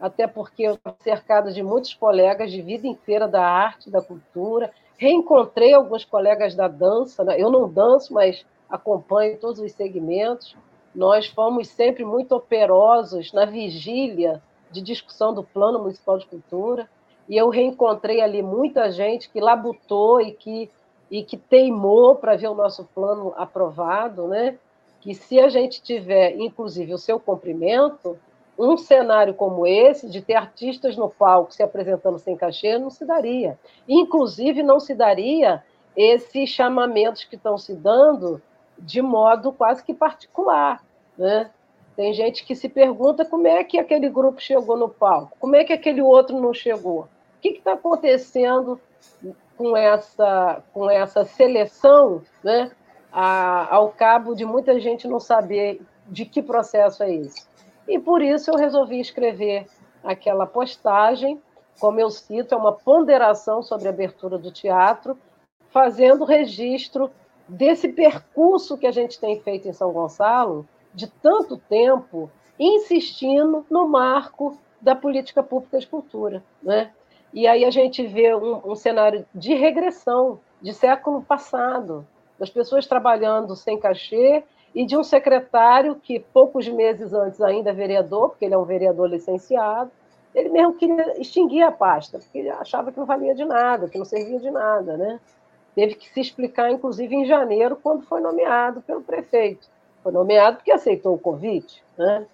até 0.00 0.26
porque 0.26 0.62
eu 0.64 0.74
estava 0.74 0.96
cercada 1.02 1.52
de 1.52 1.62
muitos 1.62 1.94
colegas 1.94 2.50
de 2.50 2.60
vida 2.62 2.86
inteira 2.86 3.26
da 3.26 3.44
arte, 3.44 3.90
da 3.90 4.02
cultura, 4.02 4.72
reencontrei 4.96 5.72
alguns 5.72 6.04
colegas 6.04 6.54
da 6.54 6.68
dança, 6.68 7.24
né? 7.24 7.40
eu 7.40 7.50
não 7.50 7.68
danço, 7.68 8.12
mas 8.12 8.44
acompanho 8.68 9.38
todos 9.38 9.60
os 9.60 9.72
segmentos, 9.72 10.56
nós 10.94 11.26
fomos 11.26 11.68
sempre 11.68 12.04
muito 12.04 12.34
operosos 12.34 13.32
na 13.32 13.44
vigília 13.44 14.42
de 14.70 14.80
discussão 14.80 15.34
do 15.34 15.42
Plano 15.42 15.80
Municipal 15.80 16.18
de 16.18 16.26
Cultura, 16.26 16.88
e 17.28 17.36
eu 17.36 17.48
reencontrei 17.48 18.20
ali 18.20 18.42
muita 18.42 18.90
gente 18.90 19.30
que 19.30 19.40
labutou 19.40 20.20
e 20.20 20.32
que, 20.32 20.70
e 21.10 21.22
que 21.22 21.36
teimou 21.36 22.16
para 22.16 22.36
ver 22.36 22.48
o 22.48 22.54
nosso 22.54 22.84
plano 22.94 23.32
aprovado, 23.36 24.28
né? 24.28 24.58
que 25.00 25.14
se 25.14 25.38
a 25.38 25.48
gente 25.48 25.82
tiver, 25.82 26.34
inclusive, 26.38 26.94
o 26.94 26.98
seu 26.98 27.20
cumprimento, 27.20 28.18
um 28.58 28.76
cenário 28.76 29.34
como 29.34 29.66
esse, 29.66 30.08
de 30.08 30.20
ter 30.20 30.34
artistas 30.34 30.96
no 30.96 31.08
palco 31.08 31.52
se 31.52 31.62
apresentando 31.62 32.18
sem 32.18 32.36
cachê, 32.36 32.78
não 32.78 32.90
se 32.90 33.04
daria. 33.04 33.58
Inclusive, 33.88 34.62
não 34.62 34.78
se 34.78 34.94
daria 34.94 35.62
esses 35.96 36.48
chamamentos 36.48 37.24
que 37.24 37.36
estão 37.36 37.58
se 37.58 37.74
dando 37.74 38.40
de 38.78 39.00
modo 39.00 39.52
quase 39.52 39.82
que 39.82 39.94
particular. 39.94 40.82
Né? 41.16 41.50
Tem 41.96 42.12
gente 42.12 42.44
que 42.44 42.54
se 42.54 42.68
pergunta 42.68 43.24
como 43.24 43.46
é 43.46 43.62
que 43.62 43.78
aquele 43.78 44.08
grupo 44.08 44.40
chegou 44.40 44.76
no 44.76 44.88
palco, 44.88 45.36
como 45.38 45.54
é 45.56 45.64
que 45.64 45.72
aquele 45.72 46.02
outro 46.02 46.40
não 46.40 46.52
chegou. 46.52 47.02
O 47.02 47.08
que 47.40 47.48
está 47.50 47.74
acontecendo 47.74 48.80
com 49.56 49.76
essa, 49.76 50.62
com 50.72 50.90
essa 50.90 51.24
seleção, 51.24 52.22
né? 52.42 52.70
A, 53.12 53.72
ao 53.72 53.90
cabo 53.90 54.34
de 54.34 54.44
muita 54.44 54.80
gente 54.80 55.06
não 55.06 55.20
saber 55.20 55.80
de 56.08 56.24
que 56.24 56.42
processo 56.42 57.04
é 57.04 57.14
esse? 57.14 57.46
E 57.86 57.98
por 57.98 58.22
isso 58.22 58.50
eu 58.50 58.56
resolvi 58.56 59.00
escrever 59.00 59.66
aquela 60.02 60.46
postagem, 60.46 61.40
como 61.78 62.00
eu 62.00 62.10
cito, 62.10 62.54
é 62.54 62.58
uma 62.58 62.72
ponderação 62.72 63.62
sobre 63.62 63.88
a 63.88 63.90
abertura 63.90 64.38
do 64.38 64.50
teatro, 64.50 65.18
fazendo 65.70 66.24
registro 66.24 67.10
desse 67.48 67.88
percurso 67.88 68.78
que 68.78 68.86
a 68.86 68.92
gente 68.92 69.18
tem 69.18 69.40
feito 69.40 69.68
em 69.68 69.72
São 69.72 69.92
Gonçalo, 69.92 70.66
de 70.94 71.08
tanto 71.08 71.56
tempo, 71.56 72.30
insistindo 72.58 73.66
no 73.68 73.88
marco 73.88 74.56
da 74.80 74.94
política 74.94 75.42
pública 75.42 75.78
de 75.78 75.86
cultura. 75.86 76.42
Né? 76.62 76.92
E 77.32 77.46
aí 77.46 77.64
a 77.64 77.70
gente 77.70 78.06
vê 78.06 78.34
um, 78.34 78.60
um 78.64 78.76
cenário 78.76 79.26
de 79.34 79.54
regressão 79.54 80.40
de 80.62 80.72
século 80.72 81.22
passado, 81.22 82.06
das 82.38 82.50
pessoas 82.50 82.86
trabalhando 82.86 83.54
sem 83.56 83.78
cachê 83.78 84.44
e 84.74 84.84
de 84.84 84.96
um 84.96 85.04
secretário 85.04 85.94
que, 85.96 86.18
poucos 86.18 86.66
meses 86.68 87.12
antes, 87.12 87.40
ainda 87.40 87.70
é 87.70 87.72
vereador, 87.72 88.30
porque 88.30 88.44
ele 88.44 88.54
é 88.54 88.58
um 88.58 88.64
vereador 88.64 89.08
licenciado, 89.08 89.90
ele 90.34 90.48
mesmo 90.48 90.74
queria 90.74 91.20
extinguir 91.20 91.62
a 91.62 91.70
pasta, 91.70 92.18
porque 92.18 92.48
achava 92.48 92.90
que 92.90 92.98
não 92.98 93.06
valia 93.06 93.34
de 93.34 93.44
nada, 93.44 93.88
que 93.88 93.96
não 93.96 94.04
servia 94.04 94.40
de 94.40 94.50
nada. 94.50 94.96
Né? 94.96 95.20
Teve 95.76 95.94
que 95.94 96.08
se 96.08 96.20
explicar, 96.20 96.72
inclusive, 96.72 97.14
em 97.14 97.24
janeiro, 97.24 97.78
quando 97.80 98.02
foi 98.02 98.20
nomeado 98.20 98.82
pelo 98.82 99.02
prefeito. 99.02 99.68
Foi 100.02 100.10
nomeado 100.10 100.56
porque 100.56 100.72
aceitou 100.72 101.14
o 101.14 101.18
convite. 101.18 101.84
Né? 101.96 102.26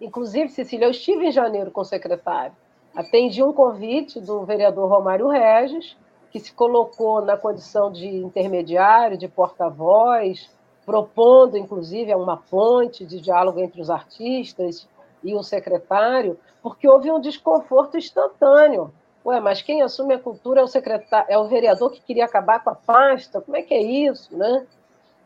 Inclusive, 0.00 0.48
Cecília, 0.48 0.86
eu 0.86 0.90
estive 0.90 1.26
em 1.26 1.32
janeiro 1.32 1.70
com 1.70 1.82
o 1.82 1.84
secretário. 1.84 2.56
Atendi 2.94 3.42
um 3.42 3.52
convite 3.52 4.18
do 4.18 4.44
vereador 4.44 4.88
Romário 4.88 5.28
Regis, 5.28 5.96
que 6.30 6.40
se 6.40 6.52
colocou 6.52 7.20
na 7.20 7.36
condição 7.36 7.92
de 7.92 8.06
intermediário, 8.06 9.18
de 9.18 9.28
porta-voz, 9.28 10.50
propondo, 10.90 11.56
inclusive, 11.56 12.12
uma 12.16 12.36
ponte 12.36 13.06
de 13.06 13.20
diálogo 13.20 13.60
entre 13.60 13.80
os 13.80 13.88
artistas 13.88 14.88
e 15.22 15.32
o 15.36 15.40
secretário, 15.40 16.36
porque 16.60 16.88
houve 16.88 17.12
um 17.12 17.20
desconforto 17.20 17.96
instantâneo. 17.96 18.92
Ué, 19.24 19.38
mas 19.38 19.62
quem 19.62 19.82
assume 19.82 20.14
a 20.14 20.18
cultura 20.18 20.60
é 20.60 20.64
o 20.64 20.66
secretário, 20.66 21.26
é 21.30 21.38
o 21.38 21.46
vereador 21.46 21.92
que 21.92 22.00
queria 22.00 22.24
acabar 22.24 22.64
com 22.64 22.70
a 22.70 22.74
pasta. 22.74 23.40
Como 23.40 23.56
é 23.56 23.62
que 23.62 23.72
é 23.72 23.80
isso, 23.80 24.36
né? 24.36 24.66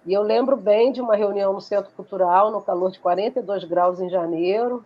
E 0.04 0.12
eu 0.12 0.20
lembro 0.20 0.54
bem 0.54 0.92
de 0.92 1.00
uma 1.00 1.16
reunião 1.16 1.54
no 1.54 1.62
Centro 1.62 1.90
Cultural, 1.92 2.50
no 2.50 2.60
calor 2.60 2.90
de 2.90 3.00
42 3.00 3.64
graus 3.64 3.98
em 4.00 4.10
janeiro, 4.10 4.84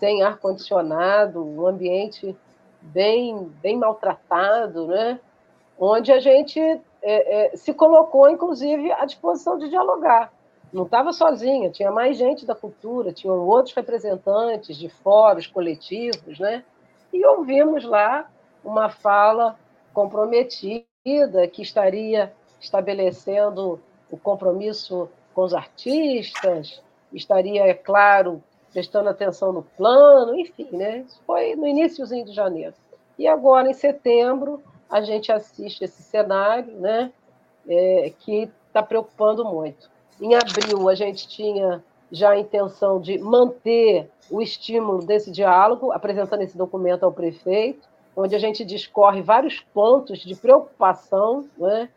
sem 0.00 0.22
ar 0.22 0.38
condicionado, 0.38 1.44
um 1.44 1.66
ambiente 1.66 2.34
bem 2.80 3.52
bem 3.60 3.76
maltratado, 3.76 4.86
né? 4.86 5.20
Onde 5.78 6.10
a 6.10 6.18
gente 6.18 6.80
é, 7.04 7.54
é, 7.54 7.56
se 7.56 7.74
colocou, 7.74 8.28
inclusive, 8.30 8.90
à 8.92 9.04
disposição 9.04 9.58
de 9.58 9.68
dialogar. 9.68 10.32
Não 10.72 10.84
estava 10.84 11.12
sozinha, 11.12 11.70
tinha 11.70 11.90
mais 11.90 12.16
gente 12.16 12.46
da 12.46 12.54
cultura, 12.54 13.12
tinham 13.12 13.38
outros 13.46 13.74
representantes 13.74 14.76
de 14.76 14.88
fóruns 14.88 15.46
coletivos, 15.46 16.38
né? 16.38 16.64
E 17.12 17.24
ouvimos 17.26 17.84
lá 17.84 18.28
uma 18.64 18.88
fala 18.88 19.56
comprometida 19.92 21.46
que 21.52 21.62
estaria 21.62 22.32
estabelecendo 22.58 23.78
o 24.10 24.16
compromisso 24.16 25.08
com 25.34 25.42
os 25.42 25.52
artistas, 25.52 26.82
estaria, 27.12 27.66
é 27.66 27.74
claro, 27.74 28.42
prestando 28.72 29.10
atenção 29.10 29.52
no 29.52 29.62
plano, 29.62 30.34
enfim, 30.34 30.68
né? 30.72 31.04
Isso 31.06 31.20
foi 31.26 31.54
no 31.54 31.66
iníciozinho 31.66 32.24
de 32.24 32.32
janeiro. 32.32 32.74
E 33.18 33.28
agora, 33.28 33.70
em 33.70 33.74
setembro, 33.74 34.60
a 34.94 35.00
gente 35.00 35.32
assiste 35.32 35.82
esse 35.82 36.04
cenário, 36.04 36.72
né, 36.76 37.10
é, 37.68 38.12
que 38.20 38.48
está 38.68 38.80
preocupando 38.80 39.44
muito. 39.44 39.90
Em 40.20 40.36
abril, 40.36 40.88
a 40.88 40.94
gente 40.94 41.26
tinha 41.26 41.82
já 42.12 42.30
a 42.30 42.38
intenção 42.38 43.00
de 43.00 43.18
manter 43.18 44.08
o 44.30 44.40
estímulo 44.40 45.04
desse 45.04 45.32
diálogo, 45.32 45.90
apresentando 45.90 46.42
esse 46.42 46.56
documento 46.56 47.02
ao 47.02 47.10
prefeito, 47.10 47.88
onde 48.16 48.36
a 48.36 48.38
gente 48.38 48.64
discorre 48.64 49.20
vários 49.20 49.58
pontos 49.74 50.20
de 50.20 50.36
preocupação. 50.36 51.48
Né? 51.58 51.88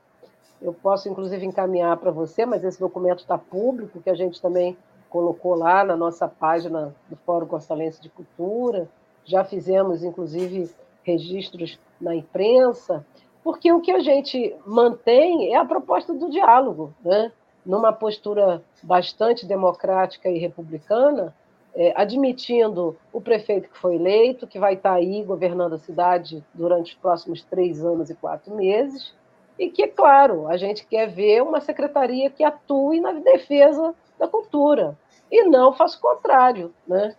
Eu 0.60 0.74
posso, 0.74 1.08
inclusive, 1.08 1.46
encaminhar 1.46 1.96
para 1.98 2.10
você, 2.10 2.48
mas 2.48 2.64
esse 2.64 2.80
documento 2.80 3.20
está 3.20 3.38
público, 3.38 4.02
que 4.02 4.10
a 4.10 4.16
gente 4.16 4.42
também 4.42 4.76
colocou 5.08 5.54
lá 5.54 5.84
na 5.84 5.96
nossa 5.96 6.28
página 6.28 6.96
do 7.08 7.16
Fórum 7.18 7.46
Gonçalense 7.46 8.02
de 8.02 8.10
Cultura. 8.10 8.90
Já 9.24 9.44
fizemos, 9.44 10.04
inclusive, 10.04 10.68
registros 11.08 11.80
na 12.00 12.14
imprensa, 12.14 13.06
porque 13.44 13.72
o 13.72 13.80
que 13.80 13.92
a 13.92 14.00
gente 14.00 14.54
mantém 14.66 15.54
é 15.54 15.58
a 15.58 15.66
proposta 15.66 16.14
do 16.14 16.30
diálogo, 16.30 16.94
né? 17.04 17.32
numa 17.66 17.92
postura 17.92 18.62
bastante 18.84 19.46
democrática 19.46 20.30
e 20.30 20.38
republicana, 20.38 21.36
é, 21.76 21.94
admitindo 21.96 22.98
o 23.12 23.22
prefeito 23.22 23.70
que 23.70 23.78
foi 23.78 23.96
eleito, 23.96 24.48
que 24.48 24.58
vai 24.58 24.74
estar 24.74 24.94
aí 24.94 25.24
governando 25.24 25.74
a 25.74 25.78
cidade 25.78 26.44
durante 26.54 26.94
os 26.94 27.00
próximos 27.00 27.44
três 27.44 27.84
anos 27.84 28.10
e 28.10 28.16
quatro 28.16 28.56
meses, 28.56 29.14
e 29.60 29.70
que, 29.70 29.84
é 29.84 29.88
claro, 29.88 30.48
a 30.48 30.56
gente 30.56 30.86
quer 30.86 31.08
ver 31.08 31.42
uma 31.42 31.60
secretaria 31.60 32.30
que 32.30 32.44
atue 32.44 33.00
na 33.00 33.12
defesa 33.14 33.94
da 34.18 34.28
cultura, 34.28 34.98
e 35.32 35.44
não 35.44 35.74
faça 35.74 35.98
o 35.98 36.02
contrário, 36.02 36.74
né? 36.88 37.16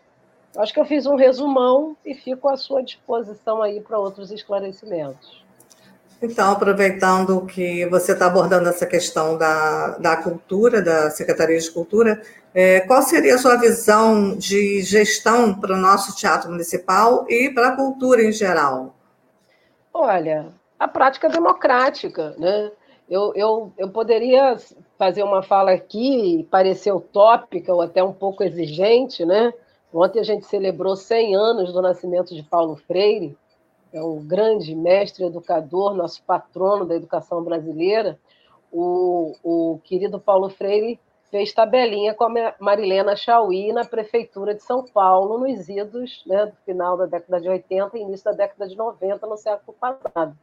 Acho 0.56 0.72
que 0.72 0.80
eu 0.80 0.84
fiz 0.84 1.06
um 1.06 1.16
resumão 1.16 1.96
e 2.04 2.14
fico 2.14 2.48
à 2.48 2.56
sua 2.56 2.82
disposição 2.82 3.62
aí 3.62 3.80
para 3.80 3.98
outros 3.98 4.30
esclarecimentos. 4.30 5.44
Então, 6.20 6.50
aproveitando 6.50 7.46
que 7.46 7.86
você 7.86 8.12
está 8.12 8.26
abordando 8.26 8.68
essa 8.68 8.84
questão 8.84 9.38
da, 9.38 9.98
da 9.98 10.16
cultura, 10.16 10.82
da 10.82 11.10
Secretaria 11.10 11.58
de 11.58 11.70
Cultura, 11.70 12.20
é, 12.52 12.80
qual 12.80 13.02
seria 13.02 13.36
a 13.36 13.38
sua 13.38 13.56
visão 13.56 14.36
de 14.36 14.82
gestão 14.82 15.54
para 15.54 15.74
o 15.74 15.78
nosso 15.78 16.16
teatro 16.16 16.50
municipal 16.50 17.24
e 17.28 17.50
para 17.50 17.68
a 17.68 17.76
cultura 17.76 18.24
em 18.24 18.32
geral? 18.32 18.96
Olha, 19.94 20.46
a 20.76 20.88
prática 20.88 21.28
democrática, 21.28 22.34
né? 22.36 22.72
Eu, 23.08 23.32
eu, 23.34 23.72
eu 23.78 23.88
poderia 23.88 24.56
fazer 24.98 25.22
uma 25.22 25.42
fala 25.42 25.70
aqui, 25.70 26.46
parecer 26.50 26.92
utópica 26.92 27.72
ou 27.72 27.80
até 27.80 28.02
um 28.02 28.12
pouco 28.12 28.42
exigente, 28.42 29.24
né? 29.24 29.52
Ontem 29.92 30.20
a 30.20 30.24
gente 30.24 30.46
celebrou 30.46 30.94
100 30.96 31.34
anos 31.34 31.72
do 31.72 31.80
nascimento 31.80 32.34
de 32.34 32.42
Paulo 32.42 32.76
Freire, 32.76 33.36
é 33.92 34.02
um 34.02 34.22
grande 34.22 34.74
mestre 34.74 35.24
educador, 35.24 35.94
nosso 35.94 36.22
patrono 36.22 36.84
da 36.84 36.94
educação 36.94 37.42
brasileira. 37.42 38.18
O, 38.70 39.34
o 39.42 39.80
querido 39.82 40.20
Paulo 40.20 40.50
Freire 40.50 41.00
fez 41.30 41.52
tabelinha 41.54 42.14
com 42.14 42.24
a 42.24 42.54
Marilena 42.60 43.16
Chauí 43.16 43.72
na 43.72 43.84
prefeitura 43.84 44.54
de 44.54 44.62
São 44.62 44.84
Paulo, 44.84 45.38
nos 45.38 45.68
idos 45.68 46.22
né, 46.26 46.46
do 46.46 46.56
final 46.66 46.98
da 46.98 47.06
década 47.06 47.40
de 47.40 47.48
80 47.48 47.96
e 47.96 48.02
início 48.02 48.24
da 48.26 48.32
década 48.32 48.68
de 48.68 48.76
90, 48.76 49.26
no 49.26 49.36
século 49.36 49.76
passado. 49.78 50.36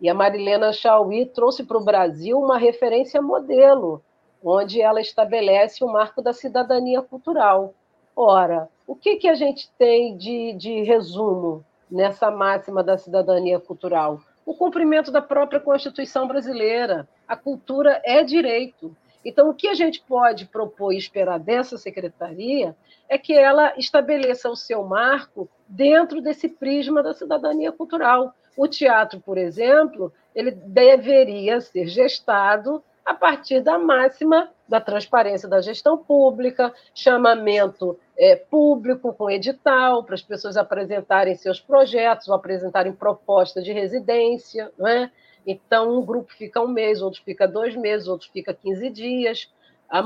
E 0.00 0.08
a 0.08 0.14
Marilena 0.14 0.72
Chauí 0.72 1.26
trouxe 1.26 1.62
para 1.62 1.78
o 1.78 1.84
Brasil 1.84 2.36
uma 2.38 2.58
referência 2.58 3.22
modelo, 3.22 4.02
onde 4.42 4.80
ela 4.80 5.00
estabelece 5.00 5.84
o 5.84 5.92
marco 5.92 6.20
da 6.20 6.32
cidadania 6.32 7.00
cultural. 7.00 7.74
Ora, 8.14 8.68
o 8.86 8.94
que, 8.94 9.16
que 9.16 9.28
a 9.28 9.34
gente 9.34 9.70
tem 9.78 10.16
de, 10.16 10.52
de 10.54 10.82
resumo 10.82 11.64
nessa 11.90 12.30
máxima 12.30 12.82
da 12.82 12.98
cidadania 12.98 13.58
cultural? 13.58 14.20
O 14.44 14.54
cumprimento 14.54 15.10
da 15.10 15.22
própria 15.22 15.60
Constituição 15.60 16.26
brasileira. 16.26 17.08
A 17.26 17.36
cultura 17.36 18.02
é 18.04 18.22
direito. 18.22 18.94
Então, 19.24 19.48
o 19.48 19.54
que 19.54 19.68
a 19.68 19.74
gente 19.74 20.02
pode 20.02 20.46
propor 20.46 20.92
e 20.92 20.98
esperar 20.98 21.38
dessa 21.38 21.78
secretaria 21.78 22.76
é 23.08 23.16
que 23.16 23.32
ela 23.32 23.72
estabeleça 23.78 24.50
o 24.50 24.56
seu 24.56 24.82
marco 24.84 25.48
dentro 25.68 26.20
desse 26.20 26.48
prisma 26.48 27.02
da 27.02 27.14
cidadania 27.14 27.70
cultural. 27.70 28.34
O 28.56 28.66
teatro, 28.66 29.20
por 29.20 29.38
exemplo, 29.38 30.12
ele 30.34 30.50
deveria 30.50 31.60
ser 31.60 31.86
gestado 31.86 32.82
a 33.04 33.14
partir 33.14 33.60
da 33.60 33.78
máxima 33.78 34.50
da 34.68 34.80
transparência 34.80 35.48
da 35.48 35.60
gestão 35.60 35.98
pública, 35.98 36.72
chamamento 36.94 37.98
é, 38.16 38.36
público 38.36 39.12
com 39.12 39.30
edital, 39.30 40.04
para 40.04 40.14
as 40.14 40.22
pessoas 40.22 40.56
apresentarem 40.56 41.34
seus 41.34 41.60
projetos 41.60 42.28
ou 42.28 42.34
apresentarem 42.34 42.92
proposta 42.92 43.60
de 43.60 43.72
residência, 43.72 44.72
é? 44.86 45.10
Então, 45.46 45.98
um 45.98 46.04
grupo 46.04 46.32
fica 46.32 46.60
um 46.60 46.68
mês, 46.68 47.02
outro 47.02 47.20
fica 47.24 47.48
dois 47.48 47.74
meses, 47.74 48.06
outro 48.06 48.30
fica 48.32 48.54
15 48.54 48.90
dias. 48.90 49.52
A 49.88 50.02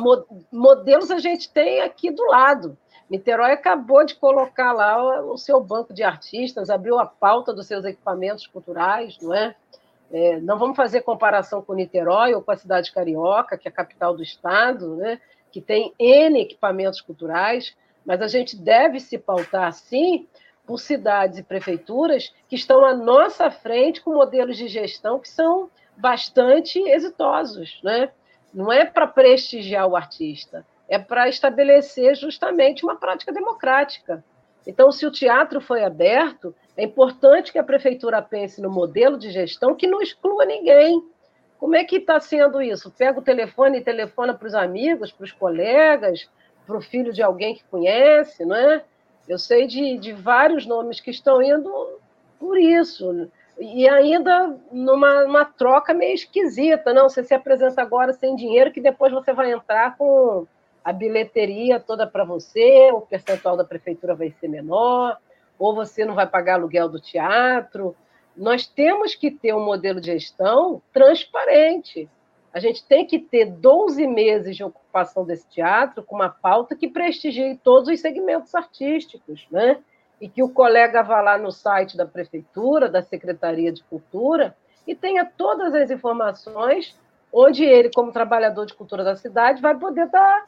modelos 0.50 1.10
a 1.10 1.18
gente 1.18 1.52
tem 1.52 1.82
aqui 1.82 2.10
do 2.10 2.24
lado. 2.24 2.76
Niterói 3.08 3.52
acabou 3.52 4.04
de 4.04 4.16
colocar 4.16 4.72
lá 4.72 5.22
o 5.22 5.36
seu 5.36 5.60
banco 5.60 5.94
de 5.94 6.02
artistas, 6.02 6.70
abriu 6.70 6.98
a 6.98 7.06
pauta 7.06 7.54
dos 7.54 7.66
seus 7.66 7.84
equipamentos 7.84 8.46
culturais, 8.46 9.16
não 9.20 9.32
é? 9.32 9.54
É 10.12 10.40
não 10.40 10.58
vamos 10.58 10.76
fazer 10.76 11.02
comparação 11.02 11.62
com 11.62 11.74
Niterói 11.74 12.34
ou 12.34 12.42
com 12.42 12.50
a 12.50 12.56
cidade 12.56 12.92
carioca, 12.92 13.58
que 13.58 13.68
é 13.68 13.70
a 13.70 13.74
capital 13.74 14.14
do 14.14 14.22
estado, 14.22 14.96
né? 14.96 15.20
que 15.50 15.60
tem 15.60 15.92
N 15.98 16.40
equipamentos 16.40 17.00
culturais, 17.00 17.74
mas 18.04 18.20
a 18.20 18.28
gente 18.28 18.56
deve 18.56 19.00
se 19.00 19.18
pautar, 19.18 19.72
sim, 19.72 20.26
por 20.66 20.78
cidades 20.78 21.38
e 21.38 21.42
prefeituras 21.42 22.34
que 22.48 22.56
estão 22.56 22.84
à 22.84 22.94
nossa 22.94 23.50
frente 23.50 24.02
com 24.02 24.12
modelos 24.12 24.56
de 24.56 24.68
gestão 24.68 25.18
que 25.18 25.28
são 25.28 25.70
bastante 25.96 26.78
exitosos. 26.78 27.80
Né? 27.82 28.10
Não 28.52 28.72
é 28.72 28.84
para 28.84 29.06
prestigiar 29.06 29.86
o 29.86 29.96
artista, 29.96 30.66
é 30.88 30.98
para 30.98 31.28
estabelecer 31.28 32.16
justamente 32.16 32.84
uma 32.84 32.96
prática 32.96 33.32
democrática. 33.32 34.22
Então, 34.66 34.90
se 34.90 35.06
o 35.06 35.10
teatro 35.10 35.60
foi 35.60 35.84
aberto, 35.84 36.54
é 36.76 36.82
importante 36.82 37.52
que 37.52 37.58
a 37.58 37.64
prefeitura 37.64 38.20
pense 38.20 38.60
no 38.60 38.70
modelo 38.70 39.16
de 39.16 39.30
gestão 39.30 39.74
que 39.74 39.86
não 39.86 40.02
exclua 40.02 40.44
ninguém. 40.44 41.02
Como 41.58 41.76
é 41.76 41.84
que 41.84 41.96
está 41.96 42.18
sendo 42.18 42.60
isso? 42.60 42.90
Pega 42.90 43.18
o 43.18 43.22
telefone 43.22 43.78
e 43.78 43.84
telefona 43.84 44.34
para 44.34 44.48
os 44.48 44.54
amigos, 44.54 45.12
para 45.12 45.24
os 45.24 45.32
colegas, 45.32 46.28
para 46.66 46.76
o 46.76 46.82
filho 46.82 47.12
de 47.12 47.22
alguém 47.22 47.54
que 47.54 47.64
conhece, 47.64 48.44
não 48.44 48.56
é? 48.56 48.82
Eu 49.28 49.38
sei 49.38 49.66
de, 49.66 49.96
de 49.98 50.12
vários 50.12 50.66
nomes 50.66 51.00
que 51.00 51.10
estão 51.10 51.40
indo 51.40 51.98
por 52.38 52.58
isso. 52.58 53.28
E 53.58 53.88
ainda 53.88 54.56
numa, 54.70 55.44
troca 55.44 55.94
meio 55.94 56.14
esquisita. 56.14 56.92
Não, 56.92 57.08
você 57.08 57.24
se 57.24 57.34
apresenta 57.34 57.80
agora 57.80 58.12
sem 58.12 58.36
dinheiro, 58.36 58.72
que 58.72 58.80
depois 58.80 59.12
você 59.12 59.32
vai 59.32 59.52
entrar 59.52 59.96
com 59.96 60.46
a 60.86 60.92
bilheteria 60.92 61.80
toda 61.80 62.06
para 62.06 62.22
você, 62.22 62.92
o 62.92 63.00
percentual 63.00 63.56
da 63.56 63.64
prefeitura 63.64 64.14
vai 64.14 64.30
ser 64.30 64.46
menor, 64.46 65.18
ou 65.58 65.74
você 65.74 66.04
não 66.04 66.14
vai 66.14 66.28
pagar 66.28 66.54
aluguel 66.54 66.88
do 66.88 67.00
teatro. 67.00 67.96
Nós 68.36 68.68
temos 68.68 69.12
que 69.16 69.28
ter 69.28 69.52
um 69.52 69.64
modelo 69.64 70.00
de 70.00 70.12
gestão 70.12 70.80
transparente. 70.92 72.08
A 72.54 72.60
gente 72.60 72.84
tem 72.84 73.04
que 73.04 73.18
ter 73.18 73.46
12 73.46 74.06
meses 74.06 74.54
de 74.54 74.62
ocupação 74.62 75.24
desse 75.24 75.48
teatro 75.48 76.04
com 76.04 76.14
uma 76.14 76.28
pauta 76.28 76.76
que 76.76 76.86
prestigie 76.86 77.58
todos 77.64 77.88
os 77.88 77.98
segmentos 77.98 78.54
artísticos, 78.54 79.44
né? 79.50 79.78
E 80.20 80.28
que 80.28 80.40
o 80.40 80.48
colega 80.48 81.02
vá 81.02 81.20
lá 81.20 81.36
no 81.36 81.50
site 81.50 81.96
da 81.96 82.06
prefeitura, 82.06 82.88
da 82.88 83.02
Secretaria 83.02 83.72
de 83.72 83.82
Cultura, 83.82 84.56
e 84.86 84.94
tenha 84.94 85.24
todas 85.24 85.74
as 85.74 85.90
informações 85.90 86.96
onde 87.32 87.64
ele, 87.64 87.90
como 87.92 88.12
trabalhador 88.12 88.66
de 88.66 88.74
cultura 88.74 89.02
da 89.02 89.16
cidade, 89.16 89.60
vai 89.60 89.76
poder 89.76 90.06
estar 90.06 90.46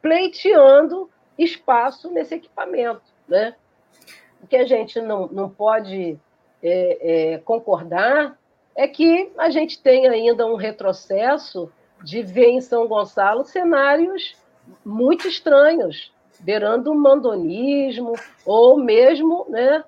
pleiteando 0.00 1.10
espaço 1.38 2.10
nesse 2.10 2.34
equipamento, 2.34 3.02
né? 3.26 3.54
O 4.42 4.46
que 4.46 4.56
a 4.56 4.64
gente 4.64 5.00
não, 5.00 5.26
não 5.28 5.48
pode 5.48 6.18
é, 6.62 7.32
é, 7.32 7.38
concordar 7.38 8.38
é 8.76 8.86
que 8.86 9.32
a 9.36 9.50
gente 9.50 9.82
tem 9.82 10.06
ainda 10.06 10.46
um 10.46 10.54
retrocesso 10.54 11.70
de 12.02 12.22
ver 12.22 12.50
em 12.50 12.60
São 12.60 12.86
Gonçalo 12.86 13.44
cenários 13.44 14.36
muito 14.84 15.26
estranhos, 15.26 16.12
beirando 16.40 16.92
um 16.92 16.94
mandonismo, 16.94 18.12
ou 18.46 18.76
mesmo 18.76 19.46
né, 19.48 19.84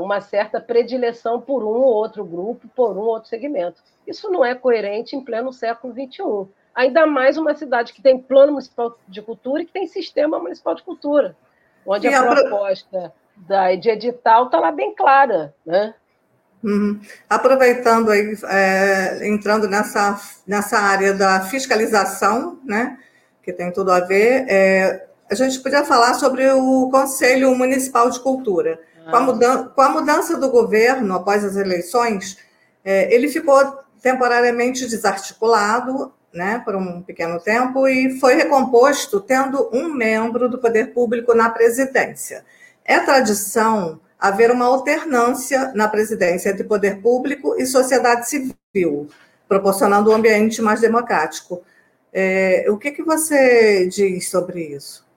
uma 0.00 0.20
certa 0.20 0.60
predileção 0.60 1.40
por 1.40 1.62
um 1.62 1.82
ou 1.82 1.94
outro 1.94 2.24
grupo, 2.24 2.68
por 2.74 2.96
um 2.96 3.00
ou 3.00 3.08
outro 3.08 3.28
segmento. 3.28 3.82
Isso 4.06 4.28
não 4.30 4.44
é 4.44 4.54
coerente 4.54 5.14
em 5.14 5.24
pleno 5.24 5.52
século 5.52 5.92
XXI. 5.92 6.52
Ainda 6.74 7.06
mais 7.06 7.36
uma 7.36 7.54
cidade 7.54 7.92
que 7.92 8.02
tem 8.02 8.18
plano 8.18 8.52
municipal 8.52 8.98
de 9.08 9.20
cultura 9.20 9.62
e 9.62 9.66
que 9.66 9.72
tem 9.72 9.86
sistema 9.86 10.38
municipal 10.38 10.74
de 10.74 10.82
cultura, 10.82 11.36
onde 11.84 12.06
e 12.06 12.14
a, 12.14 12.20
a 12.20 12.34
proposta 12.34 13.12
da, 13.36 13.74
de 13.74 13.90
edital 13.90 14.46
está 14.46 14.60
lá 14.60 14.70
bem 14.70 14.94
clara, 14.94 15.54
né? 15.64 15.94
Uhum. 16.62 17.00
Aproveitando 17.28 18.10
aí, 18.10 18.36
é, 18.44 19.26
entrando 19.26 19.66
nessa, 19.66 20.20
nessa 20.46 20.78
área 20.78 21.14
da 21.14 21.40
fiscalização, 21.40 22.60
né, 22.64 22.98
que 23.42 23.52
tem 23.52 23.72
tudo 23.72 23.90
a 23.90 24.00
ver, 24.00 24.44
é, 24.46 25.06
a 25.30 25.34
gente 25.34 25.58
podia 25.60 25.84
falar 25.84 26.14
sobre 26.14 26.48
o 26.50 26.90
Conselho 26.90 27.54
Municipal 27.54 28.10
de 28.10 28.20
Cultura. 28.20 28.78
Ah. 29.06 29.10
Com, 29.10 29.16
a 29.16 29.20
mudança, 29.20 29.64
com, 29.64 29.80
a 29.80 29.88
mudança, 29.88 30.36
do 30.36 30.50
governo 30.50 31.14
após 31.14 31.44
as 31.44 31.56
eleições, 31.56 32.36
é, 32.84 33.12
ele 33.14 33.28
ficou 33.28 33.78
temporariamente 34.02 34.86
desarticulado, 34.86 36.12
né, 36.32 36.60
por 36.64 36.76
um 36.76 37.02
pequeno 37.02 37.40
tempo, 37.40 37.86
e 37.88 38.18
foi 38.18 38.34
recomposto 38.34 39.20
tendo 39.20 39.68
um 39.72 39.92
membro 39.92 40.48
do 40.48 40.58
poder 40.58 40.92
público 40.92 41.34
na 41.34 41.50
presidência. 41.50 42.44
É 42.84 43.00
tradição 43.00 44.00
haver 44.18 44.50
uma 44.50 44.66
alternância 44.66 45.72
na 45.74 45.88
presidência 45.88 46.50
entre 46.50 46.64
poder 46.64 47.00
público 47.00 47.56
e 47.58 47.66
sociedade 47.66 48.28
civil, 48.28 49.08
proporcionando 49.48 50.10
um 50.10 50.14
ambiente 50.14 50.60
mais 50.60 50.80
democrático. 50.80 51.62
É, 52.12 52.66
o 52.68 52.76
que, 52.76 52.90
que 52.90 53.02
você 53.02 53.86
diz 53.88 54.28
sobre 54.28 54.60
isso? 54.74 55.08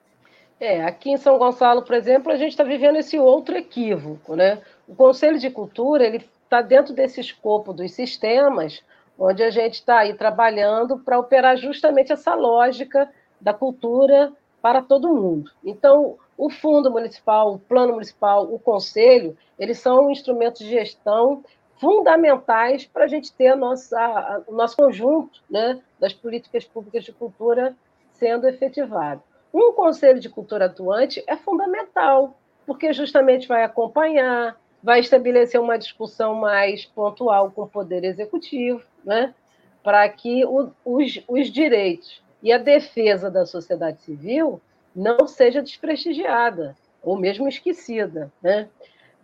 É, 0.59 0.83
aqui 0.83 1.11
em 1.11 1.17
São 1.17 1.37
Gonçalo, 1.37 1.83
por 1.83 1.93
exemplo, 1.93 2.31
a 2.31 2.37
gente 2.37 2.51
está 2.51 2.63
vivendo 2.63 2.95
esse 2.95 3.19
outro 3.19 3.57
equívoco, 3.57 4.35
né? 4.35 4.61
O 4.87 4.95
Conselho 4.95 5.37
de 5.37 5.49
Cultura 5.49 6.05
ele 6.05 6.25
está 6.43 6.61
dentro 6.61 6.93
desse 6.93 7.19
escopo 7.19 7.73
dos 7.73 7.91
sistemas, 7.91 8.81
onde 9.17 9.43
a 9.43 9.49
gente 9.49 9.75
está 9.75 9.99
aí 9.99 10.13
trabalhando 10.13 10.97
para 10.99 11.19
operar 11.19 11.57
justamente 11.57 12.11
essa 12.11 12.33
lógica 12.33 13.09
da 13.39 13.53
cultura 13.53 14.31
para 14.61 14.81
todo 14.81 15.13
mundo. 15.13 15.51
Então, 15.63 16.17
o 16.37 16.49
fundo 16.49 16.89
municipal, 16.89 17.53
o 17.53 17.59
plano 17.59 17.93
municipal, 17.93 18.43
o 18.51 18.57
conselho, 18.57 19.37
eles 19.59 19.79
são 19.79 20.09
instrumentos 20.09 20.61
de 20.61 20.69
gestão 20.69 21.43
fundamentais 21.79 22.85
para 22.85 23.03
a 23.03 23.07
gente 23.07 23.33
ter 23.33 23.55
nossa, 23.55 23.99
a, 23.99 24.41
o 24.47 24.53
nosso 24.53 24.77
conjunto 24.77 25.41
né, 25.49 25.81
das 25.99 26.13
políticas 26.13 26.63
públicas 26.63 27.03
de 27.03 27.11
cultura 27.11 27.75
sendo 28.13 28.47
efetivado. 28.47 29.21
Um 29.53 29.73
conselho 29.73 30.19
de 30.19 30.29
cultura 30.29 30.65
atuante 30.65 31.23
é 31.27 31.35
fundamental, 31.35 32.35
porque 32.65 32.93
justamente 32.93 33.47
vai 33.47 33.63
acompanhar, 33.63 34.57
vai 34.83 34.99
estabelecer 34.99 35.59
uma 35.59 35.77
discussão 35.77 36.35
mais 36.35 36.85
pontual 36.85 37.49
com 37.49 37.61
o 37.61 37.67
Poder 37.67 38.03
Executivo, 38.03 38.83
né, 39.03 39.33
para 39.81 40.07
que 40.09 40.45
o, 40.45 40.69
os, 40.83 41.23
os 41.27 41.49
direitos 41.49 42.21
e 42.41 42.51
a 42.51 42.57
defesa 42.57 43.31
da 43.31 43.45
sociedade 43.45 44.01
civil 44.01 44.61
não 44.93 45.25
seja 45.25 45.61
desprestigiada 45.61 46.75
ou 47.01 47.17
mesmo 47.17 47.47
esquecida. 47.47 48.31
Né? 48.41 48.67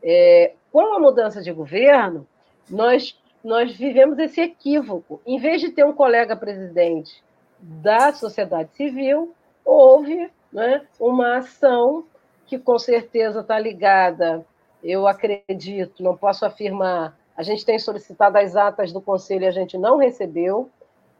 É, 0.01 0.53
com 0.71 0.95
a 0.95 0.99
mudança 0.99 1.41
de 1.41 1.51
governo, 1.51 2.25
nós, 2.69 3.19
nós 3.43 3.75
vivemos 3.75 4.17
esse 4.17 4.39
equívoco. 4.39 5.21
Em 5.25 5.37
vez 5.37 5.61
de 5.61 5.69
ter 5.69 5.85
um 5.85 5.93
colega 5.93 6.35
presidente 6.35 7.21
da 7.59 8.13
sociedade 8.13 8.73
civil, 8.73 9.33
houve 9.65 10.31
né, 10.51 10.85
uma 10.99 11.37
ação 11.37 12.05
que 12.47 12.57
com 12.57 12.79
certeza 12.79 13.41
está 13.41 13.59
ligada, 13.59 14.45
eu 14.83 15.07
acredito, 15.07 16.03
não 16.03 16.15
posso 16.17 16.45
afirmar, 16.45 17.17
a 17.35 17.43
gente 17.43 17.65
tem 17.65 17.79
solicitado 17.79 18.37
as 18.37 18.55
atas 18.55 18.91
do 18.91 19.01
conselho 19.01 19.43
e 19.43 19.47
a 19.47 19.51
gente 19.51 19.77
não 19.77 19.97
recebeu, 19.97 20.69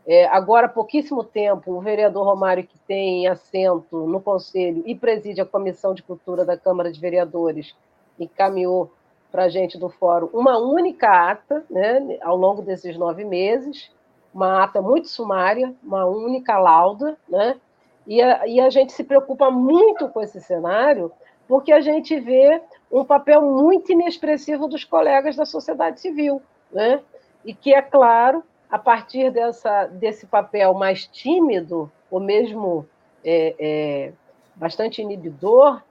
É, 0.07 0.25
agora, 0.27 0.65
há 0.65 0.69
pouquíssimo 0.69 1.23
tempo, 1.23 1.71
o 1.73 1.81
vereador 1.81 2.25
Romário, 2.25 2.65
que 2.65 2.79
tem 2.87 3.27
assento 3.27 4.07
no 4.07 4.19
Conselho 4.21 4.81
e 4.85 4.95
preside 4.95 5.39
a 5.41 5.45
Comissão 5.45 5.93
de 5.93 6.01
Cultura 6.01 6.43
da 6.45 6.57
Câmara 6.57 6.91
de 6.91 6.99
Vereadores, 6.99 7.75
encaminhou 8.19 8.91
para 9.31 9.43
a 9.43 9.49
gente 9.49 9.77
do 9.77 9.89
Fórum 9.89 10.29
uma 10.33 10.57
única 10.57 11.07
ata, 11.31 11.63
né, 11.69 12.17
ao 12.23 12.35
longo 12.37 12.61
desses 12.63 12.97
nove 12.97 13.23
meses, 13.23 13.91
uma 14.33 14.63
ata 14.63 14.81
muito 14.81 15.07
sumária, 15.09 15.75
uma 15.83 16.05
única 16.05 16.57
lauda, 16.57 17.15
né, 17.27 17.59
e 18.07 18.21
a, 18.21 18.47
e 18.47 18.59
a 18.59 18.69
gente 18.71 18.91
se 18.93 19.03
preocupa 19.03 19.51
muito 19.51 20.09
com 20.09 20.21
esse 20.21 20.41
cenário, 20.41 21.11
porque 21.49 21.73
a 21.73 21.81
gente 21.81 22.17
vê 22.19 22.61
um 22.91 23.03
papel 23.03 23.41
muito 23.41 23.91
inexpressivo 23.91 24.67
dos 24.67 24.83
colegas 24.83 25.35
da 25.35 25.45
sociedade 25.45 25.99
civil, 25.99 26.39
né, 26.71 27.01
e 27.43 27.55
que, 27.55 27.73
é 27.73 27.81
claro, 27.81 28.43
a 28.69 28.77
partir 28.77 29.31
dessa, 29.31 29.87
desse 29.87 30.27
papel 30.27 30.75
mais 30.75 31.07
tímido, 31.07 31.91
ou 32.11 32.19
mesmo 32.19 32.87
é, 33.25 33.55
é, 33.57 34.11
bastante 34.55 35.01
inibidor, 35.01 35.81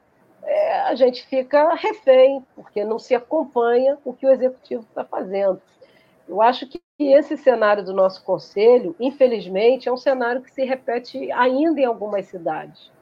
é, 0.44 0.80
a 0.82 0.94
gente 0.94 1.26
fica 1.26 1.74
refém, 1.74 2.46
porque 2.54 2.84
não 2.84 3.00
se 3.00 3.16
acompanha 3.16 3.98
o 4.04 4.12
que 4.12 4.26
o 4.26 4.30
executivo 4.30 4.84
está 4.88 5.04
fazendo. 5.04 5.60
Eu 6.28 6.40
acho 6.40 6.68
que 6.68 6.80
esse 7.00 7.36
cenário 7.36 7.84
do 7.84 7.92
nosso 7.92 8.22
conselho, 8.22 8.94
infelizmente, 9.00 9.88
é 9.88 9.92
um 9.92 9.96
cenário 9.96 10.40
que 10.40 10.52
se 10.52 10.64
repete 10.64 11.32
ainda 11.32 11.80
em 11.80 11.84
algumas 11.84 12.26
cidades. 12.26 12.92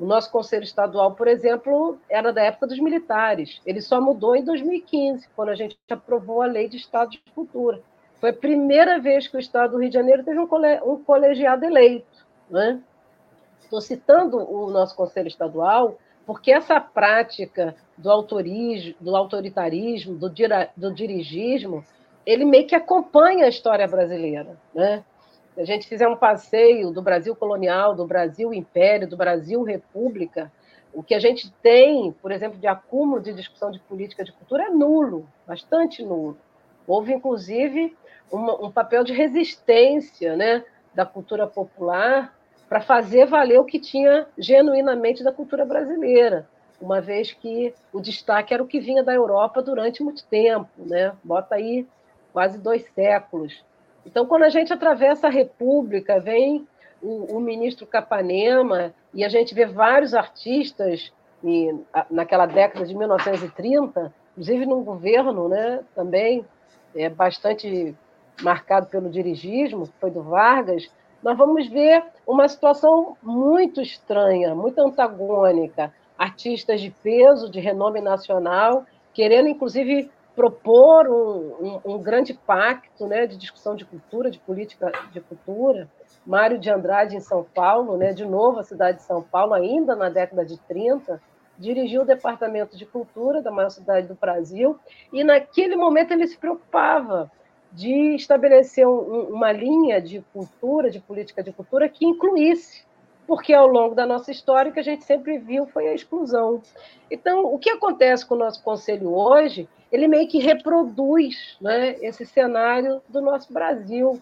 O 0.00 0.06
nosso 0.06 0.30
conselho 0.30 0.62
estadual, 0.62 1.14
por 1.14 1.26
exemplo, 1.26 1.98
era 2.08 2.32
da 2.32 2.42
época 2.42 2.68
dos 2.68 2.78
militares. 2.78 3.60
Ele 3.66 3.80
só 3.80 4.00
mudou 4.00 4.36
em 4.36 4.44
2015, 4.44 5.28
quando 5.34 5.48
a 5.48 5.54
gente 5.54 5.76
aprovou 5.90 6.40
a 6.40 6.46
lei 6.46 6.68
de 6.68 6.76
Estado 6.76 7.10
de 7.10 7.18
Cultura. 7.34 7.80
Foi 8.20 8.30
a 8.30 8.34
primeira 8.34 9.00
vez 9.00 9.26
que 9.26 9.36
o 9.36 9.40
Estado 9.40 9.72
do 9.72 9.78
Rio 9.78 9.88
de 9.88 9.94
Janeiro 9.94 10.24
teve 10.24 10.38
um 10.38 11.02
colegiado 11.04 11.64
eleito. 11.64 12.26
Né? 12.48 12.80
Estou 13.60 13.80
citando 13.80 14.38
o 14.38 14.70
nosso 14.70 14.94
conselho 14.94 15.28
estadual 15.28 15.98
porque 16.28 16.52
essa 16.52 16.78
prática 16.78 17.74
do, 17.96 18.10
autorismo, 18.10 18.94
do 19.00 19.16
autoritarismo, 19.16 20.14
do, 20.14 20.30
do 20.76 20.92
dirigismo, 20.92 21.82
ele 22.26 22.44
meio 22.44 22.66
que 22.66 22.74
acompanha 22.74 23.46
a 23.46 23.48
história 23.48 23.88
brasileira. 23.88 24.58
Né? 24.74 25.02
A 25.58 25.64
gente 25.64 25.88
fizer 25.88 26.06
um 26.06 26.14
passeio 26.14 26.92
do 26.92 27.02
Brasil 27.02 27.34
colonial, 27.34 27.92
do 27.92 28.06
Brasil 28.06 28.54
império, 28.54 29.08
do 29.08 29.16
Brasil 29.16 29.60
república, 29.64 30.52
o 30.94 31.02
que 31.02 31.12
a 31.14 31.18
gente 31.18 31.52
tem, 31.60 32.12
por 32.22 32.30
exemplo, 32.30 32.58
de 32.58 32.68
acúmulo 32.68 33.20
de 33.20 33.32
discussão 33.32 33.72
de 33.72 33.80
política 33.80 34.22
de 34.22 34.30
cultura 34.30 34.66
é 34.66 34.70
nulo, 34.70 35.28
bastante 35.44 36.04
nulo. 36.04 36.38
Houve, 36.86 37.12
inclusive, 37.12 37.96
uma, 38.30 38.54
um 38.66 38.70
papel 38.70 39.02
de 39.02 39.12
resistência 39.12 40.36
né, 40.36 40.64
da 40.94 41.04
cultura 41.04 41.44
popular 41.44 42.32
para 42.68 42.80
fazer 42.80 43.26
valer 43.26 43.58
o 43.58 43.64
que 43.64 43.80
tinha 43.80 44.28
genuinamente 44.38 45.24
da 45.24 45.32
cultura 45.32 45.64
brasileira, 45.64 46.48
uma 46.80 47.00
vez 47.00 47.32
que 47.32 47.74
o 47.92 48.00
destaque 48.00 48.54
era 48.54 48.62
o 48.62 48.66
que 48.66 48.78
vinha 48.78 49.02
da 49.02 49.12
Europa 49.12 49.60
durante 49.60 50.04
muito 50.04 50.24
tempo, 50.26 50.70
né? 50.78 51.12
bota 51.24 51.56
aí 51.56 51.84
quase 52.32 52.58
dois 52.58 52.84
séculos. 52.94 53.64
Então, 54.08 54.24
quando 54.24 54.44
a 54.44 54.48
gente 54.48 54.72
atravessa 54.72 55.26
a 55.26 55.30
República, 55.30 56.18
vem 56.18 56.66
o, 57.02 57.36
o 57.36 57.40
ministro 57.40 57.86
Capanema 57.86 58.94
e 59.12 59.22
a 59.22 59.28
gente 59.28 59.54
vê 59.54 59.66
vários 59.66 60.14
artistas 60.14 61.12
e, 61.44 61.74
naquela 62.10 62.46
década 62.46 62.86
de 62.86 62.94
1930, 62.94 64.10
inclusive 64.32 64.64
num 64.64 64.82
governo 64.82 65.50
né, 65.50 65.80
também 65.94 66.42
é, 66.96 67.10
bastante 67.10 67.94
marcado 68.40 68.86
pelo 68.86 69.10
dirigismo, 69.10 69.86
que 69.86 69.92
foi 70.00 70.10
do 70.10 70.22
Vargas, 70.22 70.90
nós 71.22 71.36
vamos 71.36 71.68
ver 71.68 72.02
uma 72.26 72.48
situação 72.48 73.14
muito 73.22 73.82
estranha, 73.82 74.54
muito 74.54 74.78
antagônica. 74.78 75.92
Artistas 76.16 76.80
de 76.80 76.90
peso, 77.02 77.50
de 77.50 77.60
renome 77.60 78.00
nacional, 78.00 78.86
querendo, 79.12 79.48
inclusive, 79.48 80.10
propor 80.38 81.08
um, 81.08 81.80
um, 81.84 81.94
um, 81.94 81.98
grande 81.98 82.32
pacto 82.32 83.08
né, 83.08 83.26
de 83.26 83.36
discussão 83.36 83.74
de 83.74 83.84
cultura, 83.84 84.30
de 84.30 84.38
política 84.38 84.92
de 85.10 85.20
cultura. 85.20 85.88
Mário 86.24 86.60
de 86.60 86.70
Andrade, 86.70 87.16
em 87.16 87.20
São 87.20 87.42
Paulo, 87.42 87.96
né, 87.96 88.12
de 88.12 88.24
novo 88.24 88.60
a 88.60 88.62
cidade 88.62 88.98
de 88.98 89.02
São 89.02 89.20
Paulo, 89.20 89.52
ainda 89.52 89.96
na 89.96 90.08
década 90.08 90.44
de 90.44 90.56
30, 90.56 91.20
dirigiu 91.58 92.02
o 92.02 92.04
departamento 92.04 92.76
de 92.76 92.86
cultura 92.86 93.42
da 93.42 93.50
maior 93.50 93.70
cidade 93.70 94.06
do 94.06 94.14
Brasil, 94.14 94.78
e 95.12 95.24
naquele 95.24 95.74
momento 95.74 96.12
ele 96.12 96.28
se 96.28 96.38
preocupava 96.38 97.28
de 97.72 98.14
estabelecer 98.14 98.86
um, 98.86 99.30
uma 99.30 99.50
linha 99.50 100.00
de 100.00 100.24
cultura, 100.32 100.88
de 100.88 101.00
política 101.00 101.42
de 101.42 101.52
cultura 101.52 101.88
que 101.88 102.06
incluísse, 102.06 102.84
porque 103.28 103.52
ao 103.52 103.66
longo 103.66 103.94
da 103.94 104.06
nossa 104.06 104.30
história 104.30 104.70
o 104.70 104.72
que 104.72 104.80
a 104.80 104.82
gente 104.82 105.04
sempre 105.04 105.36
viu 105.36 105.66
foi 105.66 105.86
a 105.86 105.94
exclusão. 105.94 106.62
Então, 107.10 107.44
o 107.44 107.58
que 107.58 107.68
acontece 107.68 108.24
com 108.24 108.34
o 108.34 108.38
nosso 108.38 108.62
conselho 108.64 109.14
hoje, 109.14 109.68
ele 109.92 110.08
meio 110.08 110.26
que 110.26 110.38
reproduz 110.38 111.58
né, 111.60 111.96
esse 112.00 112.24
cenário 112.24 113.02
do 113.06 113.20
nosso 113.20 113.52
Brasil, 113.52 114.18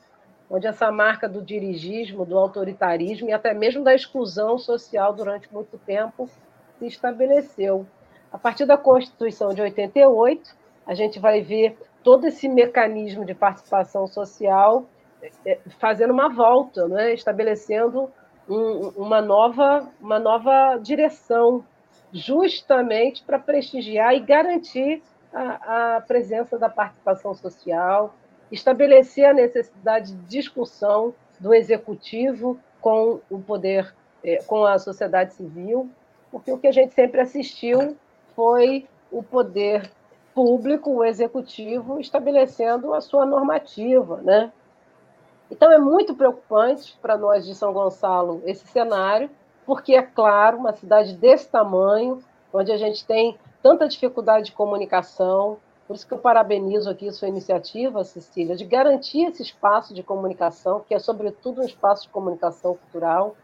onde 0.51 0.67
essa 0.67 0.91
marca 0.91 1.29
do 1.29 1.41
dirigismo, 1.41 2.27
do 2.27 2.37
autoritarismo 2.37 3.29
e 3.29 3.33
até 3.33 3.55
mesmo 3.55 3.85
da 3.85 3.95
exclusão 3.95 4.59
social 4.59 5.13
durante 5.13 5.53
muito 5.55 5.79
tempo 5.79 6.29
se 6.77 6.87
estabeleceu. 6.89 7.87
A 8.33 8.39
partir 8.39 8.67
da 8.67 8.77
Constituição 8.77 9.55
de 9.55 9.63
88, 9.63 10.51
a 10.85 10.95
gente 10.95 11.21
vai 11.21 11.41
ver 11.43 11.79
todo 12.03 12.27
esse 12.27 12.49
mecanismo 12.49 13.25
de 13.25 13.35
participação 13.35 14.09
social 14.09 14.85
é, 15.45 15.61
fazendo 15.79 16.13
uma 16.13 16.29
volta, 16.29 16.89
né? 16.89 17.15
estabelecendo 17.15 18.11
um, 18.49 18.89
uma, 18.97 19.21
nova, 19.21 19.89
uma 20.01 20.19
nova 20.19 20.79
direção, 20.79 21.65
justamente 22.13 23.23
para 23.23 23.39
prestigiar 23.39 24.15
e 24.15 24.21
garantir 24.21 25.03
a, 25.33 25.97
a 25.97 26.01
presença 26.01 26.59
da 26.59 26.69
participação 26.69 27.35
social, 27.35 28.15
estabelecer 28.51 29.27
a 29.27 29.35
necessidade 29.35 30.13
de 30.13 30.23
discussão 30.27 31.15
do 31.39 31.53
executivo 31.53 32.59
com 32.81 33.21
o 33.29 33.39
poder, 33.41 33.95
é, 34.25 34.37
com 34.45 34.65
a 34.65 34.79
sociedade 34.79 35.35
civil, 35.35 35.91
porque 36.31 36.53
o 36.53 36.59
que 36.59 36.67
a 36.67 36.73
gente 36.73 36.95
sempre 36.95 37.21
assistiu 37.21 37.97
foi 38.35 38.87
o 39.11 39.23
poder 39.23 39.91
público, 40.35 40.91
o 40.91 41.05
executivo, 41.05 41.99
estabelecendo 41.99 42.93
a 42.93 43.01
sua 43.01 43.25
normativa, 43.25 44.21
né? 44.23 44.53
Então 45.51 45.71
é 45.71 45.79
muito 45.79 46.15
preocupante 46.15 46.97
para 47.01 47.17
nós 47.17 47.47
de 47.47 47.55
São 47.55 47.73
Gonçalo 47.73 48.43
esse 48.45 48.67
cenário, 48.67 49.31
porque 49.65 49.95
é 49.95 50.03
claro, 50.03 50.59
uma 50.59 50.73
cidade 50.73 51.15
desse 51.15 51.49
tamanho, 51.49 52.23
onde 52.53 52.73
a 52.73 52.77
gente 52.77 53.05
tem 53.05 53.39
tanta 53.63 53.89
dificuldade 53.89 54.47
de 54.47 54.53
comunicação, 54.53 55.59
por 55.87 55.95
isso 55.95 56.07
que 56.07 56.15
eu 56.15 56.19
parabenizo 56.19 56.91
aqui 56.91 57.11
sua 57.13 57.29
iniciativa, 57.29 58.03
Cecília, 58.03 58.57
de 58.57 58.65
garantir 58.65 59.27
esse 59.27 59.43
espaço 59.43 59.95
de 59.95 60.03
comunicação, 60.03 60.81
que 60.87 60.95
é 60.95 60.99
sobretudo 60.99 61.61
um 61.61 61.65
espaço 61.65 62.03
de 62.03 62.09
comunicação 62.09 62.75
cultural, 62.77 63.37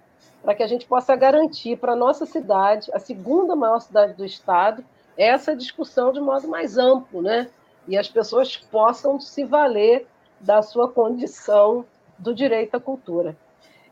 para 0.43 0.55
que 0.55 0.63
a 0.63 0.67
gente 0.67 0.87
possa 0.87 1.15
garantir 1.15 1.77
para 1.77 1.93
a 1.93 1.97
nossa 1.97 2.27
cidade, 2.27 2.91
a 2.93 2.99
segunda 2.99 3.55
maior 3.55 3.81
cidade 3.81 4.15
do 4.15 4.25
estado, 4.25 4.85
essa 5.17 5.55
discussão 5.55 6.13
de 6.13 6.21
modo 6.21 6.49
mais 6.49 6.77
amplo, 6.77 7.23
né? 7.23 7.49
E 7.87 7.97
as 7.97 8.09
pessoas 8.09 8.57
possam 8.57 9.21
se 9.21 9.45
valer 9.45 10.07
da 10.41 10.63
sua 10.63 10.89
condição 10.89 11.85
do 12.23 12.35
direito 12.35 12.75
à 12.77 12.81
cultura. 12.81 13.37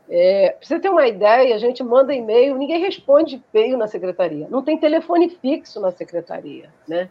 É, 0.09 0.55
para 0.57 0.67
você 0.67 0.79
ter 0.79 0.89
uma 0.89 1.07
ideia, 1.07 1.55
a 1.55 1.57
gente 1.57 1.83
manda 1.83 2.13
e-mail, 2.13 2.57
ninguém 2.57 2.81
responde 2.81 3.41
e-mail 3.53 3.77
na 3.77 3.87
secretaria, 3.87 4.47
não 4.49 4.63
tem 4.63 4.77
telefone 4.77 5.29
fixo 5.29 5.79
na 5.79 5.91
secretaria, 5.91 6.69
né? 6.87 7.09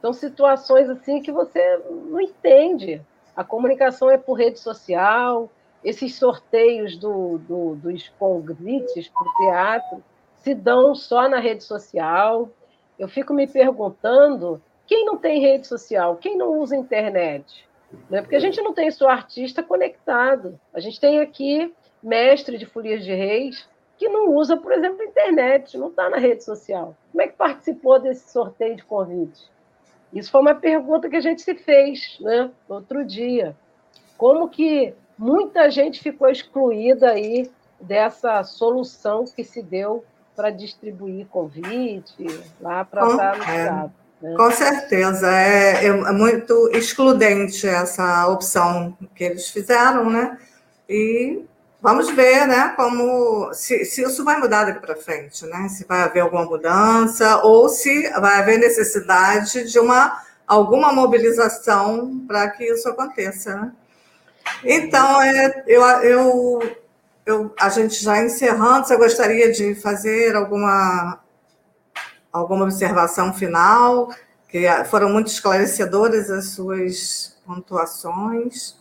São 0.00 0.12
situações 0.12 0.88
assim 0.88 1.22
que 1.22 1.30
você 1.30 1.80
não 2.08 2.20
entende. 2.20 3.00
A 3.36 3.44
comunicação 3.44 4.10
é 4.10 4.18
por 4.18 4.34
rede 4.34 4.58
social, 4.58 5.48
esses 5.84 6.16
sorteios 6.16 6.96
do, 6.96 7.38
do, 7.38 7.76
dos 7.76 8.08
convites 8.18 9.08
para 9.08 9.22
o 9.22 9.36
teatro 9.36 10.04
se 10.38 10.54
dão 10.54 10.94
só 10.94 11.28
na 11.28 11.38
rede 11.38 11.62
social, 11.62 12.48
eu 12.98 13.08
fico 13.08 13.32
me 13.32 13.46
perguntando 13.46 14.60
quem 14.86 15.04
não 15.04 15.16
tem 15.16 15.40
rede 15.40 15.66
social, 15.66 16.16
quem 16.16 16.36
não 16.36 16.58
usa 16.58 16.76
internet? 16.76 17.68
Né? 18.08 18.20
Porque 18.20 18.36
a 18.36 18.40
gente 18.40 18.60
não 18.60 18.72
tem 18.72 18.90
só 18.90 19.08
artista 19.08 19.62
conectado. 19.62 20.58
A 20.72 20.80
gente 20.80 21.00
tem 21.00 21.20
aqui 21.20 21.72
mestre 22.02 22.58
de 22.58 22.66
folias 22.66 23.04
de 23.04 23.14
reis 23.14 23.68
que 23.96 24.08
não 24.08 24.34
usa, 24.34 24.56
por 24.56 24.72
exemplo, 24.72 25.00
a 25.00 25.04
internet, 25.04 25.78
não 25.78 25.88
está 25.88 26.10
na 26.10 26.16
rede 26.16 26.42
social. 26.42 26.96
Como 27.12 27.22
é 27.22 27.28
que 27.28 27.36
participou 27.36 28.00
desse 28.00 28.32
sorteio 28.32 28.74
de 28.74 28.84
convite? 28.84 29.48
Isso 30.12 30.30
foi 30.30 30.40
uma 30.40 30.54
pergunta 30.54 31.08
que 31.08 31.16
a 31.16 31.20
gente 31.20 31.40
se 31.40 31.54
fez 31.54 32.18
né, 32.20 32.50
outro 32.68 33.04
dia. 33.04 33.56
Como 34.18 34.48
que 34.48 34.92
muita 35.16 35.70
gente 35.70 36.00
ficou 36.00 36.28
excluída 36.28 37.10
aí 37.10 37.48
dessa 37.80 38.42
solução 38.42 39.24
que 39.24 39.44
se 39.44 39.62
deu 39.62 40.04
para 40.34 40.50
distribuir 40.50 41.26
convite 41.26 42.26
lá 42.60 42.84
para 42.84 43.06
estar 43.06 43.38
no 43.38 43.44
é, 43.44 43.62
Estado. 43.62 43.92
Com 44.36 44.50
certeza, 44.52 45.28
é, 45.34 45.86
é, 45.86 46.12
muito 46.12 46.70
excludente 46.72 47.66
essa 47.66 48.28
opção 48.28 48.96
que 49.16 49.24
eles 49.24 49.48
fizeram, 49.48 50.08
né? 50.08 50.38
E 50.88 51.42
vamos 51.80 52.08
ver, 52.10 52.46
né, 52.46 52.72
como 52.76 53.52
se, 53.52 53.84
se 53.84 54.02
isso 54.02 54.24
vai 54.24 54.38
mudar 54.38 54.64
daqui 54.64 54.78
para 54.78 54.94
frente, 54.94 55.44
né? 55.46 55.68
Se 55.68 55.84
vai 55.84 56.02
haver 56.02 56.20
alguma 56.20 56.44
mudança 56.44 57.42
ou 57.42 57.68
se 57.68 58.08
vai 58.20 58.38
haver 58.38 58.58
necessidade 58.58 59.70
de 59.70 59.78
uma 59.80 60.22
alguma 60.46 60.92
mobilização 60.92 62.24
para 62.26 62.48
que 62.50 62.64
isso 62.64 62.88
aconteça, 62.88 63.56
né? 63.56 63.72
Então, 64.64 65.22
é, 65.22 65.64
eu, 65.66 65.82
eu, 65.82 66.76
eu, 67.24 67.54
a 67.58 67.68
gente 67.68 68.02
já 68.02 68.22
encerrando, 68.22 68.86
você 68.86 68.96
gostaria 68.96 69.50
de 69.52 69.74
fazer 69.74 70.36
alguma, 70.36 71.20
alguma 72.32 72.64
observação 72.64 73.32
final? 73.32 74.08
Que 74.48 74.66
foram 74.84 75.08
muito 75.08 75.28
esclarecedoras 75.28 76.30
as 76.30 76.50
suas 76.50 77.38
pontuações. 77.46 78.76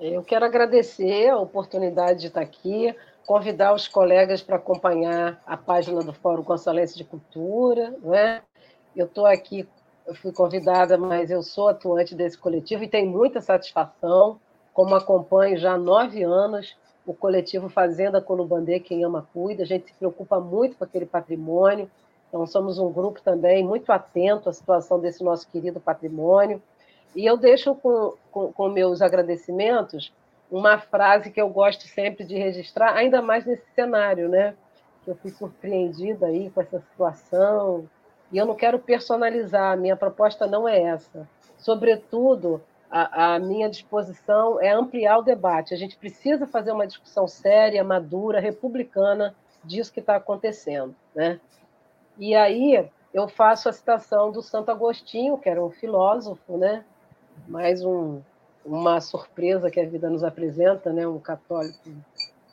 Eu 0.00 0.22
quero 0.22 0.44
agradecer 0.44 1.28
a 1.28 1.38
oportunidade 1.38 2.20
de 2.20 2.26
estar 2.28 2.40
aqui, 2.40 2.94
convidar 3.26 3.74
os 3.74 3.88
colegas 3.88 4.40
para 4.40 4.56
acompanhar 4.56 5.42
a 5.44 5.56
página 5.56 6.00
do 6.02 6.12
Fórum 6.12 6.44
Consolense 6.44 6.96
de 6.96 7.04
Cultura. 7.04 7.94
Né? 8.02 8.42
Eu 8.94 9.06
estou 9.06 9.26
aqui, 9.26 9.68
eu 10.06 10.14
fui 10.14 10.32
convidada, 10.32 10.96
mas 10.96 11.30
eu 11.30 11.42
sou 11.42 11.68
atuante 11.68 12.14
desse 12.14 12.38
coletivo 12.38 12.84
e 12.84 12.88
tenho 12.88 13.10
muita 13.10 13.40
satisfação, 13.40 14.40
como 14.72 14.94
acompanho 14.94 15.58
já 15.58 15.72
há 15.72 15.78
nove 15.78 16.22
anos 16.22 16.76
o 17.04 17.14
coletivo 17.14 17.68
Fazenda 17.70 18.20
Colubandê, 18.20 18.78
Quem 18.78 19.02
Ama 19.02 19.26
Cuida. 19.32 19.62
A 19.62 19.66
gente 19.66 19.86
se 19.86 19.94
preocupa 19.94 20.38
muito 20.38 20.76
com 20.76 20.84
aquele 20.84 21.06
patrimônio, 21.06 21.90
então 22.28 22.46
somos 22.46 22.78
um 22.78 22.92
grupo 22.92 23.20
também 23.22 23.64
muito 23.64 23.90
atento 23.90 24.48
à 24.48 24.52
situação 24.52 25.00
desse 25.00 25.24
nosso 25.24 25.48
querido 25.48 25.80
patrimônio. 25.80 26.62
E 27.16 27.24
eu 27.24 27.36
deixo 27.36 27.74
com, 27.74 28.14
com, 28.30 28.52
com 28.52 28.68
meus 28.68 29.00
agradecimentos 29.00 30.12
uma 30.50 30.78
frase 30.78 31.30
que 31.30 31.40
eu 31.40 31.48
gosto 31.48 31.86
sempre 31.86 32.24
de 32.24 32.36
registrar, 32.36 32.94
ainda 32.94 33.20
mais 33.20 33.44
nesse 33.44 33.64
cenário, 33.74 34.28
né? 34.28 34.54
Que 35.04 35.10
eu 35.10 35.16
fui 35.16 35.30
surpreendida 35.30 36.26
aí 36.26 36.50
com 36.50 36.60
essa 36.60 36.80
situação. 36.80 37.88
E 38.30 38.36
eu 38.38 38.44
não 38.44 38.54
quero 38.54 38.78
personalizar, 38.78 39.72
a 39.72 39.76
minha 39.76 39.96
proposta 39.96 40.46
não 40.46 40.68
é 40.68 40.80
essa. 40.80 41.26
Sobretudo, 41.56 42.62
a, 42.90 43.34
a, 43.34 43.38
minha 43.38 43.68
disposição 43.68 44.60
é 44.60 44.70
ampliar 44.70 45.18
o 45.18 45.22
debate. 45.22 45.74
A 45.74 45.76
gente 45.76 45.96
precisa 45.96 46.46
fazer 46.46 46.72
uma 46.72 46.86
discussão 46.86 47.26
séria, 47.26 47.82
madura, 47.82 48.40
republicana 48.40 49.34
disso 49.64 49.92
que 49.92 50.00
está 50.00 50.16
acontecendo. 50.16 50.94
Né? 51.14 51.40
E 52.18 52.34
aí 52.34 52.88
eu 53.14 53.28
faço 53.28 53.68
a 53.68 53.72
citação 53.72 54.32
do 54.32 54.42
Santo 54.42 54.70
Agostinho, 54.70 55.38
que 55.38 55.48
era 55.48 55.64
um 55.64 55.70
filósofo, 55.70 56.56
né? 56.56 56.84
mais 57.46 57.84
um, 57.84 58.20
uma 58.64 59.00
surpresa 59.00 59.70
que 59.70 59.78
a 59.78 59.86
vida 59.86 60.10
nos 60.10 60.24
apresenta, 60.24 60.92
né? 60.92 61.06
um 61.06 61.20
católico 61.20 61.78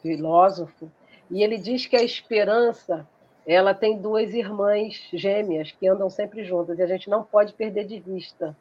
filósofo, 0.01 0.89
e 1.31 1.41
ele 1.43 1.57
diz 1.57 1.87
que 1.87 1.95
a 1.95 2.03
esperança 2.03 3.07
ela 3.47 3.73
tem 3.73 3.97
duas 3.97 4.33
irmãs 4.33 5.07
gêmeas 5.11 5.71
que 5.71 5.87
andam 5.87 6.09
sempre 6.09 6.43
juntas, 6.43 6.77
e 6.77 6.83
a 6.83 6.87
gente 6.87 7.09
não 7.09 7.23
pode 7.23 7.53
perder 7.53 7.85
de 7.85 7.99
vista 7.99 8.55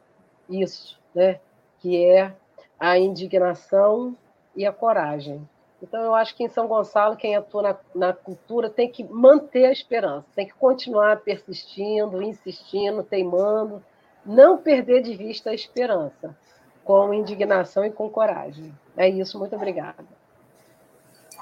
isso, 0.49 0.99
né? 1.13 1.39
que 1.79 2.03
é 2.03 2.33
a 2.79 2.97
indignação 2.97 4.17
e 4.55 4.65
a 4.65 4.71
coragem. 4.71 5.47
Então, 5.87 6.01
eu 6.03 6.15
acho 6.15 6.35
que 6.35 6.43
em 6.43 6.49
São 6.49 6.67
Gonçalo, 6.67 7.15
quem 7.15 7.35
atua 7.35 7.61
na, 7.61 7.75
na, 7.93 8.13
cultura 8.13 8.71
tem 8.71 8.89
que 8.89 9.03
manter 9.03 9.65
a 9.65 9.71
esperança, 9.71 10.25
tem 10.35 10.47
que 10.47 10.53
continuar 10.55 11.17
persistindo, 11.17 12.23
insistindo, 12.23 13.03
teimando, 13.03 13.83
não 14.25 14.57
perder 14.57 15.03
de 15.03 15.15
vista 15.15 15.51
a 15.51 15.53
esperança, 15.53 16.35
com 16.83 17.13
indignação 17.13 17.85
e 17.85 17.91
com 17.91 18.09
coragem. 18.09 18.73
É 18.97 19.07
isso, 19.07 19.37
muito 19.37 19.55
obrigada. 19.55 20.03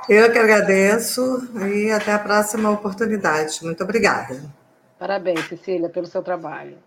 Eu 0.09 0.29
que 0.29 0.37
agradeço 0.37 1.21
e 1.65 1.89
até 1.89 2.11
a 2.11 2.19
próxima 2.19 2.69
oportunidade. 2.69 3.63
Muito 3.63 3.81
obrigada. 3.81 4.41
Parabéns, 4.99 5.47
Cecília, 5.47 5.87
pelo 5.87 6.05
seu 6.05 6.21
trabalho. 6.21 6.77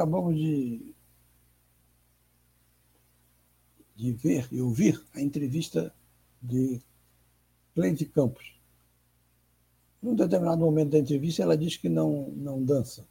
Acabamos 0.00 0.34
de, 0.34 0.94
de 3.94 4.12
ver 4.12 4.48
e 4.50 4.62
ouvir 4.62 5.04
a 5.14 5.20
entrevista 5.20 5.94
de 6.40 6.80
Cleide 7.74 8.06
Campos. 8.06 8.58
Num 10.02 10.14
determinado 10.14 10.64
momento 10.64 10.92
da 10.92 10.98
entrevista, 10.98 11.42
ela 11.42 11.54
diz 11.54 11.76
que 11.76 11.90
não, 11.90 12.30
não 12.30 12.64
dança. 12.64 13.06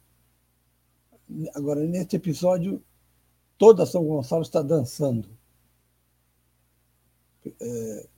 Agora, 1.54 1.86
nesse 1.86 2.16
episódio, 2.16 2.82
toda 3.56 3.86
São 3.86 4.04
Gonçalo 4.04 4.42
está 4.42 4.60
dançando 4.60 5.28
é, 7.60 8.08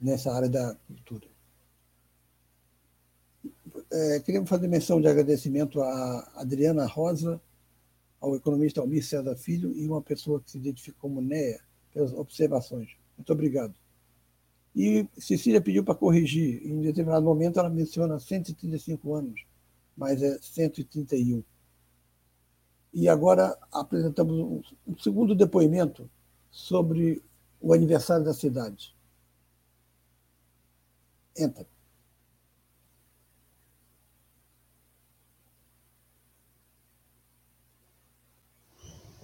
nessa 0.00 0.32
área 0.32 0.48
da 0.48 0.74
cultura. 0.86 1.28
É, 3.92 4.20
queríamos 4.20 4.48
fazer 4.48 4.66
menção 4.66 4.98
de 4.98 5.08
agradecimento 5.08 5.82
a 5.82 6.32
Adriana 6.36 6.86
Rosa, 6.86 7.38
ao 8.26 8.34
economista 8.34 8.80
Almir 8.80 9.04
César 9.04 9.36
Filho 9.36 9.72
e 9.72 9.86
uma 9.86 10.02
pessoa 10.02 10.40
que 10.40 10.50
se 10.50 10.58
identifica 10.58 10.96
como 11.00 11.20
NEA, 11.20 11.60
pelas 11.92 12.12
observações. 12.12 12.88
Muito 13.16 13.32
obrigado. 13.32 13.72
E 14.74 15.08
Cecília 15.16 15.60
pediu 15.60 15.84
para 15.84 15.94
corrigir. 15.94 16.60
Em 16.66 16.82
determinado 16.82 17.24
momento, 17.24 17.58
ela 17.60 17.70
menciona 17.70 18.18
135 18.18 19.14
anos, 19.14 19.40
mas 19.96 20.20
é 20.22 20.38
131. 20.40 21.42
E 22.92 23.08
agora 23.08 23.56
apresentamos 23.72 24.74
um 24.86 24.98
segundo 24.98 25.34
depoimento 25.34 26.10
sobre 26.50 27.22
o 27.60 27.72
aniversário 27.72 28.24
da 28.24 28.34
cidade. 28.34 28.94
Entra. 31.38 31.66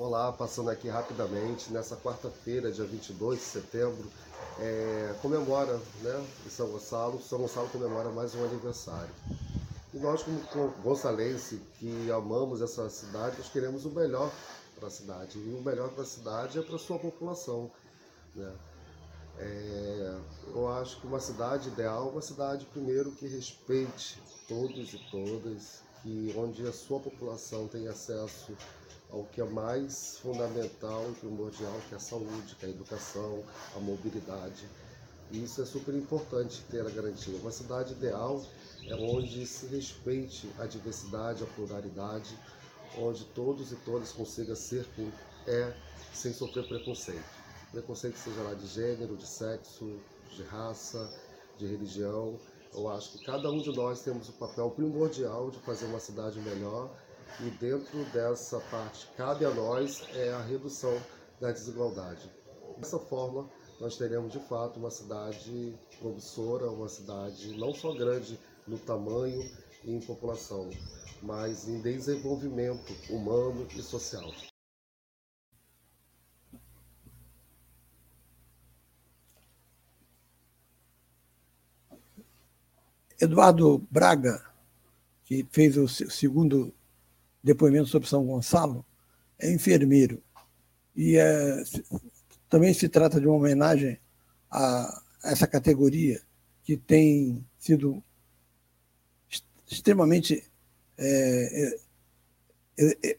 Olá, 0.04 0.32
passando 0.32 0.68
aqui 0.68 0.88
rapidamente, 0.88 1.72
nessa 1.72 1.96
quarta-feira, 1.96 2.72
dia 2.72 2.84
22 2.84 3.38
de 3.38 3.44
setembro, 3.44 4.10
é, 4.58 5.14
comemora, 5.22 5.80
né, 6.00 6.26
em 6.44 6.50
São 6.50 6.68
Gonçalo, 6.70 7.22
São 7.22 7.38
Gonçalo 7.38 7.68
comemora 7.68 8.10
mais 8.10 8.34
um 8.34 8.44
aniversário. 8.44 9.14
E 9.94 9.98
nós, 9.98 10.24
como 10.52 10.70
gonçalense, 10.82 11.62
que 11.78 12.10
amamos 12.10 12.60
essa 12.60 12.90
cidade, 12.90 13.38
nós 13.38 13.48
queremos 13.48 13.84
o 13.84 13.90
melhor 13.90 14.28
para 14.74 14.88
a 14.88 14.90
cidade. 14.90 15.38
E 15.38 15.54
o 15.54 15.62
melhor 15.62 15.90
para 15.90 16.02
a 16.02 16.06
cidade 16.06 16.58
é 16.58 16.62
para 16.62 16.76
sua 16.78 16.98
população. 16.98 17.70
Né? 18.34 18.52
É, 19.38 20.18
eu 20.52 20.68
acho 20.68 21.00
que 21.00 21.06
uma 21.06 21.20
cidade 21.20 21.68
ideal, 21.68 22.08
uma 22.08 22.22
cidade, 22.22 22.66
primeiro, 22.66 23.12
que 23.12 23.28
respeite 23.28 24.20
todos 24.48 24.94
e 24.94 24.98
todas, 25.12 25.80
que 26.02 26.34
onde 26.36 26.66
a 26.66 26.72
sua 26.72 26.98
população 26.98 27.68
tem 27.68 27.86
acesso 27.86 28.52
ao 29.12 29.24
que 29.24 29.42
é 29.42 29.44
mais 29.44 30.16
fundamental 30.18 31.06
e 31.10 31.14
primordial, 31.14 31.78
que 31.88 31.94
é 31.94 31.98
a 31.98 32.00
saúde, 32.00 32.56
que 32.58 32.64
é 32.64 32.68
a 32.68 32.72
educação, 32.72 33.44
a 33.76 33.78
mobilidade. 33.78 34.66
E 35.30 35.44
isso 35.44 35.60
é 35.60 35.66
super 35.66 35.94
importante 35.94 36.62
ter 36.70 36.80
a 36.80 36.90
garantia. 36.90 37.36
Uma 37.36 37.50
cidade 37.50 37.92
ideal 37.92 38.42
é 38.86 38.94
onde 38.94 39.46
se 39.46 39.66
respeite 39.66 40.50
a 40.58 40.66
diversidade, 40.66 41.42
a 41.42 41.46
pluralidade, 41.46 42.36
onde 42.98 43.24
todos 43.26 43.70
e 43.70 43.76
todas 43.76 44.12
consigam 44.12 44.56
ser 44.56 44.86
quem 44.96 45.12
é 45.46 45.74
sem 46.14 46.32
sofrer 46.32 46.66
preconceito. 46.66 47.24
Preconceito 47.70 48.16
seja 48.16 48.42
lá 48.42 48.54
de 48.54 48.66
gênero, 48.66 49.16
de 49.16 49.26
sexo, 49.26 49.98
de 50.34 50.42
raça, 50.42 51.10
de 51.58 51.66
religião. 51.66 52.38
Eu 52.74 52.88
acho 52.88 53.12
que 53.12 53.24
cada 53.24 53.50
um 53.50 53.60
de 53.60 53.74
nós 53.74 54.02
temos 54.02 54.28
o 54.28 54.32
papel 54.32 54.70
primordial 54.70 55.50
de 55.50 55.58
fazer 55.58 55.84
uma 55.86 56.00
cidade 56.00 56.38
melhor 56.40 56.90
e 57.40 57.50
dentro 57.50 58.04
dessa 58.12 58.60
parte 58.70 59.08
cabe 59.16 59.44
a 59.44 59.50
nós 59.50 60.04
é 60.14 60.32
a 60.32 60.42
redução 60.42 61.00
da 61.40 61.50
desigualdade. 61.50 62.30
Dessa 62.78 62.98
forma, 62.98 63.48
nós 63.80 63.96
teremos 63.96 64.32
de 64.32 64.38
fato 64.40 64.78
uma 64.78 64.90
cidade 64.90 65.78
promissora, 65.98 66.70
uma 66.70 66.88
cidade 66.88 67.56
não 67.58 67.74
só 67.74 67.92
grande 67.94 68.38
no 68.66 68.78
tamanho 68.78 69.42
e 69.84 69.92
em 69.92 70.00
população, 70.00 70.70
mas 71.22 71.68
em 71.68 71.80
desenvolvimento 71.80 72.92
humano 73.10 73.66
e 73.74 73.82
social. 73.82 74.30
Eduardo 83.20 83.78
Braga, 83.88 84.44
que 85.24 85.46
fez 85.52 85.76
o 85.76 85.86
segundo 85.86 86.74
depoimento 87.42 87.88
sobre 87.88 88.08
São 88.08 88.24
Gonçalo, 88.24 88.84
é 89.38 89.52
enfermeiro. 89.52 90.22
E 90.94 91.16
é, 91.16 91.62
também 92.48 92.72
se 92.72 92.88
trata 92.88 93.20
de 93.20 93.26
uma 93.26 93.36
homenagem 93.36 93.98
a 94.50 95.02
essa 95.24 95.46
categoria 95.46 96.20
que 96.64 96.76
tem 96.76 97.44
sido 97.58 98.02
extremamente 99.66 100.44
é, 100.98 101.78
é, 102.78 103.10
é, 103.10 103.18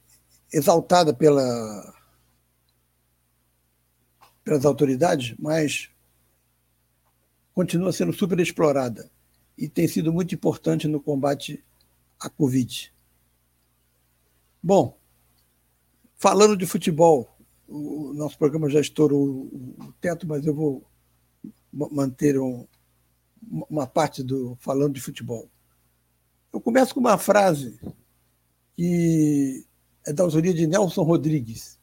exaltada 0.51 1.13
pela, 1.13 1.93
pelas 4.43 4.65
autoridades, 4.65 5.35
mas 5.39 5.89
continua 7.53 7.91
sendo 7.91 8.13
super 8.13 8.39
explorada 8.39 9.09
e 9.57 9.67
tem 9.67 9.87
sido 9.87 10.11
muito 10.11 10.33
importante 10.35 10.87
no 10.87 11.01
combate 11.01 11.63
à 12.19 12.29
Covid. 12.29 12.93
Bom, 14.65 14.97
falando 16.15 16.55
de 16.55 16.65
futebol, 16.65 17.37
o 17.67 18.13
nosso 18.13 18.37
programa 18.37 18.69
já 18.69 18.79
estourou 18.79 19.49
o 19.51 19.93
teto, 19.99 20.25
mas 20.25 20.45
eu 20.45 20.55
vou 20.55 20.87
manter 21.69 22.39
um, 22.39 22.65
uma 23.69 23.85
parte 23.85 24.23
do 24.23 24.55
falando 24.61 24.93
de 24.93 25.01
futebol. 25.01 25.49
Eu 26.53 26.61
começo 26.61 26.93
com 26.93 27.01
uma 27.01 27.17
frase 27.17 27.77
que 28.73 29.65
é 30.07 30.13
da 30.13 30.23
autoria 30.23 30.53
de 30.53 30.65
Nelson 30.65 31.03
Rodrigues. 31.03 31.77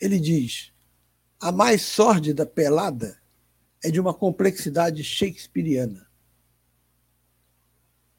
Ele 0.00 0.20
diz: 0.20 0.72
A 1.40 1.50
mais 1.50 1.82
sórdida 1.82 2.46
pelada 2.46 3.20
é 3.82 3.90
de 3.90 3.98
uma 4.00 4.14
complexidade 4.14 5.02
shakespeariana. 5.02 6.05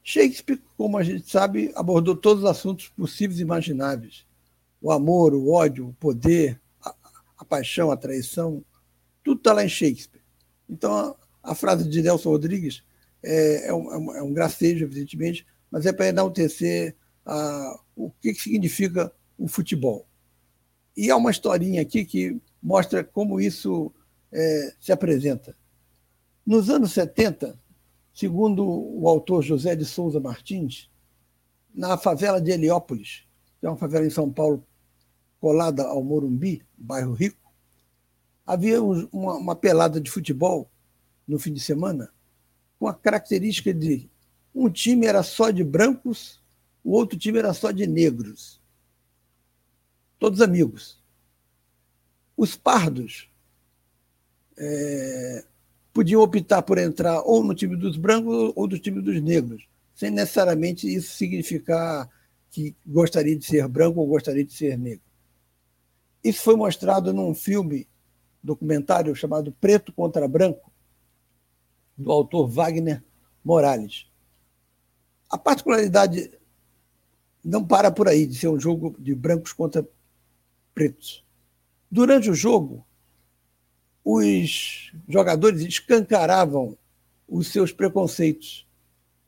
Shakespeare, 0.08 0.58
como 0.74 0.96
a 0.96 1.02
gente 1.02 1.30
sabe, 1.30 1.70
abordou 1.74 2.16
todos 2.16 2.42
os 2.42 2.48
assuntos 2.48 2.88
possíveis 2.88 3.40
e 3.40 3.42
imagináveis: 3.42 4.24
o 4.80 4.90
amor, 4.90 5.34
o 5.34 5.52
ódio, 5.52 5.88
o 5.88 5.92
poder, 5.92 6.58
a, 6.82 6.94
a 7.36 7.44
paixão, 7.44 7.90
a 7.90 7.96
traição, 7.96 8.64
tudo 9.22 9.36
está 9.36 9.52
lá 9.52 9.62
em 9.62 9.68
Shakespeare. 9.68 10.22
Então, 10.66 10.94
a, 10.94 11.14
a 11.50 11.54
frase 11.54 11.86
de 11.86 12.00
Nelson 12.00 12.30
Rodrigues 12.30 12.82
é, 13.22 13.68
é, 13.68 13.74
um, 13.74 14.16
é 14.16 14.22
um 14.22 14.32
gracejo, 14.32 14.82
evidentemente, 14.82 15.46
mas 15.70 15.84
é 15.84 15.92
para 15.92 16.08
enaltecer 16.08 16.96
a, 17.26 17.78
o 17.94 18.10
que, 18.12 18.32
que 18.32 18.40
significa 18.40 19.12
o 19.36 19.46
futebol. 19.46 20.08
E 20.96 21.10
há 21.10 21.16
uma 21.18 21.30
historinha 21.30 21.82
aqui 21.82 22.06
que 22.06 22.40
mostra 22.62 23.04
como 23.04 23.38
isso 23.38 23.92
é, 24.32 24.72
se 24.80 24.90
apresenta. 24.90 25.54
Nos 26.46 26.70
anos 26.70 26.92
70, 26.92 27.60
segundo 28.18 28.66
o 28.66 29.08
autor 29.08 29.44
José 29.44 29.76
de 29.76 29.84
Souza 29.84 30.18
Martins, 30.18 30.90
na 31.72 31.96
favela 31.96 32.40
de 32.40 32.50
Heliópolis, 32.50 33.22
que 33.60 33.66
é 33.66 33.70
uma 33.70 33.76
favela 33.76 34.04
em 34.04 34.10
São 34.10 34.28
Paulo 34.28 34.66
colada 35.38 35.84
ao 35.84 36.02
Morumbi, 36.02 36.66
bairro 36.76 37.12
rico, 37.12 37.52
havia 38.44 38.82
uma, 38.82 39.34
uma 39.34 39.54
pelada 39.54 40.00
de 40.00 40.10
futebol 40.10 40.68
no 41.28 41.38
fim 41.38 41.52
de 41.52 41.60
semana 41.60 42.12
com 42.76 42.88
a 42.88 42.94
característica 42.94 43.72
de 43.72 44.10
um 44.52 44.68
time 44.68 45.06
era 45.06 45.22
só 45.22 45.52
de 45.52 45.62
brancos, 45.62 46.42
o 46.82 46.90
outro 46.94 47.16
time 47.16 47.38
era 47.38 47.54
só 47.54 47.70
de 47.70 47.86
negros. 47.86 48.60
Todos 50.18 50.40
amigos. 50.40 51.00
Os 52.36 52.56
pardos 52.56 53.30
é, 54.56 55.44
podiam 55.98 56.22
optar 56.22 56.62
por 56.62 56.78
entrar 56.78 57.22
ou 57.22 57.42
no 57.42 57.52
time 57.52 57.74
dos 57.74 57.96
brancos 57.96 58.52
ou 58.54 58.68
no 58.68 58.78
time 58.78 59.02
dos 59.02 59.20
negros, 59.20 59.66
sem 59.96 60.12
necessariamente 60.12 60.86
isso 60.86 61.16
significar 61.16 62.08
que 62.52 62.76
gostaria 62.86 63.36
de 63.36 63.44
ser 63.44 63.66
branco 63.66 63.98
ou 63.98 64.06
gostaria 64.06 64.44
de 64.44 64.52
ser 64.52 64.78
negro. 64.78 65.02
Isso 66.22 66.40
foi 66.40 66.54
mostrado 66.54 67.12
num 67.12 67.34
filme 67.34 67.88
documentário 68.40 69.12
chamado 69.16 69.50
Preto 69.50 69.92
contra 69.92 70.28
Branco, 70.28 70.72
do 71.96 72.12
autor 72.12 72.46
Wagner 72.46 73.02
Morales. 73.42 74.06
A 75.28 75.36
particularidade 75.36 76.30
não 77.44 77.66
para 77.66 77.90
por 77.90 78.06
aí 78.06 78.24
de 78.24 78.36
ser 78.36 78.46
um 78.46 78.60
jogo 78.60 78.94
de 79.00 79.16
brancos 79.16 79.52
contra 79.52 79.84
pretos. 80.72 81.26
Durante 81.90 82.30
o 82.30 82.34
jogo, 82.36 82.86
os 84.10 84.90
jogadores 85.06 85.60
escancaravam 85.60 86.78
os 87.28 87.48
seus 87.48 87.72
preconceitos. 87.72 88.66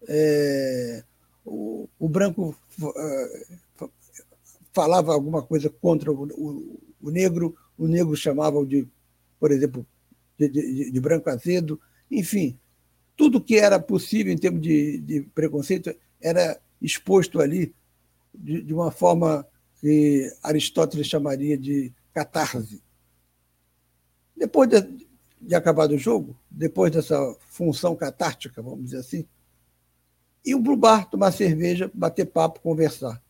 É, 0.08 1.04
o, 1.44 1.86
o, 1.98 2.08
branco 2.08 2.56
uh, 2.80 3.90
falava 4.72 5.12
alguma 5.12 5.42
coisa 5.42 5.68
contra 5.68 6.10
o, 6.10 6.24
o, 6.24 6.80
o, 7.02 7.10
negro, 7.10 7.54
o 7.76 7.86
negro 7.86 8.16
chamava 8.16 8.64
de, 8.64 8.88
por 9.38 9.52
exemplo, 9.52 9.86
de, 10.38 10.48
de, 10.48 10.90
de 10.90 11.00
branco 11.00 11.28
azedo, 11.28 11.78
enfim, 12.10 12.58
tudo 13.14 13.38
que 13.38 13.56
era 13.56 13.78
possível 13.78 14.32
em 14.32 14.38
termos 14.38 14.62
de, 14.62 14.96
de 14.96 15.20
preconceito 15.34 15.94
era 16.22 16.58
exposto 16.80 17.38
ali 17.38 17.74
de, 18.34 18.62
de, 18.62 18.72
uma 18.72 18.90
forma 18.90 19.46
que 19.78 20.32
Aristóteles 20.42 21.06
chamaria 21.06 21.58
de 21.58 21.92
catarse. 22.14 22.80
Depois 24.40 24.70
de, 24.70 25.06
de 25.38 25.54
acabar 25.54 25.90
o 25.90 25.98
jogo, 25.98 26.34
depois 26.50 26.90
dessa 26.90 27.36
função 27.50 27.94
catártica, 27.94 28.62
vamos 28.62 28.86
dizer 28.86 28.96
assim, 28.96 29.26
iam 30.42 30.62
para 30.62 30.72
o 30.72 30.76
bar 30.76 31.10
tomar 31.10 31.30
cerveja, 31.30 31.90
bater 31.92 32.24
papo, 32.24 32.58
conversar. 32.60 33.22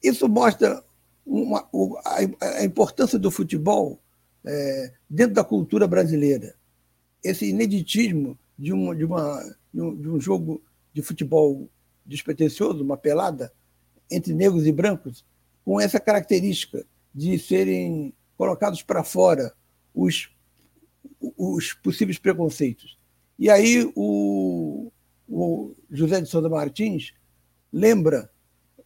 Isso 0.00 0.28
mostra 0.28 0.84
uma, 1.26 1.68
a, 2.04 2.64
importância 2.64 3.18
do 3.18 3.32
futebol 3.32 4.00
é, 4.44 4.92
dentro 5.10 5.34
da 5.34 5.42
cultura 5.42 5.88
brasileira 5.88 6.54
esse 7.22 7.46
ineditismo 7.46 8.38
de, 8.56 8.72
uma, 8.72 8.94
de, 8.94 9.04
uma, 9.04 9.56
de, 9.74 9.80
um, 9.80 9.96
de 9.96 10.08
um 10.08 10.20
jogo 10.20 10.62
de 10.94 11.02
futebol 11.02 11.68
despretensioso, 12.06 12.84
uma 12.84 12.96
pelada, 12.96 13.52
entre 14.08 14.32
negros 14.34 14.68
e 14.68 14.72
brancos, 14.72 15.24
com 15.64 15.80
essa 15.80 15.98
característica 15.98 16.86
de 17.12 17.36
serem 17.40 18.14
colocados 18.40 18.82
para 18.82 19.04
fora 19.04 19.52
os, 19.94 20.30
os 21.36 21.74
possíveis 21.74 22.18
preconceitos. 22.18 22.98
E 23.38 23.50
aí 23.50 23.92
o, 23.94 24.90
o 25.28 25.74
José 25.90 26.22
de 26.22 26.26
Souza 26.26 26.48
Martins 26.48 27.12
lembra 27.70 28.30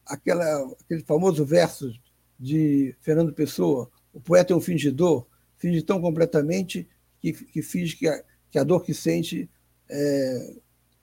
aquela, 0.04 0.44
aquele 0.80 1.04
famoso 1.04 1.44
verso 1.44 1.92
de 2.36 2.96
Fernando 3.00 3.32
Pessoa, 3.32 3.88
o 4.12 4.20
poeta 4.20 4.52
é 4.52 4.56
um 4.56 4.60
fingidor, 4.60 5.24
finge 5.56 5.82
tão 5.82 6.00
completamente 6.00 6.88
que, 7.20 7.32
que 7.32 7.62
finge 7.62 7.94
que 7.94 8.08
a, 8.08 8.24
que 8.50 8.58
a 8.58 8.64
dor 8.64 8.82
que 8.82 8.92
sente. 8.92 9.48
É... 9.88 10.52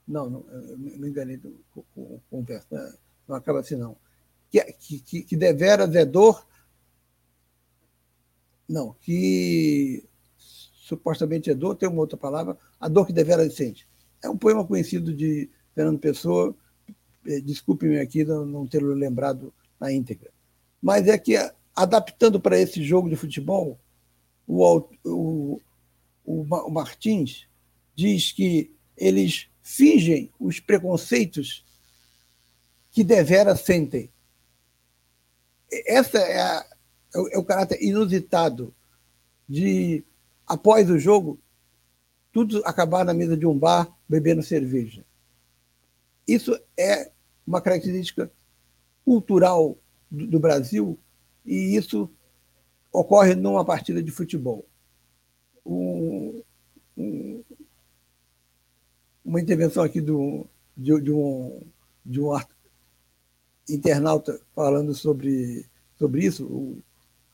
Não, 0.06 0.30
não, 0.30 0.46
me 0.78 1.08
enganei 1.08 1.40
com, 1.74 2.20
o 2.30 2.42
verso, 2.42 2.68
né? 2.70 2.94
não 3.30 3.38
acaba 3.38 3.62
assim, 3.62 3.78
não. 3.78 3.96
Que, 4.50 4.62
que, 5.00 5.24
que 5.24 5.38
deveras 5.38 5.96
é 5.96 6.04
dor. 6.04 6.46
Não, 8.72 8.96
que 9.02 10.02
supostamente 10.38 11.50
é 11.50 11.54
dor, 11.54 11.76
tem 11.76 11.90
uma 11.90 12.00
outra 12.00 12.18
palavra, 12.18 12.58
a 12.80 12.88
dor 12.88 13.06
que 13.06 13.12
deveras 13.12 13.54
sente. 13.54 13.86
É 14.24 14.30
um 14.30 14.38
poema 14.38 14.66
conhecido 14.66 15.14
de 15.14 15.50
Fernando 15.76 16.00
Pessoa, 16.00 16.56
é, 17.28 17.42
desculpe-me 17.42 18.00
aqui 18.00 18.24
não, 18.24 18.46
não 18.46 18.66
tê-lo 18.66 18.94
lembrado 18.94 19.54
na 19.78 19.92
íntegra. 19.92 20.32
Mas 20.82 21.06
é 21.10 21.18
que, 21.18 21.36
adaptando 21.76 22.40
para 22.40 22.58
esse 22.58 22.82
jogo 22.82 23.10
de 23.10 23.18
futebol, 23.18 23.78
o, 24.48 24.88
o, 25.04 25.60
o 26.24 26.72
Martins 26.72 27.48
diz 27.94 28.32
que 28.32 28.74
eles 28.96 29.50
fingem 29.62 30.32
os 30.40 30.62
preconceitos 30.62 31.66
que 32.90 33.04
devera 33.04 33.54
sentem. 33.54 34.10
Essa 35.86 36.20
é, 36.20 36.40
a, 36.40 36.66
é, 37.14 37.38
o 37.38 37.44
caráter 37.44 37.82
inusitado 37.82 38.74
de, 39.48 40.04
após 40.48 40.90
o 40.90 40.98
jogo, 40.98 41.40
tudo 42.32 42.62
acabar 42.66 43.04
na 43.04 43.14
mesa 43.14 43.36
de 43.36 43.46
um 43.46 43.58
bar 43.58 43.92
bebendo 44.08 44.42
cerveja. 44.42 45.04
Isso 46.28 46.58
é 46.78 47.12
uma 47.46 47.62
característica 47.62 48.32
cultural 49.04 49.78
do, 50.10 50.28
do 50.28 50.40
Brasil 50.40 50.98
e 51.46 51.76
isso 51.76 52.10
ocorre 52.92 53.36
numa 53.36 53.66
partida 53.66 54.02
de 54.02 54.12
futebol 54.12 54.66
um, 55.66 56.42
um, 56.98 57.44
uma 59.24 59.40
intervenção 59.40 59.84
aqui 59.84 60.02
do, 60.02 60.46
de, 60.76 61.00
de, 61.02 61.12
um, 61.12 61.62
de 62.06 62.20
um 62.20 62.40
internauta 63.70 64.40
falando 64.56 64.94
sobre, 64.94 65.66
sobre 65.98 66.26
isso, 66.26 66.46
o 66.46 66.82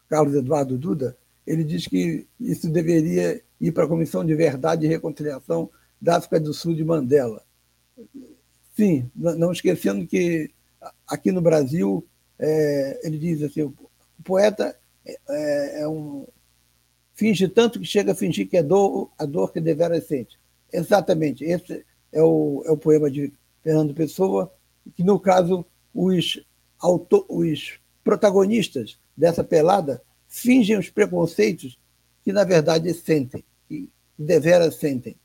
Carlos 0.10 0.36
Eduardo 0.36 0.78
Duda, 0.78 1.18
ele 1.46 1.64
diz 1.64 1.88
que 1.88 2.28
isso 2.40 2.70
deveria 2.70 3.42
ir 3.60 3.72
para 3.72 3.86
a 3.86 3.88
Comissão 3.88 4.26
de 4.26 4.36
Verdade 4.36 4.86
e 4.86 4.90
Reconciliação 4.90 5.70
da 6.02 6.18
África 6.18 6.40
do 6.40 6.54
Sul 6.54 6.76
de 6.76 6.84
Mandela. 6.84 7.44
Sim, 8.76 9.10
não 9.16 9.52
esquecendo 9.52 10.06
que 10.06 10.52
aqui 11.08 11.32
no 11.32 11.42
Brasil, 11.42 12.06
é, 12.38 13.00
ele 13.04 13.18
diz 13.18 13.42
assim, 13.42 13.64
o 13.64 13.74
poeta 14.24 14.78
é, 15.06 15.82
é 15.82 15.88
um, 15.88 16.28
finge 17.14 17.48
tanto 17.48 17.80
que 17.80 17.86
chega 17.86 18.12
a 18.12 18.16
fingir 18.16 18.48
que 18.48 18.58
é 18.58 18.64
dor, 18.64 19.10
a 19.18 19.26
dor 19.26 19.52
que 19.52 19.60
devera 19.60 20.00
sente. 20.00 20.40
Exatamente, 20.72 21.44
esse 21.44 21.84
é 22.12 22.22
o, 22.22 22.62
é 22.66 22.72
o 22.72 22.78
poema 22.78 23.10
de 23.10 23.34
Fernando 23.64 23.94
Pessoa, 23.94 24.54
que 24.96 25.04
no 25.04 25.20
caso 25.20 25.66
os, 25.94 26.40
os 27.28 27.80
protagonistas 28.04 29.00
dessa 29.18 29.44
pelada 29.44 30.02
fingem 30.28 30.78
os 30.78 30.90
preconceitos 30.90 31.80
que 32.24 32.32
na 32.32 32.44
verdade 32.44 32.94
sentem, 32.94 33.44
e 33.70 33.90
devera 34.18 34.70
sentem, 34.70 35.16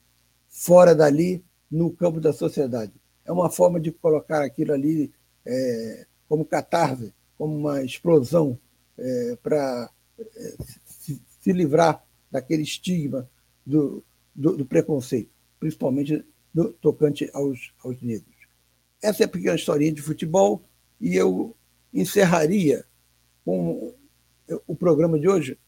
fora 0.49 0.95
dali, 0.95 1.45
no 1.71 1.91
campo 1.91 2.21
da 2.21 2.33
sociedade. 2.33 2.93
É 3.25 3.33
uma 3.33 3.51
forma 3.51 3.81
de 3.81 3.91
colocar 3.91 4.43
aquilo 4.43 4.73
ali 4.73 5.13
é, 5.45 6.07
como 6.29 6.45
catarse, 6.45 7.13
como 7.37 7.57
uma 7.57 7.83
explosão 7.83 8.59
é, 8.99 9.37
para 9.43 9.91
é, 10.19 10.55
se, 10.87 11.21
se, 11.41 11.53
livrar 11.53 12.05
daquele 12.31 12.63
estigma 12.63 13.29
do, 13.67 14.05
do, 14.35 14.57
do 14.59 14.67
preconceito, 14.67 15.31
principalmente 15.59 16.25
do, 16.53 16.73
tocante 16.75 17.29
aos, 17.33 17.73
aos 17.83 18.01
negros. 18.03 18.37
Essa 19.03 19.25
é 19.25 19.27
a 19.27 19.29
pequena 19.29 19.57
historinha 19.57 19.93
de 19.93 20.03
futebol 20.03 20.63
e 21.01 21.17
eu 21.17 21.57
encerraria 21.93 22.85
com 23.45 23.95
o 24.67 24.75
programa 24.75 25.19
de 25.19 25.29
hoje 25.29 25.59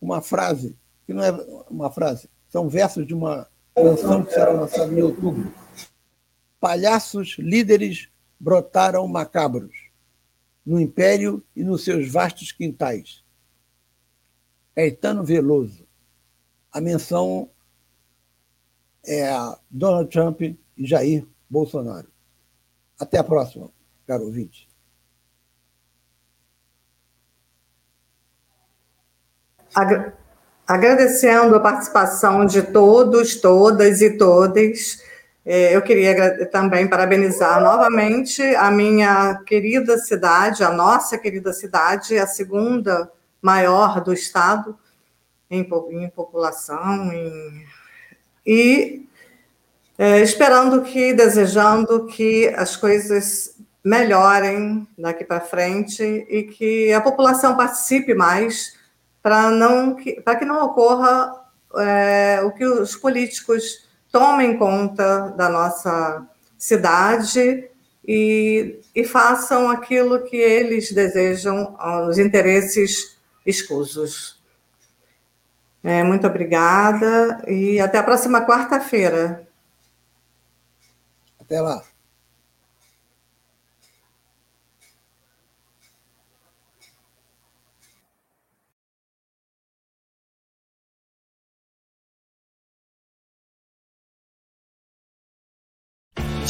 uma 0.00 0.20
frase, 0.20 0.76
que 1.06 1.14
não 1.14 1.22
é 1.22 1.30
uma 1.70 1.90
frase, 1.90 2.28
são 2.48 2.68
versos 2.68 3.06
de 3.06 3.14
uma 3.14 3.48
canção 3.74 4.24
que 4.24 4.32
será 4.32 4.52
lançada 4.52 4.92
em 4.92 5.00
outubro. 5.00 5.52
Palhaços 6.58 7.36
líderes 7.38 8.08
brotaram 8.38 9.06
macabros 9.06 9.90
no 10.66 10.80
império 10.80 11.44
e 11.54 11.62
nos 11.62 11.84
seus 11.84 12.10
vastos 12.10 12.52
quintais. 12.52 13.24
Caetano 14.74 15.24
Veloso. 15.24 15.86
A 16.72 16.80
menção 16.80 17.50
é 19.04 19.28
a 19.28 19.58
Donald 19.70 20.10
Trump 20.10 20.40
e 20.40 20.58
Jair 20.78 21.26
Bolsonaro. 21.48 22.10
Até 22.98 23.18
a 23.18 23.24
próxima, 23.24 23.70
caro 24.06 24.24
ouvinte. 24.24 24.71
Agradecendo 30.66 31.56
a 31.56 31.60
participação 31.60 32.46
de 32.46 32.62
todos, 32.62 33.36
todas 33.36 34.00
e 34.00 34.16
todas. 34.16 35.02
É, 35.44 35.74
eu 35.74 35.82
queria 35.82 36.46
também 36.48 36.86
parabenizar 36.86 37.60
novamente 37.60 38.42
a 38.54 38.70
minha 38.70 39.40
querida 39.44 39.98
cidade, 39.98 40.62
a 40.62 40.70
nossa 40.70 41.18
querida 41.18 41.52
cidade, 41.52 42.16
a 42.16 42.26
segunda 42.26 43.10
maior 43.40 44.00
do 44.00 44.12
estado 44.12 44.78
em, 45.50 45.68
em 45.90 46.08
população, 46.10 47.12
em, 47.12 47.66
e 48.46 49.08
é, 49.98 50.20
esperando 50.20 50.82
que, 50.82 51.12
desejando 51.12 52.06
que 52.06 52.48
as 52.56 52.76
coisas 52.76 53.56
melhorem 53.84 54.86
daqui 54.96 55.24
para 55.24 55.40
frente 55.40 56.02
e 56.02 56.44
que 56.44 56.92
a 56.92 57.00
população 57.00 57.56
participe 57.56 58.14
mais 58.14 58.74
para 59.22 59.50
não 59.50 59.96
para 60.24 60.36
que 60.36 60.44
não 60.44 60.64
ocorra 60.64 61.42
é, 61.76 62.40
o 62.42 62.50
que 62.52 62.64
os 62.64 62.96
políticos 62.96 63.88
tomem 64.10 64.58
conta 64.58 65.30
da 65.30 65.48
nossa 65.48 66.26
cidade 66.58 67.68
e, 68.06 68.80
e 68.94 69.04
façam 69.04 69.70
aquilo 69.70 70.24
que 70.24 70.36
eles 70.36 70.92
desejam, 70.92 71.76
os 72.08 72.18
interesses 72.18 73.16
escusos. 73.46 74.40
É, 75.82 76.02
muito 76.04 76.26
obrigada 76.26 77.42
e 77.48 77.80
até 77.80 77.98
a 77.98 78.02
próxima 78.02 78.46
quarta-feira. 78.46 79.48
Até 81.40 81.60
lá. 81.60 81.82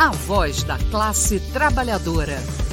a 0.00 0.08
voz 0.12 0.62
da 0.62 0.78
classe 0.90 1.38
trabalhadora. 1.52 2.69